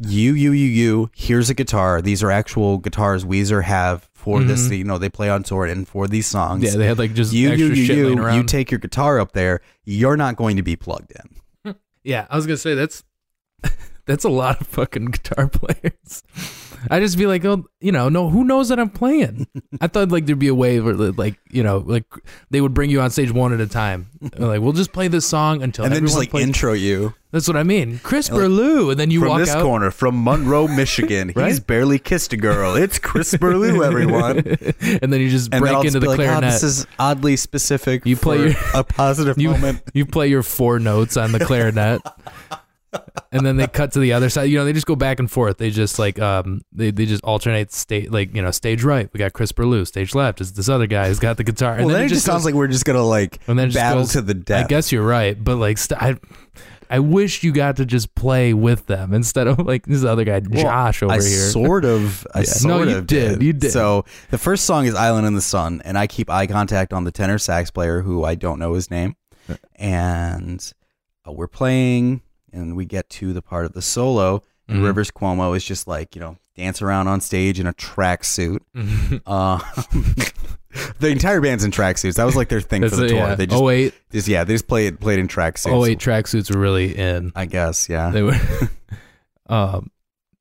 you, 0.00 0.34
you, 0.34 0.52
you, 0.52 0.66
you. 0.66 1.10
Here's 1.14 1.50
a 1.50 1.54
guitar. 1.54 2.00
These 2.00 2.22
are 2.22 2.30
actual 2.30 2.78
guitars 2.78 3.24
Weezer 3.24 3.64
have 3.64 4.08
for 4.12 4.42
this. 4.42 4.70
You 4.70 4.84
know, 4.84 4.98
they 4.98 5.08
play 5.08 5.30
on 5.30 5.42
tour 5.42 5.64
and 5.64 5.86
for 5.86 6.06
these 6.06 6.26
songs. 6.26 6.62
Mm-hmm. 6.62 6.72
yeah, 6.72 6.78
they 6.78 6.86
had 6.86 6.98
like 6.98 7.14
just 7.14 7.32
you, 7.32 7.50
extra 7.50 7.68
you, 7.68 7.74
you, 7.74 8.08
you, 8.08 8.18
around. 8.18 8.36
you 8.36 8.44
take 8.44 8.70
your 8.70 8.78
guitar 8.78 9.18
up 9.18 9.32
there. 9.32 9.60
You're 9.84 10.16
not 10.16 10.36
going 10.36 10.56
to 10.56 10.62
be 10.62 10.76
plugged 10.76 11.12
in. 11.12 11.74
Yeah, 12.04 12.26
I 12.30 12.36
was 12.36 12.46
gonna 12.46 12.56
say 12.56 12.74
that's 12.74 13.04
that's 14.06 14.24
a 14.24 14.30
lot 14.30 14.60
of 14.62 14.66
fucking 14.68 15.06
guitar 15.06 15.48
players. 15.48 16.22
I 16.90 17.00
just 17.00 17.16
be 17.18 17.26
like, 17.26 17.44
oh, 17.44 17.64
you 17.80 17.92
know, 17.92 18.08
no, 18.08 18.28
who 18.28 18.44
knows 18.44 18.68
that 18.68 18.78
I'm 18.78 18.90
playing? 18.90 19.46
I 19.80 19.86
thought 19.86 20.10
like 20.10 20.26
there'd 20.26 20.38
be 20.38 20.48
a 20.48 20.54
way 20.54 20.80
where 20.80 20.94
like, 20.94 21.38
you 21.50 21.62
know, 21.62 21.78
like 21.78 22.04
they 22.50 22.60
would 22.60 22.74
bring 22.74 22.90
you 22.90 23.00
on 23.00 23.10
stage 23.10 23.30
one 23.32 23.52
at 23.52 23.60
a 23.60 23.66
time. 23.66 24.08
like, 24.38 24.60
we'll 24.60 24.72
just 24.72 24.92
play 24.92 25.08
this 25.08 25.26
song 25.26 25.62
until 25.62 25.84
And 25.84 25.94
then 25.94 26.04
just 26.04 26.16
like 26.18 26.30
plays- 26.30 26.44
intro 26.46 26.72
you. 26.72 27.14
That's 27.30 27.46
what 27.46 27.58
I 27.58 27.62
mean, 27.62 28.00
Chris 28.02 28.30
like, 28.30 28.40
Burlew, 28.40 28.88
and 28.90 28.98
then 28.98 29.10
you 29.10 29.20
from 29.20 29.28
walk 29.28 29.38
this 29.40 29.50
out. 29.50 29.62
corner, 29.62 29.90
from 29.90 30.24
Monroe, 30.24 30.66
Michigan. 30.76 31.30
Right? 31.36 31.48
He's 31.48 31.60
barely 31.60 31.98
kissed 31.98 32.32
a 32.32 32.38
girl. 32.38 32.74
It's 32.74 32.98
Chris 32.98 33.36
Burlew, 33.36 33.84
everyone. 33.84 34.38
and 35.02 35.12
then 35.12 35.20
you 35.20 35.28
just 35.28 35.52
And 35.52 35.60
break 35.60 35.84
into 35.84 36.00
the 36.00 36.06
like, 36.06 36.20
ah, 36.20 36.22
clarinet. 36.22 36.44
"Oh, 36.48 36.52
this 36.52 36.62
is 36.62 36.86
oddly 36.98 37.36
specific. 37.36 38.06
You 38.06 38.16
play 38.16 38.38
your- 38.48 38.54
a 38.74 38.82
positive 38.82 39.38
you, 39.38 39.50
moment. 39.50 39.82
you 39.92 40.06
play 40.06 40.28
your 40.28 40.42
four 40.42 40.78
notes 40.78 41.18
on 41.18 41.32
the 41.32 41.38
clarinet. 41.44 42.00
And 43.30 43.44
then 43.44 43.56
they 43.58 43.66
cut 43.66 43.92
to 43.92 43.98
the 43.98 44.12
other 44.14 44.30
side. 44.30 44.44
You 44.44 44.56
know, 44.58 44.64
they 44.64 44.72
just 44.72 44.86
go 44.86 44.96
back 44.96 45.18
and 45.18 45.30
forth. 45.30 45.58
They 45.58 45.70
just 45.70 45.98
like 45.98 46.18
um 46.18 46.62
they, 46.72 46.90
they 46.90 47.04
just 47.06 47.22
alternate 47.24 47.72
state 47.72 48.10
like 48.10 48.34
you 48.34 48.40
know 48.42 48.50
stage 48.50 48.82
right 48.84 49.08
we 49.12 49.18
got 49.18 49.32
Chris 49.34 49.52
Burlew, 49.52 49.84
stage 49.84 50.14
left 50.14 50.40
is 50.40 50.52
this 50.54 50.68
other 50.68 50.86
guy 50.86 51.08
who's 51.08 51.18
got 51.18 51.36
the 51.36 51.44
guitar. 51.44 51.74
And 51.74 51.86
well, 51.86 51.94
then, 51.94 52.02
it 52.04 52.06
it 52.06 52.08
just 52.14 52.24
sounds 52.24 52.38
goes- 52.38 52.44
like 52.46 52.54
we're 52.54 52.68
just 52.68 52.84
gonna 52.84 53.02
like 53.04 53.38
And 53.46 53.58
then 53.58 53.70
battle 53.70 54.02
goes- 54.02 54.12
to 54.12 54.22
the 54.22 54.34
death. 54.34 54.64
I 54.64 54.68
guess 54.68 54.90
you're 54.92 55.06
right, 55.06 55.42
but 55.42 55.56
like 55.56 55.78
st- 55.78 56.02
I. 56.02 56.16
I 56.90 57.00
wish 57.00 57.42
you 57.42 57.52
got 57.52 57.76
to 57.76 57.84
just 57.84 58.14
play 58.14 58.54
with 58.54 58.86
them 58.86 59.12
instead 59.12 59.46
of 59.46 59.58
like 59.58 59.84
this 59.84 60.04
other 60.04 60.24
guy 60.24 60.40
Well, 60.48 60.62
Josh 60.62 61.02
over 61.02 61.12
I 61.12 61.16
here. 61.16 61.50
sort 61.50 61.84
of, 61.84 62.26
I 62.34 62.38
Yeah. 62.38 62.44
No, 62.46 62.76
sort 62.76 62.88
you 62.88 62.96
of 62.96 63.06
did. 63.06 63.42
You 63.42 63.52
did. 63.52 63.72
So 63.72 64.06
the 64.30 64.38
first 64.38 64.64
song 64.64 64.86
is 64.86 64.94
"Island 64.94 65.26
in 65.26 65.34
the 65.34 65.42
Sun," 65.42 65.82
and 65.84 65.98
I 65.98 66.06
keep 66.06 66.30
eye 66.30 66.46
contact 66.46 66.94
on 66.94 67.04
the 67.04 67.10
tenor 67.12 67.36
sax 67.36 67.70
player, 67.70 68.00
who 68.00 68.24
I 68.24 68.36
don't 68.36 68.58
know 68.58 68.72
his 68.72 68.90
name, 68.90 69.16
and 69.76 70.72
uh, 71.26 71.32
we're 71.32 71.46
playing, 71.46 72.22
and 72.52 72.76
we 72.76 72.84
get 72.84 73.08
to 73.10 73.32
the 73.32 73.42
part 73.42 73.64
of 73.66 73.72
the 73.72 73.82
solo, 73.82 74.42
and 74.68 74.78
Mhm. 74.80 74.84
Rivers 74.84 75.10
Cuomo 75.10 75.56
is 75.56 75.64
just 75.64 75.86
like 75.88 76.14
you 76.14 76.20
know 76.20 76.36
dance 76.56 76.82
around 76.82 77.08
on 77.08 77.20
stage 77.20 77.60
in 77.60 77.66
a 77.66 77.72
tracksuit. 77.72 78.58
Uh, 79.26 79.58
the 80.98 81.08
entire 81.08 81.40
band's 81.40 81.64
in 81.64 81.70
tracksuits. 81.70 82.14
That 82.16 82.24
was 82.24 82.36
like 82.36 82.48
their 82.48 82.60
thing 82.60 82.82
for 82.82 82.90
the 82.90 83.02
That's 83.02 83.12
tour. 83.12 83.20
yeah. 83.20 83.34
They 83.34 83.46
just, 83.46 83.60
oh 83.60 83.64
wait, 83.64 83.94
just 84.12 84.28
yeah, 84.28 84.44
they 84.44 84.54
just 84.54 84.68
played 84.68 85.00
played 85.00 85.18
in 85.18 85.28
tracksuits. 85.28 85.72
oh 85.72 85.80
wait, 85.80 85.98
tracksuits 85.98 86.52
were 86.54 86.60
really 86.60 86.96
in. 86.96 87.32
I 87.34 87.46
guess 87.46 87.88
yeah. 87.88 88.10
They 88.10 88.22
were. 88.22 88.36
um. 89.48 89.90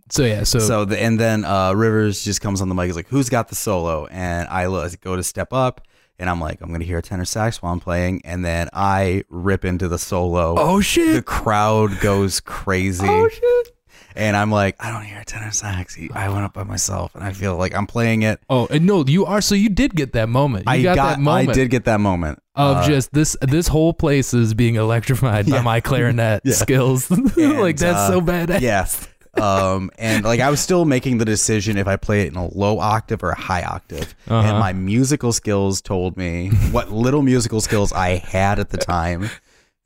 So 0.09 0.23
yeah. 0.23 0.43
So, 0.43 0.59
So 0.59 0.85
the 0.85 1.01
and 1.01 1.19
then 1.19 1.43
uh, 1.43 1.73
Rivers 1.73 2.23
just 2.23 2.39
comes 2.41 2.61
on 2.61 2.69
the 2.69 2.75
mic. 2.75 2.85
He's 2.85 2.95
like, 2.95 3.07
"Who's 3.09 3.29
got 3.29 3.49
the 3.49 3.55
solo?" 3.55 4.05
And 4.07 4.47
I 4.47 4.63
go 5.01 5.15
to 5.17 5.23
step 5.23 5.51
up, 5.51 5.81
and 6.19 6.29
I'm 6.29 6.39
like, 6.41 6.61
"I'm 6.61 6.71
gonna 6.71 6.85
hear 6.85 6.97
a 6.97 7.01
tenor 7.01 7.25
sax 7.25 7.61
while 7.61 7.71
I'm 7.73 7.79
playing." 7.79 8.21
And 8.25 8.43
then 8.43 8.69
I 8.73 9.23
rip 9.29 9.63
into 9.65 9.87
the 9.87 9.97
solo. 9.99 10.55
oh 10.57 10.81
shit! 10.81 11.15
The 11.15 11.21
crowd 11.21 11.99
goes 11.99 12.39
crazy, 12.41 13.05
Oh 13.07 13.29
shit. 13.29 13.75
and 14.15 14.35
I'm 14.35 14.51
like, 14.51 14.75
"I 14.79 14.91
don't 14.91 15.03
hear 15.03 15.19
a 15.19 15.25
tenor 15.25 15.51
sax." 15.51 15.97
I 16.13 16.29
went 16.29 16.43
up 16.43 16.53
by 16.53 16.63
myself, 16.63 17.13
and 17.15 17.23
I 17.23 17.33
feel 17.33 17.55
like 17.57 17.75
I'm 17.75 17.87
playing 17.87 18.23
it. 18.23 18.39
Oh 18.49 18.67
and 18.67 18.85
no, 18.85 19.03
you 19.05 19.25
are. 19.25 19.41
So 19.41 19.55
you 19.55 19.69
did 19.69 19.95
get 19.95 20.13
that 20.13 20.29
moment. 20.29 20.65
You 20.65 20.71
I 20.71 20.81
got, 20.83 20.95
got, 20.95 21.09
that 21.09 21.19
moment 21.19 21.49
I 21.49 21.53
did 21.53 21.69
get 21.69 21.85
that 21.85 21.99
moment 21.99 22.39
of 22.55 22.77
Uh, 22.77 22.87
just 22.87 23.13
this. 23.13 23.35
This 23.41 23.67
whole 23.67 23.93
place 23.93 24.33
is 24.33 24.53
being 24.53 24.75
electrified 24.75 25.49
by 25.49 25.61
my 25.73 25.79
clarinet 25.81 26.41
Yeah. 26.45 26.53
skills. 26.53 27.09
like 27.11 27.77
that's 27.77 27.97
uh, 27.99 28.07
so 28.09 28.21
badass. 28.21 28.61
yeah. 28.61 28.87
Um, 29.35 29.91
and 29.97 30.23
like 30.23 30.39
I 30.39 30.49
was 30.49 30.59
still 30.59 30.85
making 30.85 31.17
the 31.17 31.25
decision 31.25 31.77
if 31.77 31.87
I 31.87 31.95
play 31.95 32.21
it 32.21 32.27
in 32.27 32.35
a 32.35 32.47
low 32.47 32.79
octave 32.79 33.23
or 33.23 33.31
a 33.31 33.39
high 33.39 33.63
octave. 33.63 34.15
Uh-huh. 34.27 34.47
And 34.47 34.59
my 34.59 34.73
musical 34.73 35.31
skills 35.33 35.81
told 35.81 36.17
me 36.17 36.49
what 36.71 36.91
little 36.91 37.21
musical 37.21 37.61
skills 37.61 37.93
I 37.93 38.17
had 38.17 38.59
at 38.59 38.69
the 38.69 38.77
time 38.77 39.29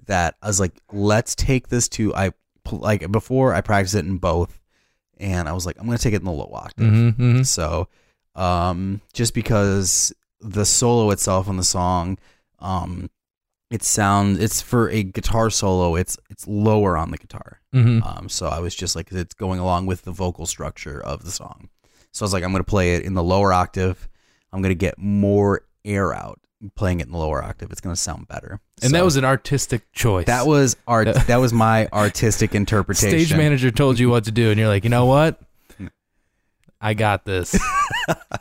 that 0.06 0.36
I 0.42 0.48
was 0.48 0.60
like, 0.60 0.74
let's 0.92 1.36
take 1.36 1.70
this 1.70 1.88
to 1.90 2.14
I 2.16 2.32
like 2.72 3.12
before 3.12 3.54
I 3.54 3.62
practiced 3.62 3.96
it 3.96 4.06
in 4.06 4.18
both, 4.18 4.60
and 5.18 5.50
I 5.50 5.54
was 5.54 5.66
like, 5.66 5.78
I'm 5.80 5.86
gonna 5.86 5.98
take 5.98 6.14
it 6.14 6.22
in 6.22 6.26
the 6.26 6.32
low 6.32 6.52
octave. 6.54 6.92
Mm-hmm, 6.92 7.42
So, 7.44 7.88
um, 8.36 9.02
just 9.14 9.34
because 9.34 10.14
the 10.40 10.66
solo 10.66 11.12
itself 11.12 11.48
on 11.48 11.58
the 11.58 11.64
song, 11.64 12.18
um, 12.60 13.10
it 13.72 13.82
sounds 13.84 14.38
it's 14.40 14.62
for 14.62 14.90
a 14.90 15.02
guitar 15.02 15.50
solo. 15.50 15.96
It's 15.96 16.18
it's 16.30 16.48
lower 16.48 16.96
on 16.98 17.10
the 17.12 17.18
guitar. 17.18 17.60
hmm 17.74 18.02
Um, 18.04 18.30
so 18.30 18.48
I 18.48 18.60
was 18.60 18.76
just 18.76 18.96
like, 18.96 19.12
it's 19.12 19.34
going 19.34 19.60
along 19.60 19.88
with 19.88 20.04
the 20.04 20.12
vocal 20.12 20.46
structure 20.46 21.02
of 21.02 21.24
the 21.26 21.32
song. 21.32 21.70
So 22.12 22.24
I 22.24 22.26
was 22.26 22.34
like, 22.34 22.44
I'm 22.44 22.52
going 22.52 22.64
to 22.64 22.70
play 22.70 22.96
it 22.96 23.04
in 23.04 23.14
the 23.14 23.24
lower 23.24 23.54
octave. 23.54 24.08
I'm 24.52 24.62
going 24.62 24.72
to 24.72 24.76
get 24.76 24.98
more 25.00 25.62
air 25.86 26.14
out 26.14 26.40
playing 26.76 27.00
it 27.00 27.08
in 27.08 27.12
the 27.12 27.18
lower 27.18 27.42
octave. 27.44 27.72
It's 27.72 27.82
going 27.82 27.96
to 27.96 28.00
sound 28.02 28.28
better. 28.28 28.60
And 28.84 28.94
that 28.94 29.04
was 29.04 29.16
an 29.16 29.26
artistic 29.26 29.92
choice. 29.94 30.28
that 30.28 30.46
was 30.46 30.76
art. 30.88 31.08
that 31.28 31.38
was 31.38 31.54
my 31.54 31.88
artistic 31.88 32.54
interpretation. 32.54 33.26
stage 33.26 33.36
manager 33.38 33.72
told 33.72 33.98
you 33.98 34.10
what 34.10 34.26
to 34.26 34.32
do, 34.32 34.50
and 34.52 34.60
you're 34.60 34.68
like, 34.68 34.84
you 34.84 34.90
know 34.90 35.06
what? 35.06 35.40
I 36.82 36.94
got 36.94 37.26
this. 37.26 37.58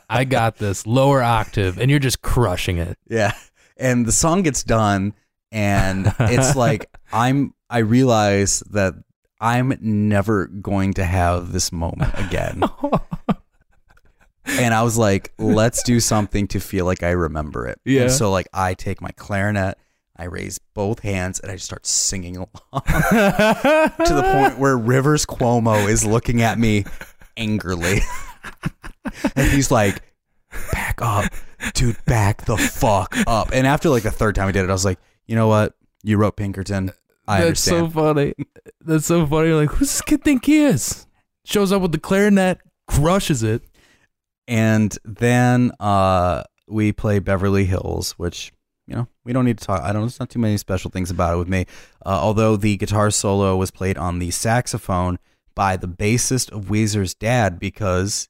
I 0.09 0.23
got 0.25 0.57
this. 0.57 0.85
Lower 0.87 1.21
octave, 1.23 1.77
and 1.79 1.89
you're 1.89 1.99
just 1.99 2.21
crushing 2.21 2.77
it. 2.77 2.97
Yeah. 3.07 3.33
And 3.77 4.05
the 4.05 4.11
song 4.11 4.41
gets 4.43 4.63
done, 4.63 5.13
and 5.51 6.13
it's 6.19 6.55
like 6.55 6.89
I'm. 7.11 7.53
I 7.69 7.79
realize 7.79 8.61
that 8.71 8.95
I'm 9.39 9.77
never 9.81 10.47
going 10.47 10.93
to 10.95 11.05
have 11.05 11.51
this 11.51 11.71
moment 11.71 12.11
again. 12.15 12.63
and 14.45 14.73
I 14.73 14.83
was 14.83 14.97
like, 14.97 15.33
let's 15.39 15.83
do 15.83 15.99
something 15.99 16.47
to 16.49 16.59
feel 16.59 16.85
like 16.85 17.01
I 17.01 17.11
remember 17.11 17.67
it. 17.67 17.79
Yeah. 17.83 18.03
And 18.03 18.11
so 18.11 18.29
like 18.29 18.47
I 18.53 18.73
take 18.73 19.01
my 19.01 19.11
clarinet, 19.11 19.77
I 20.15 20.25
raise 20.25 20.59
both 20.73 20.99
hands, 20.99 21.39
and 21.39 21.51
I 21.51 21.55
just 21.55 21.65
start 21.65 21.85
singing 21.85 22.37
along 22.37 22.49
to 22.71 24.13
the 24.13 24.29
point 24.33 24.59
where 24.59 24.77
Rivers 24.77 25.25
Cuomo 25.25 25.89
is 25.89 26.05
looking 26.05 26.41
at 26.41 26.59
me 26.59 26.85
angrily. 27.37 28.01
and 29.35 29.49
he's 29.51 29.71
like, 29.71 30.03
back 30.71 30.99
up, 31.01 31.31
dude, 31.73 31.97
back 32.05 32.45
the 32.45 32.57
fuck 32.57 33.15
up. 33.25 33.49
And 33.53 33.65
after 33.65 33.89
like 33.89 34.03
the 34.03 34.11
third 34.11 34.35
time 34.35 34.47
I 34.47 34.51
did 34.51 34.63
it, 34.63 34.69
I 34.69 34.73
was 34.73 34.85
like, 34.85 34.99
you 35.27 35.35
know 35.35 35.47
what? 35.47 35.75
You 36.03 36.17
wrote 36.17 36.35
Pinkerton. 36.37 36.91
I 37.27 37.43
That's 37.45 37.61
so 37.61 37.87
funny. 37.89 38.33
That's 38.81 39.05
so 39.05 39.25
funny. 39.25 39.49
You're 39.49 39.57
like, 39.61 39.69
who's 39.69 39.91
this 39.91 40.01
kid 40.01 40.23
think 40.23 40.45
he 40.45 40.57
is? 40.63 41.05
Shows 41.45 41.71
up 41.71 41.81
with 41.81 41.91
the 41.91 41.99
clarinet, 41.99 42.59
crushes 42.87 43.43
it. 43.43 43.61
and 44.47 44.97
then 45.05 45.71
uh, 45.79 46.43
we 46.67 46.91
play 46.91 47.19
Beverly 47.19 47.65
Hills, 47.65 48.13
which 48.13 48.51
you 48.87 48.95
know 48.95 49.07
we 49.23 49.33
don't 49.33 49.45
need 49.45 49.59
to 49.59 49.65
talk. 49.65 49.81
I 49.81 49.87
don't. 49.87 50.01
Know 50.01 50.07
there's 50.07 50.19
not 50.19 50.29
too 50.29 50.39
many 50.39 50.57
special 50.57 50.91
things 50.91 51.09
about 51.11 51.35
it 51.35 51.37
with 51.37 51.47
me. 51.47 51.65
Uh, 52.05 52.09
although 52.09 52.55
the 52.57 52.77
guitar 52.77 53.11
solo 53.11 53.55
was 53.55 53.71
played 53.71 53.97
on 53.97 54.19
the 54.19 54.31
saxophone 54.31 55.17
by 55.55 55.77
the 55.77 55.87
bassist 55.87 56.51
of 56.51 56.65
Weezer's 56.65 57.13
dad, 57.13 57.59
because 57.59 58.27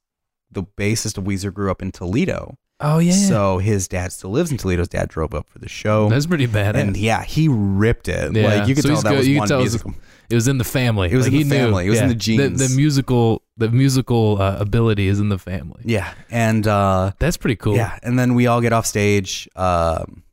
the 0.52 0.64
bassist 0.64 1.18
of 1.18 1.24
Weezer 1.24 1.54
grew 1.54 1.72
up 1.72 1.82
in 1.82 1.92
Toledo. 1.92 2.58
Oh 2.82 2.98
yeah. 3.00 3.12
So 3.12 3.58
his 3.60 3.88
dad 3.88 4.12
still 4.12 4.32
lives 4.32 4.52
in 4.52 4.58
Toledo. 4.58 4.82
His 4.82 4.88
dad 4.90 5.10
drove 5.10 5.34
up 5.34 5.48
for 5.50 5.60
the 5.60 5.70
show. 5.70 6.10
that's 6.10 6.26
pretty 6.26 6.48
bad. 6.48 6.76
and 6.76 6.98
yeah, 6.98 7.24
he 7.24 7.48
ripped 7.48 8.08
it. 8.08 8.36
Yeah. 8.36 8.44
Like 8.48 8.68
you 8.68 8.76
could 8.76 8.84
So 8.84 8.90
tell 8.94 9.02
that 9.04 9.10
good. 9.12 9.18
was 9.20 9.28
You 9.28 9.38
one 9.40 9.48
tell 9.48 9.60
it 9.60 9.64
was- 9.64 9.74
musical. 9.74 9.94
it 10.30 10.36
was 10.36 10.48
in 10.48 10.58
the 10.58 10.64
family. 10.64 11.12
It 11.12 11.16
was 11.16 11.26
Like, 11.28 11.34
in 11.34 11.38
he 11.40 11.44
the 11.44 11.50
knew. 11.56 11.62
family. 11.66 11.86
It 11.88 11.90
was 11.92 12.00
in 12.00 12.08
the 12.10 12.16
genes. 12.16 12.60
The, 12.70 12.76
musical, 12.76 13.44
the 13.58 13.70
musical 13.70 14.42
uh, 14.42 14.58
ability 14.60 15.08
is 15.08 15.20
in 15.20 15.30
the 15.30 15.38
family. 15.38 15.82
Yeah, 15.86 16.12
and 16.30 16.66
uh, 16.68 17.12
That's 17.20 17.38
pretty 17.38 17.56
cool. 17.58 17.76
Yeah, 17.76 17.98
and 18.04 18.18
then 18.18 18.34
we 18.36 18.48
all 18.48 18.62
get 18.62 18.74
off 18.74 18.86
stage. 18.86 19.48
Um, 19.56 20.24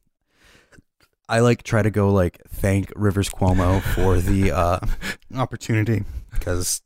I 1.29 1.41
like 1.41 1.63
try 1.63 1.83
to 1.83 1.91
go 1.91 2.11
like 2.11 2.41
thank 2.49 2.91
Rivers 2.97 3.29
Cuomo 3.29 3.83
for 3.83 4.19
the 4.19 4.53
uh, 4.53 4.79
opportunity 5.37 6.05
because 6.33 6.81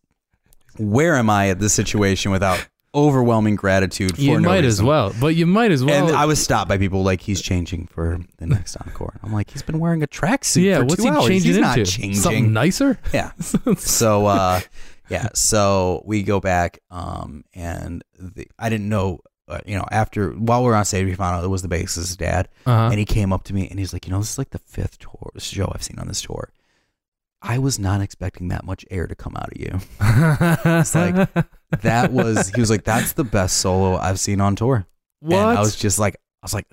where 0.78 1.14
am 1.14 1.30
I 1.30 1.50
at 1.50 1.60
this 1.60 1.72
situation 1.74 2.32
without 2.32 2.66
overwhelming 2.94 3.56
gratitude 3.56 4.16
for 4.16 4.20
You 4.22 4.40
no 4.40 4.48
might 4.48 4.64
as 4.64 4.82
well, 4.82 5.14
but 5.20 5.28
you 5.34 5.46
might 5.46 5.70
as 5.70 5.84
well. 5.84 6.08
And 6.08 6.16
I 6.16 6.26
was 6.26 6.42
stopped 6.42 6.68
by 6.68 6.78
people 6.78 7.02
like 7.02 7.20
he's 7.20 7.40
changing 7.40 7.86
for 7.86 8.18
the 8.38 8.46
next 8.46 8.76
encore. 8.76 9.18
I'm 9.22 9.32
like 9.32 9.50
he's 9.50 9.62
been 9.62 9.78
wearing 9.78 10.02
a 10.02 10.06
tracksuit 10.06 10.62
yeah, 10.64 10.78
for 10.78 10.84
what's 10.84 10.96
two 10.96 11.02
he 11.04 11.08
hours. 11.08 11.26
changing 11.26 11.48
he's 11.54 11.56
into? 11.56 11.84
changing. 11.84 12.14
Something 12.14 12.52
nicer? 12.52 12.98
Yeah. 13.12 13.32
so 13.78 14.26
uh 14.26 14.60
yeah 15.10 15.28
so 15.34 16.02
we 16.06 16.22
go 16.22 16.40
back 16.40 16.78
um 16.90 17.44
and 17.54 18.02
the, 18.18 18.46
i 18.58 18.68
didn't 18.70 18.88
know 18.88 19.18
uh, 19.48 19.58
you 19.66 19.76
know 19.76 19.84
after 19.90 20.30
while 20.30 20.62
we 20.62 20.68
were 20.68 20.76
on 20.76 20.84
stage 20.84 21.04
we 21.04 21.14
found 21.14 21.36
out 21.36 21.44
it 21.44 21.48
was 21.48 21.60
the 21.60 21.68
bassist's 21.68 22.16
dad 22.16 22.48
Uh-huh. 22.64 22.88
and 22.90 22.98
he 22.98 23.04
came 23.04 23.32
up 23.32 23.42
to 23.44 23.52
me 23.52 23.68
and 23.68 23.78
he's 23.80 23.92
like 23.92 24.06
you 24.06 24.12
know 24.12 24.20
this 24.20 24.30
is 24.30 24.38
like 24.38 24.50
the 24.50 24.60
fifth 24.60 24.98
tour 25.00 25.30
show 25.38 25.70
i've 25.74 25.82
seen 25.82 25.98
on 25.98 26.06
this 26.08 26.22
tour 26.22 26.50
i 27.42 27.58
was 27.58 27.78
not 27.78 28.00
expecting 28.00 28.48
that 28.48 28.64
much 28.64 28.84
air 28.90 29.06
to 29.06 29.14
come 29.14 29.34
out 29.36 29.50
of 29.52 29.60
you 29.60 29.78
it's 30.80 30.94
like, 30.94 31.28
that 31.82 32.12
was 32.12 32.48
he 32.50 32.60
was 32.60 32.70
like 32.70 32.84
that's 32.84 33.12
the 33.12 33.24
best 33.24 33.58
solo 33.58 33.96
i've 33.96 34.20
seen 34.20 34.40
on 34.40 34.56
tour 34.56 34.86
what? 35.20 35.36
and 35.36 35.58
i 35.58 35.60
was 35.60 35.76
just 35.76 35.98
like 35.98 36.14
i 36.42 36.44
was 36.44 36.54
like 36.54 36.66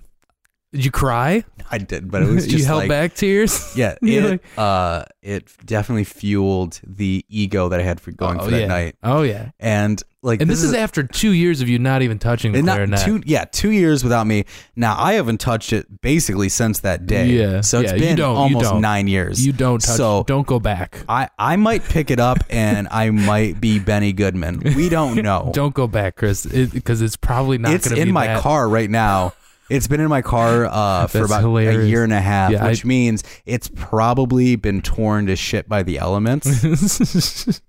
Did 0.72 0.86
you 0.86 0.92
cry? 0.92 1.44
i 1.72 1.78
did 1.78 2.10
but 2.10 2.24
it 2.24 2.28
was 2.28 2.48
just 2.48 2.60
you 2.60 2.66
held 2.66 2.80
like, 2.80 2.90
back 2.90 3.14
tears. 3.14 3.72
yeah 3.78 3.96
it, 4.02 4.30
like- 4.30 4.44
uh 4.58 5.04
it 5.22 5.48
definitely 5.66 6.04
fueled 6.04 6.80
the 6.84 7.24
ego 7.30 7.70
that 7.70 7.80
i 7.80 7.84
had 7.84 8.00
for 8.02 8.12
going 8.12 8.40
oh, 8.40 8.46
for 8.46 8.52
that 8.52 8.62
yeah. 8.62 8.68
night 8.68 8.96
Oh 9.04 9.22
yeah. 9.22 9.52
and 9.60 10.02
like 10.22 10.42
And 10.42 10.50
this, 10.50 10.64
is, 10.64 10.74
after 10.74 11.04
two 11.04 11.32
years 11.32 11.62
of 11.62 11.70
you 11.70 11.80
not 11.80 12.02
even 12.02 12.20
touching 12.20 12.52
the 12.52 12.62
clarinet. 12.62 13.00
two, 13.00 13.22
yeah, 13.26 13.46
two 13.46 13.72
years 13.72 14.04
without 14.04 14.28
me. 14.28 14.44
Now 14.76 15.00
I 15.00 15.14
haven't 15.14 15.40
touched 15.40 15.72
it 15.72 16.02
basically 16.02 16.50
since 16.50 16.82
that 16.82 17.06
day. 17.06 17.28
Yeah, 17.28 17.62
so 17.62 17.80
it's 17.80 17.94
yeah, 17.94 18.16
been 18.16 18.20
almost 18.22 18.66
don't. 18.66 18.82
nine 18.82 19.08
years. 19.08 19.46
you 19.46 19.54
don't 19.54 19.80
touch. 19.82 19.96
So 19.96 20.26
don't 20.28 20.46
go 20.46 20.60
back. 20.60 21.00
I 21.08 21.30
I 21.40 21.56
might 21.56 21.86
pick 21.86 22.12
it 22.12 22.20
up 22.20 22.40
and 22.50 22.90
I 22.92 23.12
might 23.12 23.62
be 23.62 23.80
Benny 23.80 24.12
Goodman. 24.12 24.60
We 24.76 24.90
don't 24.90 25.16
know. 25.16 25.52
Don't 25.54 25.74
go 25.74 25.88
back, 25.88 26.18
Chris, 26.18 26.46
because 26.46 27.02
it's 27.02 27.16
probably 27.16 27.58
not. 27.58 27.72
it's 27.72 27.90
in 27.90 28.12
my 28.12 28.28
that. 28.28 28.42
car 28.42 28.68
right 28.68 28.90
now. 28.90 29.32
It's 29.70 29.88
been 29.88 30.00
in 30.00 30.10
my 30.10 30.22
car 30.22 30.66
uh, 30.66 31.08
for 31.08 31.26
about 31.26 31.44
a 31.44 31.86
year 31.86 32.04
and 32.04 32.12
a 32.14 32.20
half, 32.22 32.52
Yeah, 32.52 32.68
which 32.68 32.84
I- 32.86 32.88
means 32.88 33.24
it's 33.46 33.70
probably 33.76 34.56
been 34.56 34.82
torn 34.82 35.28
to 35.28 35.36
shit 35.36 35.70
by 35.70 35.84
the 35.84 35.98
elements. 36.00 36.48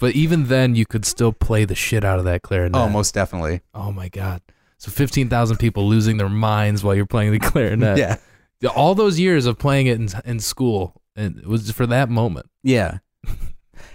but 0.00 0.14
even 0.14 0.48
then, 0.48 0.74
you 0.74 0.84
could 0.86 1.04
still 1.04 1.32
play 1.32 1.64
the 1.64 1.74
shit 1.74 2.04
out 2.04 2.18
of 2.18 2.24
that 2.26 2.42
clarinet. 2.42 2.76
oh, 2.76 2.88
most 2.88 3.14
definitely. 3.14 3.60
Oh 3.74 3.90
my 3.92 4.08
god! 4.08 4.42
So 4.78 4.90
fifteen 4.90 5.28
thousand 5.28 5.56
people 5.58 5.88
losing 5.88 6.16
their 6.18 6.28
minds 6.28 6.84
while 6.84 6.94
you're 6.94 7.06
playing 7.06 7.32
the 7.32 7.38
clarinet. 7.40 7.98
Yeah, 8.60 8.70
All 8.70 8.94
those 8.94 9.18
years 9.18 9.46
of 9.46 9.58
playing 9.58 9.86
it 9.88 9.98
in, 9.98 10.08
in 10.24 10.40
school, 10.40 11.00
and 11.16 11.38
it 11.38 11.46
was 11.46 11.70
for 11.72 11.86
that 11.86 12.08
moment. 12.08 12.46
yeah. 12.62 12.98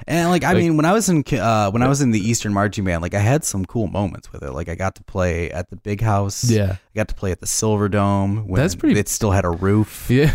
And 0.07 0.29
like 0.29 0.43
I 0.43 0.49
Like- 0.53 0.57
mean, 0.63 0.77
when 0.77 0.85
I 0.85 0.93
was 0.93 1.09
in 1.09 1.23
uh, 1.33 1.69
when 1.71 1.81
I 1.83 1.87
was 1.87 2.01
in 2.01 2.11
the 2.11 2.19
Eastern 2.19 2.53
Marching 2.53 2.83
Band, 2.85 3.01
like 3.01 3.13
I 3.13 3.19
had 3.19 3.43
some 3.43 3.65
cool 3.65 3.87
moments 3.87 4.31
with 4.31 4.43
it. 4.43 4.51
Like 4.51 4.69
I 4.69 4.75
got 4.75 4.95
to 4.95 5.03
play 5.03 5.51
at 5.51 5.69
the 5.69 5.75
Big 5.75 6.01
House. 6.01 6.43
Yeah. 6.49 6.73
I 6.73 6.95
got 6.95 7.07
to 7.09 7.15
play 7.15 7.31
at 7.31 7.39
the 7.39 7.47
Silver 7.47 7.89
Dome. 7.89 8.47
When 8.47 8.59
That's 8.61 8.75
pretty- 8.75 8.99
It 8.99 9.07
still 9.09 9.31
had 9.31 9.45
a 9.45 9.49
roof. 9.51 10.07
Yeah. 10.09 10.33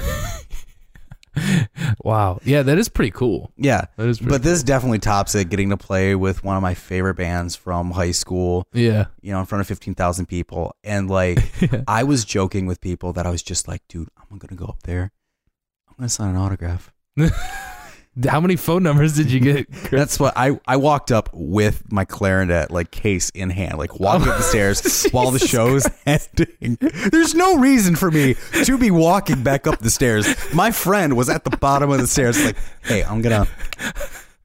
wow. 2.04 2.38
Yeah, 2.44 2.62
that 2.62 2.78
is 2.78 2.88
pretty 2.88 3.10
cool. 3.10 3.52
Yeah. 3.56 3.86
That 3.96 4.08
is 4.08 4.20
But 4.20 4.42
this 4.44 4.62
definitely 4.62 5.00
tops 5.00 5.34
it. 5.34 5.48
Getting 5.50 5.70
to 5.70 5.76
play 5.76 6.14
with 6.14 6.44
one 6.44 6.56
of 6.56 6.62
my 6.62 6.74
favorite 6.74 7.14
bands 7.16 7.56
from 7.56 7.90
high 7.90 8.12
school. 8.12 8.68
Yeah. 8.72 9.06
You 9.20 9.32
know, 9.32 9.40
in 9.40 9.46
front 9.46 9.60
of 9.60 9.66
fifteen 9.66 9.94
thousand 9.94 10.26
people, 10.26 10.76
and 10.84 11.10
like 11.10 11.38
I 11.88 12.04
was 12.04 12.24
joking 12.24 12.66
with 12.66 12.80
people 12.80 13.12
that 13.14 13.26
I 13.26 13.30
was 13.30 13.42
just 13.42 13.66
like, 13.66 13.82
dude, 13.88 14.08
I'm 14.30 14.38
gonna 14.38 14.56
go 14.56 14.66
up 14.66 14.82
there. 14.84 15.10
I'm 15.88 15.94
gonna 15.98 16.08
sign 16.08 16.30
an 16.30 16.36
autograph. 16.36 16.92
How 18.28 18.40
many 18.40 18.54
phone 18.56 18.82
numbers 18.84 19.14
did 19.16 19.30
you 19.30 19.40
get? 19.40 19.70
That's 19.90 20.20
what 20.20 20.34
I 20.36 20.58
I 20.66 20.76
walked 20.76 21.10
up 21.10 21.30
with 21.32 21.82
my 21.90 22.04
clarinet 22.04 22.70
like 22.70 22.90
case 22.90 23.30
in 23.30 23.50
hand, 23.50 23.76
like 23.78 23.98
walking 23.98 24.28
up 24.28 24.36
the 24.36 24.42
stairs 24.42 25.04
while 25.10 25.30
the 25.32 25.38
show's 25.40 25.86
ending. 26.06 26.78
There's 27.10 27.34
no 27.34 27.58
reason 27.58 27.96
for 27.96 28.10
me 28.10 28.36
to 28.64 28.78
be 28.78 28.90
walking 28.90 29.42
back 29.42 29.66
up 29.66 29.80
the 29.80 29.90
stairs. 29.90 30.26
My 30.54 30.70
friend 30.70 31.16
was 31.16 31.28
at 31.28 31.44
the 31.44 31.56
bottom 31.56 31.90
of 31.90 32.00
the 32.00 32.06
stairs, 32.06 32.42
like, 32.44 32.56
"Hey, 32.84 33.02
I'm 33.02 33.20
gonna." 33.22 33.48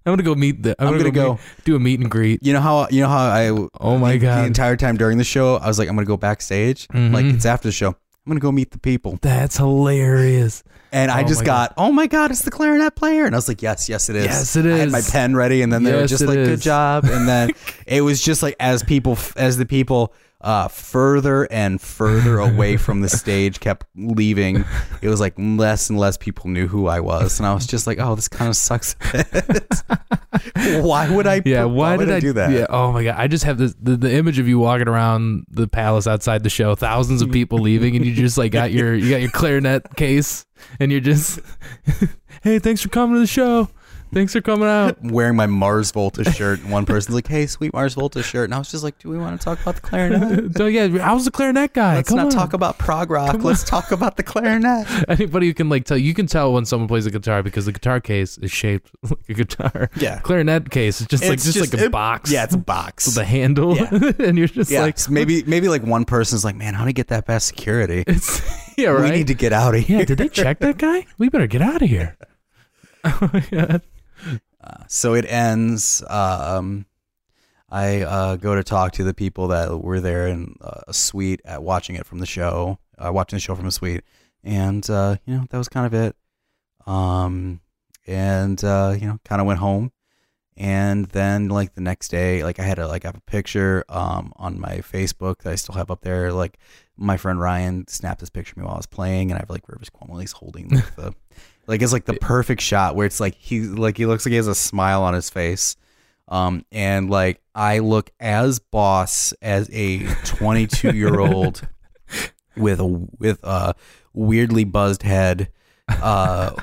I'm 0.05 0.13
gonna 0.13 0.23
go 0.23 0.33
meet 0.33 0.63
the. 0.63 0.75
I'm, 0.79 0.87
I'm 0.87 0.93
gonna, 0.93 1.03
gonna 1.03 1.11
go, 1.15 1.23
go- 1.25 1.33
meet- 1.33 1.65
do 1.65 1.75
a 1.75 1.79
meet 1.79 1.99
and 1.99 2.09
greet. 2.09 2.41
You 2.41 2.53
know 2.53 2.61
how 2.61 2.87
you 2.89 3.01
know 3.03 3.09
how 3.09 3.19
I 3.29 3.49
Oh 3.79 3.97
my 3.99 4.13
the, 4.13 4.19
God. 4.19 4.41
the 4.41 4.45
entire 4.47 4.75
time 4.77 4.97
during 4.97 5.17
the 5.19 5.23
show 5.23 5.57
I 5.57 5.67
was 5.67 5.77
like, 5.77 5.87
"I'm 5.89 5.95
gonna 5.95 6.07
go 6.07 6.17
backstage." 6.17 6.87
Mhm. 6.87 7.13
Like 7.13 7.25
it's 7.25 7.45
after 7.45 7.67
the 7.67 7.71
show. 7.73 7.95
I'm 8.29 8.35
gonna 8.37 8.41
go 8.41 8.51
meet 8.51 8.69
the 8.69 8.77
people, 8.77 9.17
That's 9.23 9.57
hilarious. 9.57 10.63
and 10.91 11.09
I 11.09 11.23
Oh 11.23 11.27
just 11.27 11.41
my 11.41 11.45
got, 11.45 11.73
"Oh 11.77 11.91
my 11.91 12.05
god, 12.05 12.29
it's 12.29 12.43
the 12.43 12.51
clarinet 12.51 12.95
player!" 12.95 13.25
And 13.25 13.33
I 13.33 13.37
was 13.39 13.47
like, 13.47 13.63
"Yes, 13.63 13.89
yes, 13.89 14.07
it 14.07 14.15
is." 14.15 14.25
Yes, 14.25 14.55
it 14.55 14.67
I 14.67 14.77
had 14.77 14.87
is. 14.87 14.91
my 14.91 15.01
pen 15.01 15.35
ready, 15.35 15.63
and 15.63 15.73
then 15.73 15.81
they 15.83 15.93
were 15.93 16.01
Yes, 16.01 16.09
just 16.11 16.21
it 16.23 16.27
like, 16.27 16.37
is. 16.37 16.47
"Good 16.47 16.61
job," 16.61 17.05
and 17.05 17.27
then 17.27 17.49
it 17.87 18.01
was 18.01 18.21
just 18.21 18.43
like 18.43 18.55
as 18.59 18.83
people 18.83 19.17
as 19.35 19.57
the 19.57 19.65
people 19.65 20.13
uh, 20.41 20.67
further 20.69 21.43
and 21.51 21.81
further 21.81 22.39
away 22.39 22.77
from 22.77 23.01
the 23.01 23.09
stage 23.09 23.59
kept 23.59 23.85
leaving 23.95 24.63
it 25.01 25.09
was 25.09 25.19
like 25.19 25.33
less 25.37 25.89
and 25.89 25.99
less 25.99 26.15
people 26.17 26.49
knew 26.49 26.65
who 26.67 26.87
i 26.87 26.99
was 26.99 27.39
and 27.39 27.45
i 27.47 27.53
was 27.53 27.67
just 27.67 27.85
like 27.85 27.99
oh 27.99 28.15
this 28.15 28.29
kind 28.29 28.47
of 28.47 28.55
sucks 28.55 28.95
why 30.81 31.09
would 31.13 31.27
i 31.27 31.41
Yeah. 31.43 31.65
Why, 31.65 31.97
would 31.97 32.05
did 32.05 32.15
I 32.15 32.19
do 32.19 32.33
that 32.33 32.51
Yeah. 32.51 32.67
Oh 32.69 32.91
my 32.91 33.03
god. 33.03 33.15
I 33.17 33.27
just 33.27 33.43
have 33.43 33.57
this 33.57 33.75
the, 33.81 33.97
the 33.97 34.13
image 34.13 34.39
of 34.39 34.47
you 34.47 34.59
walking 34.59 34.87
around 34.87 35.45
the 35.49 35.67
palace 35.67 36.07
outside 36.07 36.43
the 36.43 36.49
show, 36.49 36.75
thousands 36.75 37.21
of 37.21 37.31
people 37.31 37.59
leaving, 37.59 37.95
and 37.95 38.05
you 38.05 38.13
just 38.13 38.37
like 38.37 38.51
got 38.51 38.71
your 38.71 38.93
you 38.95 39.09
got 39.09 39.21
your 39.21 39.31
clarinet 39.31 39.95
case, 39.95 40.45
and 40.79 40.91
you're 40.91 41.01
just, 41.01 41.39
hey, 42.43 42.59
thanks 42.59 42.81
for 42.81 42.89
coming 42.89 43.15
to 43.15 43.19
the 43.19 43.27
show. 43.27 43.69
Thanks 44.13 44.33
for 44.33 44.41
coming 44.41 44.67
out. 44.67 44.97
wearing 45.03 45.35
my 45.35 45.45
mars 45.45 45.91
volta 45.91 46.23
shirt 46.31 46.59
and 46.61 46.71
one 46.71 46.85
person's 46.85 47.15
like 47.15 47.27
hey 47.27 47.45
sweet 47.45 47.73
mars 47.73 47.93
volta 47.93 48.23
shirt 48.23 48.45
and 48.45 48.53
i 48.53 48.57
was 48.57 48.69
just 48.71 48.83
like 48.83 48.97
do 48.99 49.09
we 49.09 49.17
want 49.17 49.39
to 49.39 49.43
talk 49.45 49.61
about 49.61 49.75
the 49.75 49.81
clarinet 49.81 50.53
so 50.57 50.65
yeah, 50.65 50.83
I 51.07 51.13
was 51.13 51.25
the 51.25 51.31
clarinet 51.31 51.73
guy. 51.73 51.95
let's 51.95 52.09
Come 52.09 52.17
not 52.17 52.25
on. 52.27 52.31
talk 52.31 52.53
about 52.53 52.77
prog 52.77 53.09
rock 53.11 53.31
Come 53.33 53.41
let's 53.41 53.63
talk 53.63 53.91
about 53.91 54.17
the 54.17 54.23
clarinet 54.23 54.87
Anybody 55.09 55.47
who 55.47 55.53
can 55.53 55.69
like 55.69 55.85
tell 55.85 55.97
you 55.97 56.13
can 56.13 56.27
tell 56.27 56.53
when 56.53 56.65
someone 56.65 56.87
plays 56.87 57.05
a 57.05 57.11
guitar 57.11 57.43
because 57.43 57.65
the 57.65 57.71
guitar 57.71 57.99
case 57.99 58.37
is 58.39 58.51
shaped 58.51 58.89
like 59.03 59.19
a 59.29 59.33
guitar. 59.33 59.89
Yeah. 59.95 60.19
Clarinet 60.21 60.69
case 60.71 61.01
is 61.01 61.07
just 61.07 61.23
like 61.23 61.33
It's 61.33 61.45
just, 61.53 61.59
like 61.73 61.79
a 61.81 61.85
it- 61.85 61.91
box. 61.91 62.31
yeah 62.31 62.43
it's 62.43 62.55
a 62.55 62.57
box 62.57 63.05
with 63.05 63.17
a 63.17 63.23
handle, 63.25 63.75
Yeah. 63.77 63.89
and 64.19 64.37
you're 64.37 64.47
just 64.47 64.69
yeah, 64.71 64.81
like, 64.81 64.97
so 64.99 65.11
maybe 65.11 65.43
maybe 65.43 65.67
like 65.69 65.83
one 65.83 66.05
person's 66.05 66.43
like, 66.43 66.55
man, 66.55 66.73
how 66.73 66.83
do 66.83 66.89
you 66.89 66.93
get 66.93 67.07
that 67.09 67.25
past 67.27 67.47
security? 67.47 68.03
it's 68.07 68.41
yeah, 68.77 68.89
right. 68.89 69.03
We 69.11 69.17
need 69.17 69.27
to 69.27 69.33
get 69.33 69.53
out 69.53 69.75
of 69.75 69.81
here. 69.81 69.99
yeah, 69.99 70.05
did 70.05 70.17
they 70.17 70.29
check 70.29 70.59
that 70.59 70.77
guy? 70.77 71.05
We 71.17 71.29
better 71.29 71.47
get 71.47 71.61
out 71.61 71.81
of 71.81 71.89
here. 71.89 72.17
Oh 73.03 73.29
my 73.33 73.39
god. 73.51 73.81
So 74.87 75.13
it 75.13 75.25
ends. 75.29 76.03
Um, 76.09 76.85
I 77.69 78.01
uh, 78.01 78.35
go 78.35 78.55
to 78.55 78.63
talk 78.63 78.93
to 78.93 79.03
the 79.03 79.13
people 79.13 79.49
that 79.49 79.81
were 79.81 79.99
there 79.99 80.27
in 80.27 80.55
uh, 80.61 80.81
a 80.87 80.93
suite 80.93 81.41
at 81.45 81.61
watching 81.61 81.95
it 81.95 82.05
from 82.05 82.19
the 82.19 82.25
show, 82.25 82.79
uh, 82.97 83.11
watching 83.13 83.37
the 83.37 83.41
show 83.41 83.55
from 83.55 83.67
a 83.67 83.71
suite, 83.71 84.03
and 84.43 84.87
uh, 84.89 85.17
you 85.25 85.35
know 85.35 85.45
that 85.49 85.57
was 85.57 85.69
kind 85.69 85.85
of 85.85 85.93
it. 85.93 86.15
Um, 86.87 87.61
and 88.07 88.61
uh, 88.63 88.95
you 88.99 89.05
know, 89.05 89.19
kind 89.23 89.39
of 89.39 89.45
went 89.45 89.59
home, 89.59 89.91
and 90.57 91.05
then 91.05 91.49
like 91.49 91.75
the 91.75 91.81
next 91.81 92.09
day, 92.09 92.43
like 92.43 92.59
I 92.59 92.63
had 92.63 92.79
a 92.79 92.87
like 92.87 93.05
I 93.05 93.09
have 93.09 93.17
a 93.17 93.21
picture 93.21 93.85
um 93.87 94.33
on 94.37 94.59
my 94.59 94.77
Facebook 94.77 95.43
that 95.43 95.53
I 95.53 95.55
still 95.55 95.75
have 95.75 95.91
up 95.91 96.01
there. 96.01 96.33
Like 96.33 96.57
my 96.97 97.17
friend 97.17 97.39
Ryan 97.39 97.87
snapped 97.87 98.19
this 98.19 98.31
picture 98.31 98.53
of 98.53 98.57
me 98.57 98.63
while 98.63 98.73
I 98.73 98.77
was 98.77 98.87
playing, 98.87 99.29
and 99.29 99.37
I 99.37 99.41
have 99.41 99.51
like 99.51 99.69
Rivers 99.69 99.91
Cuomo. 99.91 100.19
He's 100.19 100.31
holding 100.31 100.69
like, 100.69 100.95
the 100.95 101.13
like 101.69 101.83
it's 101.83 101.93
like 101.93 102.05
the 102.05 102.15
perfect 102.15 102.61
shot 102.61 102.95
where 102.95 103.05
it's 103.05 103.19
like 103.19 103.35
he 103.35 103.61
like 103.61 103.95
he 103.95 104.07
looks 104.07 104.25
like 104.25 104.31
he 104.31 104.37
has 104.37 104.47
a 104.47 104.55
smile 104.55 105.03
on 105.03 105.13
his 105.13 105.29
face. 105.29 105.75
Um, 106.27 106.65
and 106.71 107.09
like 107.11 107.41
I 107.53 107.79
look 107.79 108.09
as 108.19 108.57
boss 108.59 109.33
as 109.41 109.69
a 109.71 110.03
22 110.25 110.95
year 110.95 111.19
old 111.19 111.67
with 112.57 112.79
a 112.79 112.87
with 112.87 113.39
a 113.43 113.75
weirdly 114.13 114.63
buzzed 114.63 115.03
head, 115.03 115.51
uh, 115.87 116.55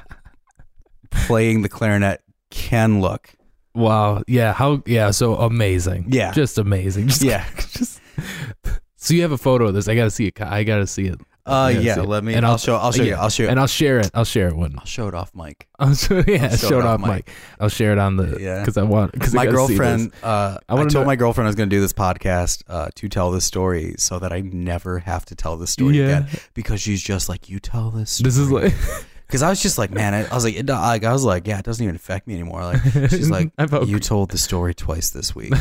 playing 1.11 1.63
the 1.63 1.69
clarinet 1.69 2.23
can 2.51 3.01
look. 3.01 3.33
Wow. 3.77 4.25
Yeah. 4.27 4.53
How? 4.55 4.83
Yeah. 4.87 5.13
So 5.13 5.37
amazing. 5.37 6.07
Yeah. 6.09 6.33
Just 6.33 6.59
amazing. 6.59 7.07
Just, 7.09 7.23
Yeah. 7.23 7.47
Just. 7.71 8.01
So 8.97 9.15
you 9.15 9.23
have 9.23 9.33
a 9.33 9.39
photo 9.39 9.69
of 9.69 9.75
this? 9.75 9.87
I 9.87 9.95
gotta 9.95 10.11
see 10.11 10.27
it. 10.27 10.41
I 10.41 10.65
gotta 10.65 10.87
see 10.87 11.07
it. 11.07 11.21
Uh, 11.47 11.69
Yeah, 11.75 11.81
yeah. 11.81 12.01
Let 12.03 12.25
me. 12.25 12.35
And 12.35 12.45
I'll, 12.45 12.53
I'll- 12.53 12.59
show. 12.59 12.77
I'll 12.77 12.93
show 12.93 13.03
you. 13.03 13.11
yeah. 13.11 13.21
I'll 13.23 13.29
show. 13.31 13.47
And 13.47 13.59
I'll 13.61 13.67
share 13.67 13.99
it. 14.01 14.11
I'll 14.15 14.25
share 14.25 14.49
it 14.49 14.57
when. 14.57 14.79
I'll 14.79 14.85
show 14.85 15.07
it 15.09 15.15
off, 15.15 15.31
Mike. 15.35 15.67
I'll 15.79 15.95
show, 15.95 16.23
yeah, 16.27 16.45
I'll 16.45 16.51
show 16.57 16.69
show 16.69 16.77
it 16.79 16.81
it 16.81 16.87
off 16.87 17.01
mic. 17.01 17.09
Mike. 17.09 17.31
I'll 17.61 17.69
share 17.69 17.93
it 17.93 17.99
on 17.99 18.17
the. 18.17 18.39
Yeah. 18.41 18.61
Because 18.61 18.77
I 18.77 18.83
want. 18.83 19.13
Because 19.13 19.33
my 19.35 19.47
girlfriend. 19.47 20.13
Uh, 20.23 20.59
I 20.69 20.75
I, 20.75 20.77
told 20.79 20.93
know- 20.95 21.05
my 21.05 21.17
girlfriend 21.17 21.47
I 21.47 21.51
was 21.51 21.57
going 21.57 21.71
to 21.71 21.77
do 21.77 21.81
this 21.81 21.93
podcast 21.93 22.63
uh, 22.69 22.89
to 22.97 23.09
tell 23.09 23.31
this 23.31 23.45
story 23.45 23.95
so 23.99 24.19
that 24.19 24.33
I 24.33 24.41
never 24.41 24.99
have 25.01 25.25
to 25.27 25.35
tell 25.35 25.57
this 25.57 25.71
story 25.71 25.99
Yeah. 25.99 26.05
again 26.21 26.29
because 26.55 26.81
she's 26.81 27.03
just 27.03 27.29
like 27.29 27.49
you 27.49 27.61
tell 27.61 27.91
this. 27.91 28.19
This 28.19 28.37
is 28.37 28.51
like. 28.51 28.75
Because 29.27 29.43
I 29.43 29.49
was 29.51 29.61
just 29.61 29.77
like, 29.77 29.91
man, 29.91 30.15
I, 30.15 30.25
I 30.25 30.35
was 30.37 30.45
like, 30.45 30.55
it, 30.55 30.71
I 30.71 31.01
was 31.13 31.25
like, 31.25 31.49
yeah, 31.49 31.59
it 31.59 31.65
doesn't 31.65 31.83
even 31.83 31.97
affect 31.97 32.29
me 32.29 32.35
anymore. 32.35 32.63
Like, 32.63 32.81
she's 33.11 33.29
like, 33.29 33.51
you 33.85 33.99
told 33.99 34.31
the 34.31 34.39
story 34.39 34.73
twice 34.73 35.11
this 35.11 35.35
week. 35.35 35.53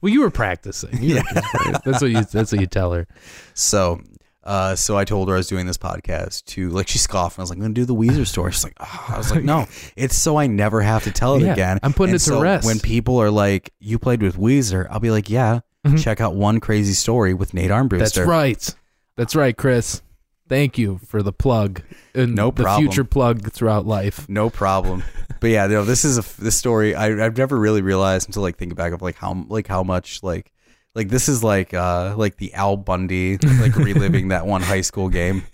Well, 0.00 0.12
you 0.12 0.22
were 0.22 0.30
practicing. 0.32 1.00
You 1.00 1.14
were 1.14 1.22
just- 1.32 1.84
that's 1.84 2.02
what 2.02 2.10
you. 2.10 2.24
That's 2.24 2.50
what 2.50 2.60
you 2.60 2.66
tell 2.66 2.92
her. 2.94 3.06
so, 3.54 4.00
uh, 4.44 4.74
so 4.74 4.96
I 4.96 5.04
told 5.04 5.28
her 5.28 5.34
I 5.34 5.38
was 5.38 5.46
doing 5.48 5.66
this 5.66 5.78
podcast 5.78 6.44
to 6.46 6.68
like, 6.70 6.88
she 6.88 6.98
scoffed. 6.98 7.36
And 7.36 7.42
I 7.42 7.44
was 7.44 7.50
like, 7.50 7.56
I'm 7.58 7.62
gonna 7.62 7.74
do 7.74 7.84
the 7.84 7.94
Weezer 7.94 8.26
story. 8.26 8.52
She's 8.52 8.64
like, 8.64 8.76
oh. 8.80 9.06
I 9.08 9.16
was 9.18 9.30
like, 9.30 9.44
no, 9.44 9.66
it's 9.96 10.16
so 10.16 10.36
I 10.36 10.46
never 10.46 10.80
have 10.80 11.04
to 11.04 11.10
tell 11.12 11.36
it 11.36 11.42
Yeah, 11.42 11.52
again. 11.52 11.78
I'm 11.82 11.92
putting 11.92 12.14
And 12.14 12.20
it 12.20 12.24
to 12.24 12.30
so 12.30 12.40
rest. 12.42 12.66
When 12.66 12.78
people 12.80 13.18
are 13.18 13.30
like, 13.30 13.72
you 13.78 13.98
played 13.98 14.22
with 14.22 14.36
Weezer, 14.36 14.86
I'll 14.90 15.00
be 15.00 15.10
like, 15.10 15.30
yeah, 15.30 15.60
Mhm. 15.86 16.02
check 16.02 16.20
out 16.20 16.34
one 16.34 16.60
crazy 16.60 16.92
story 16.92 17.34
with 17.34 17.54
Nate 17.54 17.70
Armbruster. 17.70 17.98
That's 17.98 18.18
right. 18.18 18.74
That's 19.16 19.34
right, 19.34 19.56
Chris. 19.56 20.00
Thank 20.48 20.76
you 20.78 20.98
for 21.06 21.22
the 21.22 21.32
plug 21.32 21.82
and 22.14 22.34
No 22.34 22.50
the 22.50 22.68
future 22.76 23.04
plug 23.04 23.50
throughout 23.52 23.86
life. 23.86 24.28
No 24.28 24.50
problem. 24.50 25.02
but 25.40 25.48
yeah, 25.50 25.66
no, 25.66 25.84
this 25.84 26.04
is 26.04 26.18
a 26.18 26.42
this 26.42 26.56
story 26.56 26.94
I, 26.94 27.24
I've 27.24 27.36
never 27.38 27.58
really 27.58 27.80
realized 27.80 28.28
until 28.28 28.42
like 28.42 28.56
thinking 28.58 28.76
back 28.76 28.92
of 28.92 29.00
like 29.02 29.16
how 29.16 29.46
like 29.48 29.66
how 29.66 29.82
much 29.82 30.22
like 30.22 30.52
like 30.94 31.08
this 31.08 31.28
is 31.28 31.42
like 31.42 31.74
uh 31.74 32.14
like 32.16 32.36
the 32.36 32.52
Al 32.54 32.76
Bundy 32.76 33.38
like 33.60 33.76
reliving 33.76 34.28
that 34.28 34.46
one 34.46 34.62
high 34.62 34.80
school 34.82 35.08
game. 35.08 35.44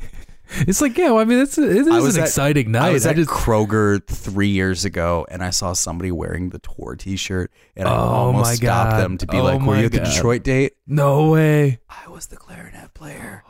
It's 0.61 0.81
like, 0.81 0.97
yeah, 0.97 1.11
well, 1.11 1.19
I 1.19 1.25
mean, 1.25 1.41
it's 1.41 1.59
it 1.59 1.69
is 1.69 1.87
I 1.89 2.01
was 2.01 2.17
an 2.17 2.23
at- 2.23 2.29
exciting 2.29 2.73
night. 2.73 2.89
I 2.89 2.93
was 2.93 3.05
at 3.05 3.17
just, 3.17 3.29
Kroger 3.29 4.03
three 4.07 4.49
years 4.49 4.87
ago 4.87 5.27
and 5.31 5.45
I 5.45 5.51
saw 5.51 5.75
somebody 5.75 6.11
wearing 6.11 6.49
the 6.49 6.59
tour 6.59 6.97
T-shirt 6.97 7.53
and 7.77 7.87
I 7.87 7.93
Oh 7.93 7.99
almost 7.99 8.57
stopped 8.57 8.97
them 8.97 9.19
to 9.19 9.27
be 9.27 9.37
Oh 9.37 9.45
like, 9.45 9.61
"Were 9.61 9.77
you 9.79 9.85
at 9.85 9.93
the 9.93 10.01
Detroit 10.01 10.45
date?" 10.45 10.73
no 10.87 11.29
way. 11.31 11.81
I 11.91 12.09
was 12.09 12.29
the 12.29 12.39
clarinet 12.39 12.95
player. 12.95 13.45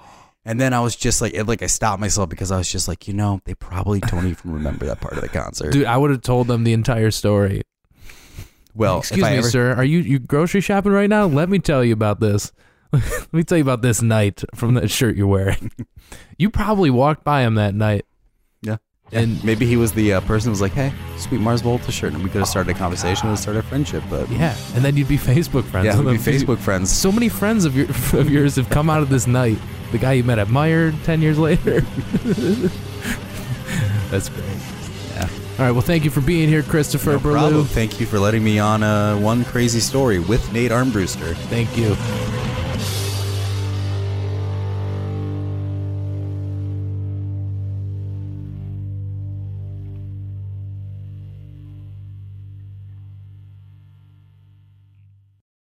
And 0.45 0.61
then 0.61 0.73
I 0.75 0.81
was 0.81 0.97
just 0.97 1.21
like, 1.21 1.35
it, 1.35 1.45
like 1.45 1.63
I 1.63 1.67
stopped 1.67 2.01
myself 2.01 2.31
because 2.31 2.51
I 2.51 2.57
was 2.59 2.69
just 2.69 2.89
like, 2.89 3.07
you 3.07 3.15
know, 3.15 3.41
they 3.45 3.55
probably 3.55 4.01
don't 4.01 4.27
even 4.27 4.53
remember 4.53 4.87
that 4.87 5.01
part 5.01 5.15
of 5.15 5.21
the 5.21 5.29
concert. 5.29 5.73
Dude, 5.73 5.85
I 5.85 5.97
would 5.97 6.11
have 6.11 6.23
told 6.23 6.49
them 6.49 6.65
the 6.65 6.73
entire 6.73 7.11
story. 7.11 7.63
Well, 8.79 9.01
Excuse 9.01 9.25
me, 9.25 9.29
ever, 9.39 9.51
sir. 9.51 9.75
Are 9.75 9.83
you 9.85 9.99
you 9.99 10.21
grocery 10.21 10.61
shopping 10.61 10.93
right 10.93 11.11
now? 11.11 11.27
Let 11.27 11.49
me 11.49 11.59
tell 11.59 11.85
you 11.85 11.93
about 11.93 12.21
this. 12.21 12.53
Let 12.93 13.33
me 13.33 13.43
tell 13.43 13.59
you 13.59 13.65
about 13.65 13.83
this 13.83 14.01
night 14.03 14.45
from 14.55 14.75
that 14.75 14.89
shirt 14.89 15.17
you're 15.17 15.27
wearing. 15.27 15.73
you 16.39 16.49
probably 16.49 16.89
walked 16.89 17.25
by 17.25 17.43
him 17.43 17.57
that 17.57 17.75
night. 17.75 18.07
Yeah. 18.63 18.77
And 19.11 19.43
Maybe 19.43 19.67
he 19.67 19.77
was 19.77 19.93
the 19.93 20.13
uh, 20.13 20.21
person 20.21 20.49
who 20.49 20.51
was 20.53 20.61
like, 20.61 20.73
"Hey, 20.73 20.93
sweet 21.17 21.41
Mars 21.41 21.61
Volta 21.61 21.91
shirt," 21.91 22.13
and 22.13 22.23
we 22.23 22.31
could 22.31 22.39
have 22.39 22.49
started 22.49 22.77
a 22.77 22.79
conversation 22.79 23.29
and 23.29 23.37
started 23.37 23.59
a 23.59 23.63
friendship. 23.65 24.05
But 24.09 24.31
yeah, 24.31 24.57
and 24.77 24.85
then 24.85 24.97
you'd 24.97 25.09
be 25.09 25.19
Facebook 25.19 25.65
friends. 25.65 25.87
yeah, 25.87 25.99
we'd 26.01 26.13
be. 26.13 26.19
Facebook 26.19 26.59
friends. 26.59 26.93
So 26.97 27.11
many 27.11 27.29
friends 27.29 27.65
of 27.65 27.77
your 27.77 27.89
of 28.21 28.31
yours 28.31 28.55
have 28.55 28.71
come 28.71 28.89
out 28.89 29.03
of 29.03 29.09
this 29.09 29.27
night. 29.27 29.59
The 29.91 29.99
guy 29.99 30.13
you 30.13 30.23
met 30.23 30.39
at 30.39 30.47
Meijer 30.47 30.95
ten 31.05 31.21
years 31.21 31.39
later. 31.39 31.81
That's 34.11 34.29
great. 34.29 34.68
All 35.59 35.65
right. 35.65 35.73
Well, 35.73 35.81
thank 35.81 36.05
you 36.05 36.11
for 36.11 36.21
being 36.21 36.49
here, 36.49 36.63
Christopher 36.63 37.13
No 37.13 37.19
Burlew. 37.19 37.39
problem. 37.39 37.65
Thank 37.67 37.99
you 37.99 38.07
for 38.07 38.21
letting 38.21 38.45
me 38.45 38.61
on 38.61 38.85
uh, 38.85 39.19
one 39.19 39.45
crazy 39.45 39.81
story 39.81 40.21
with 40.21 40.53
Nate 40.53 40.71
Armbruster. 40.71 41.35
Thank 41.49 41.77
you. 41.77 41.97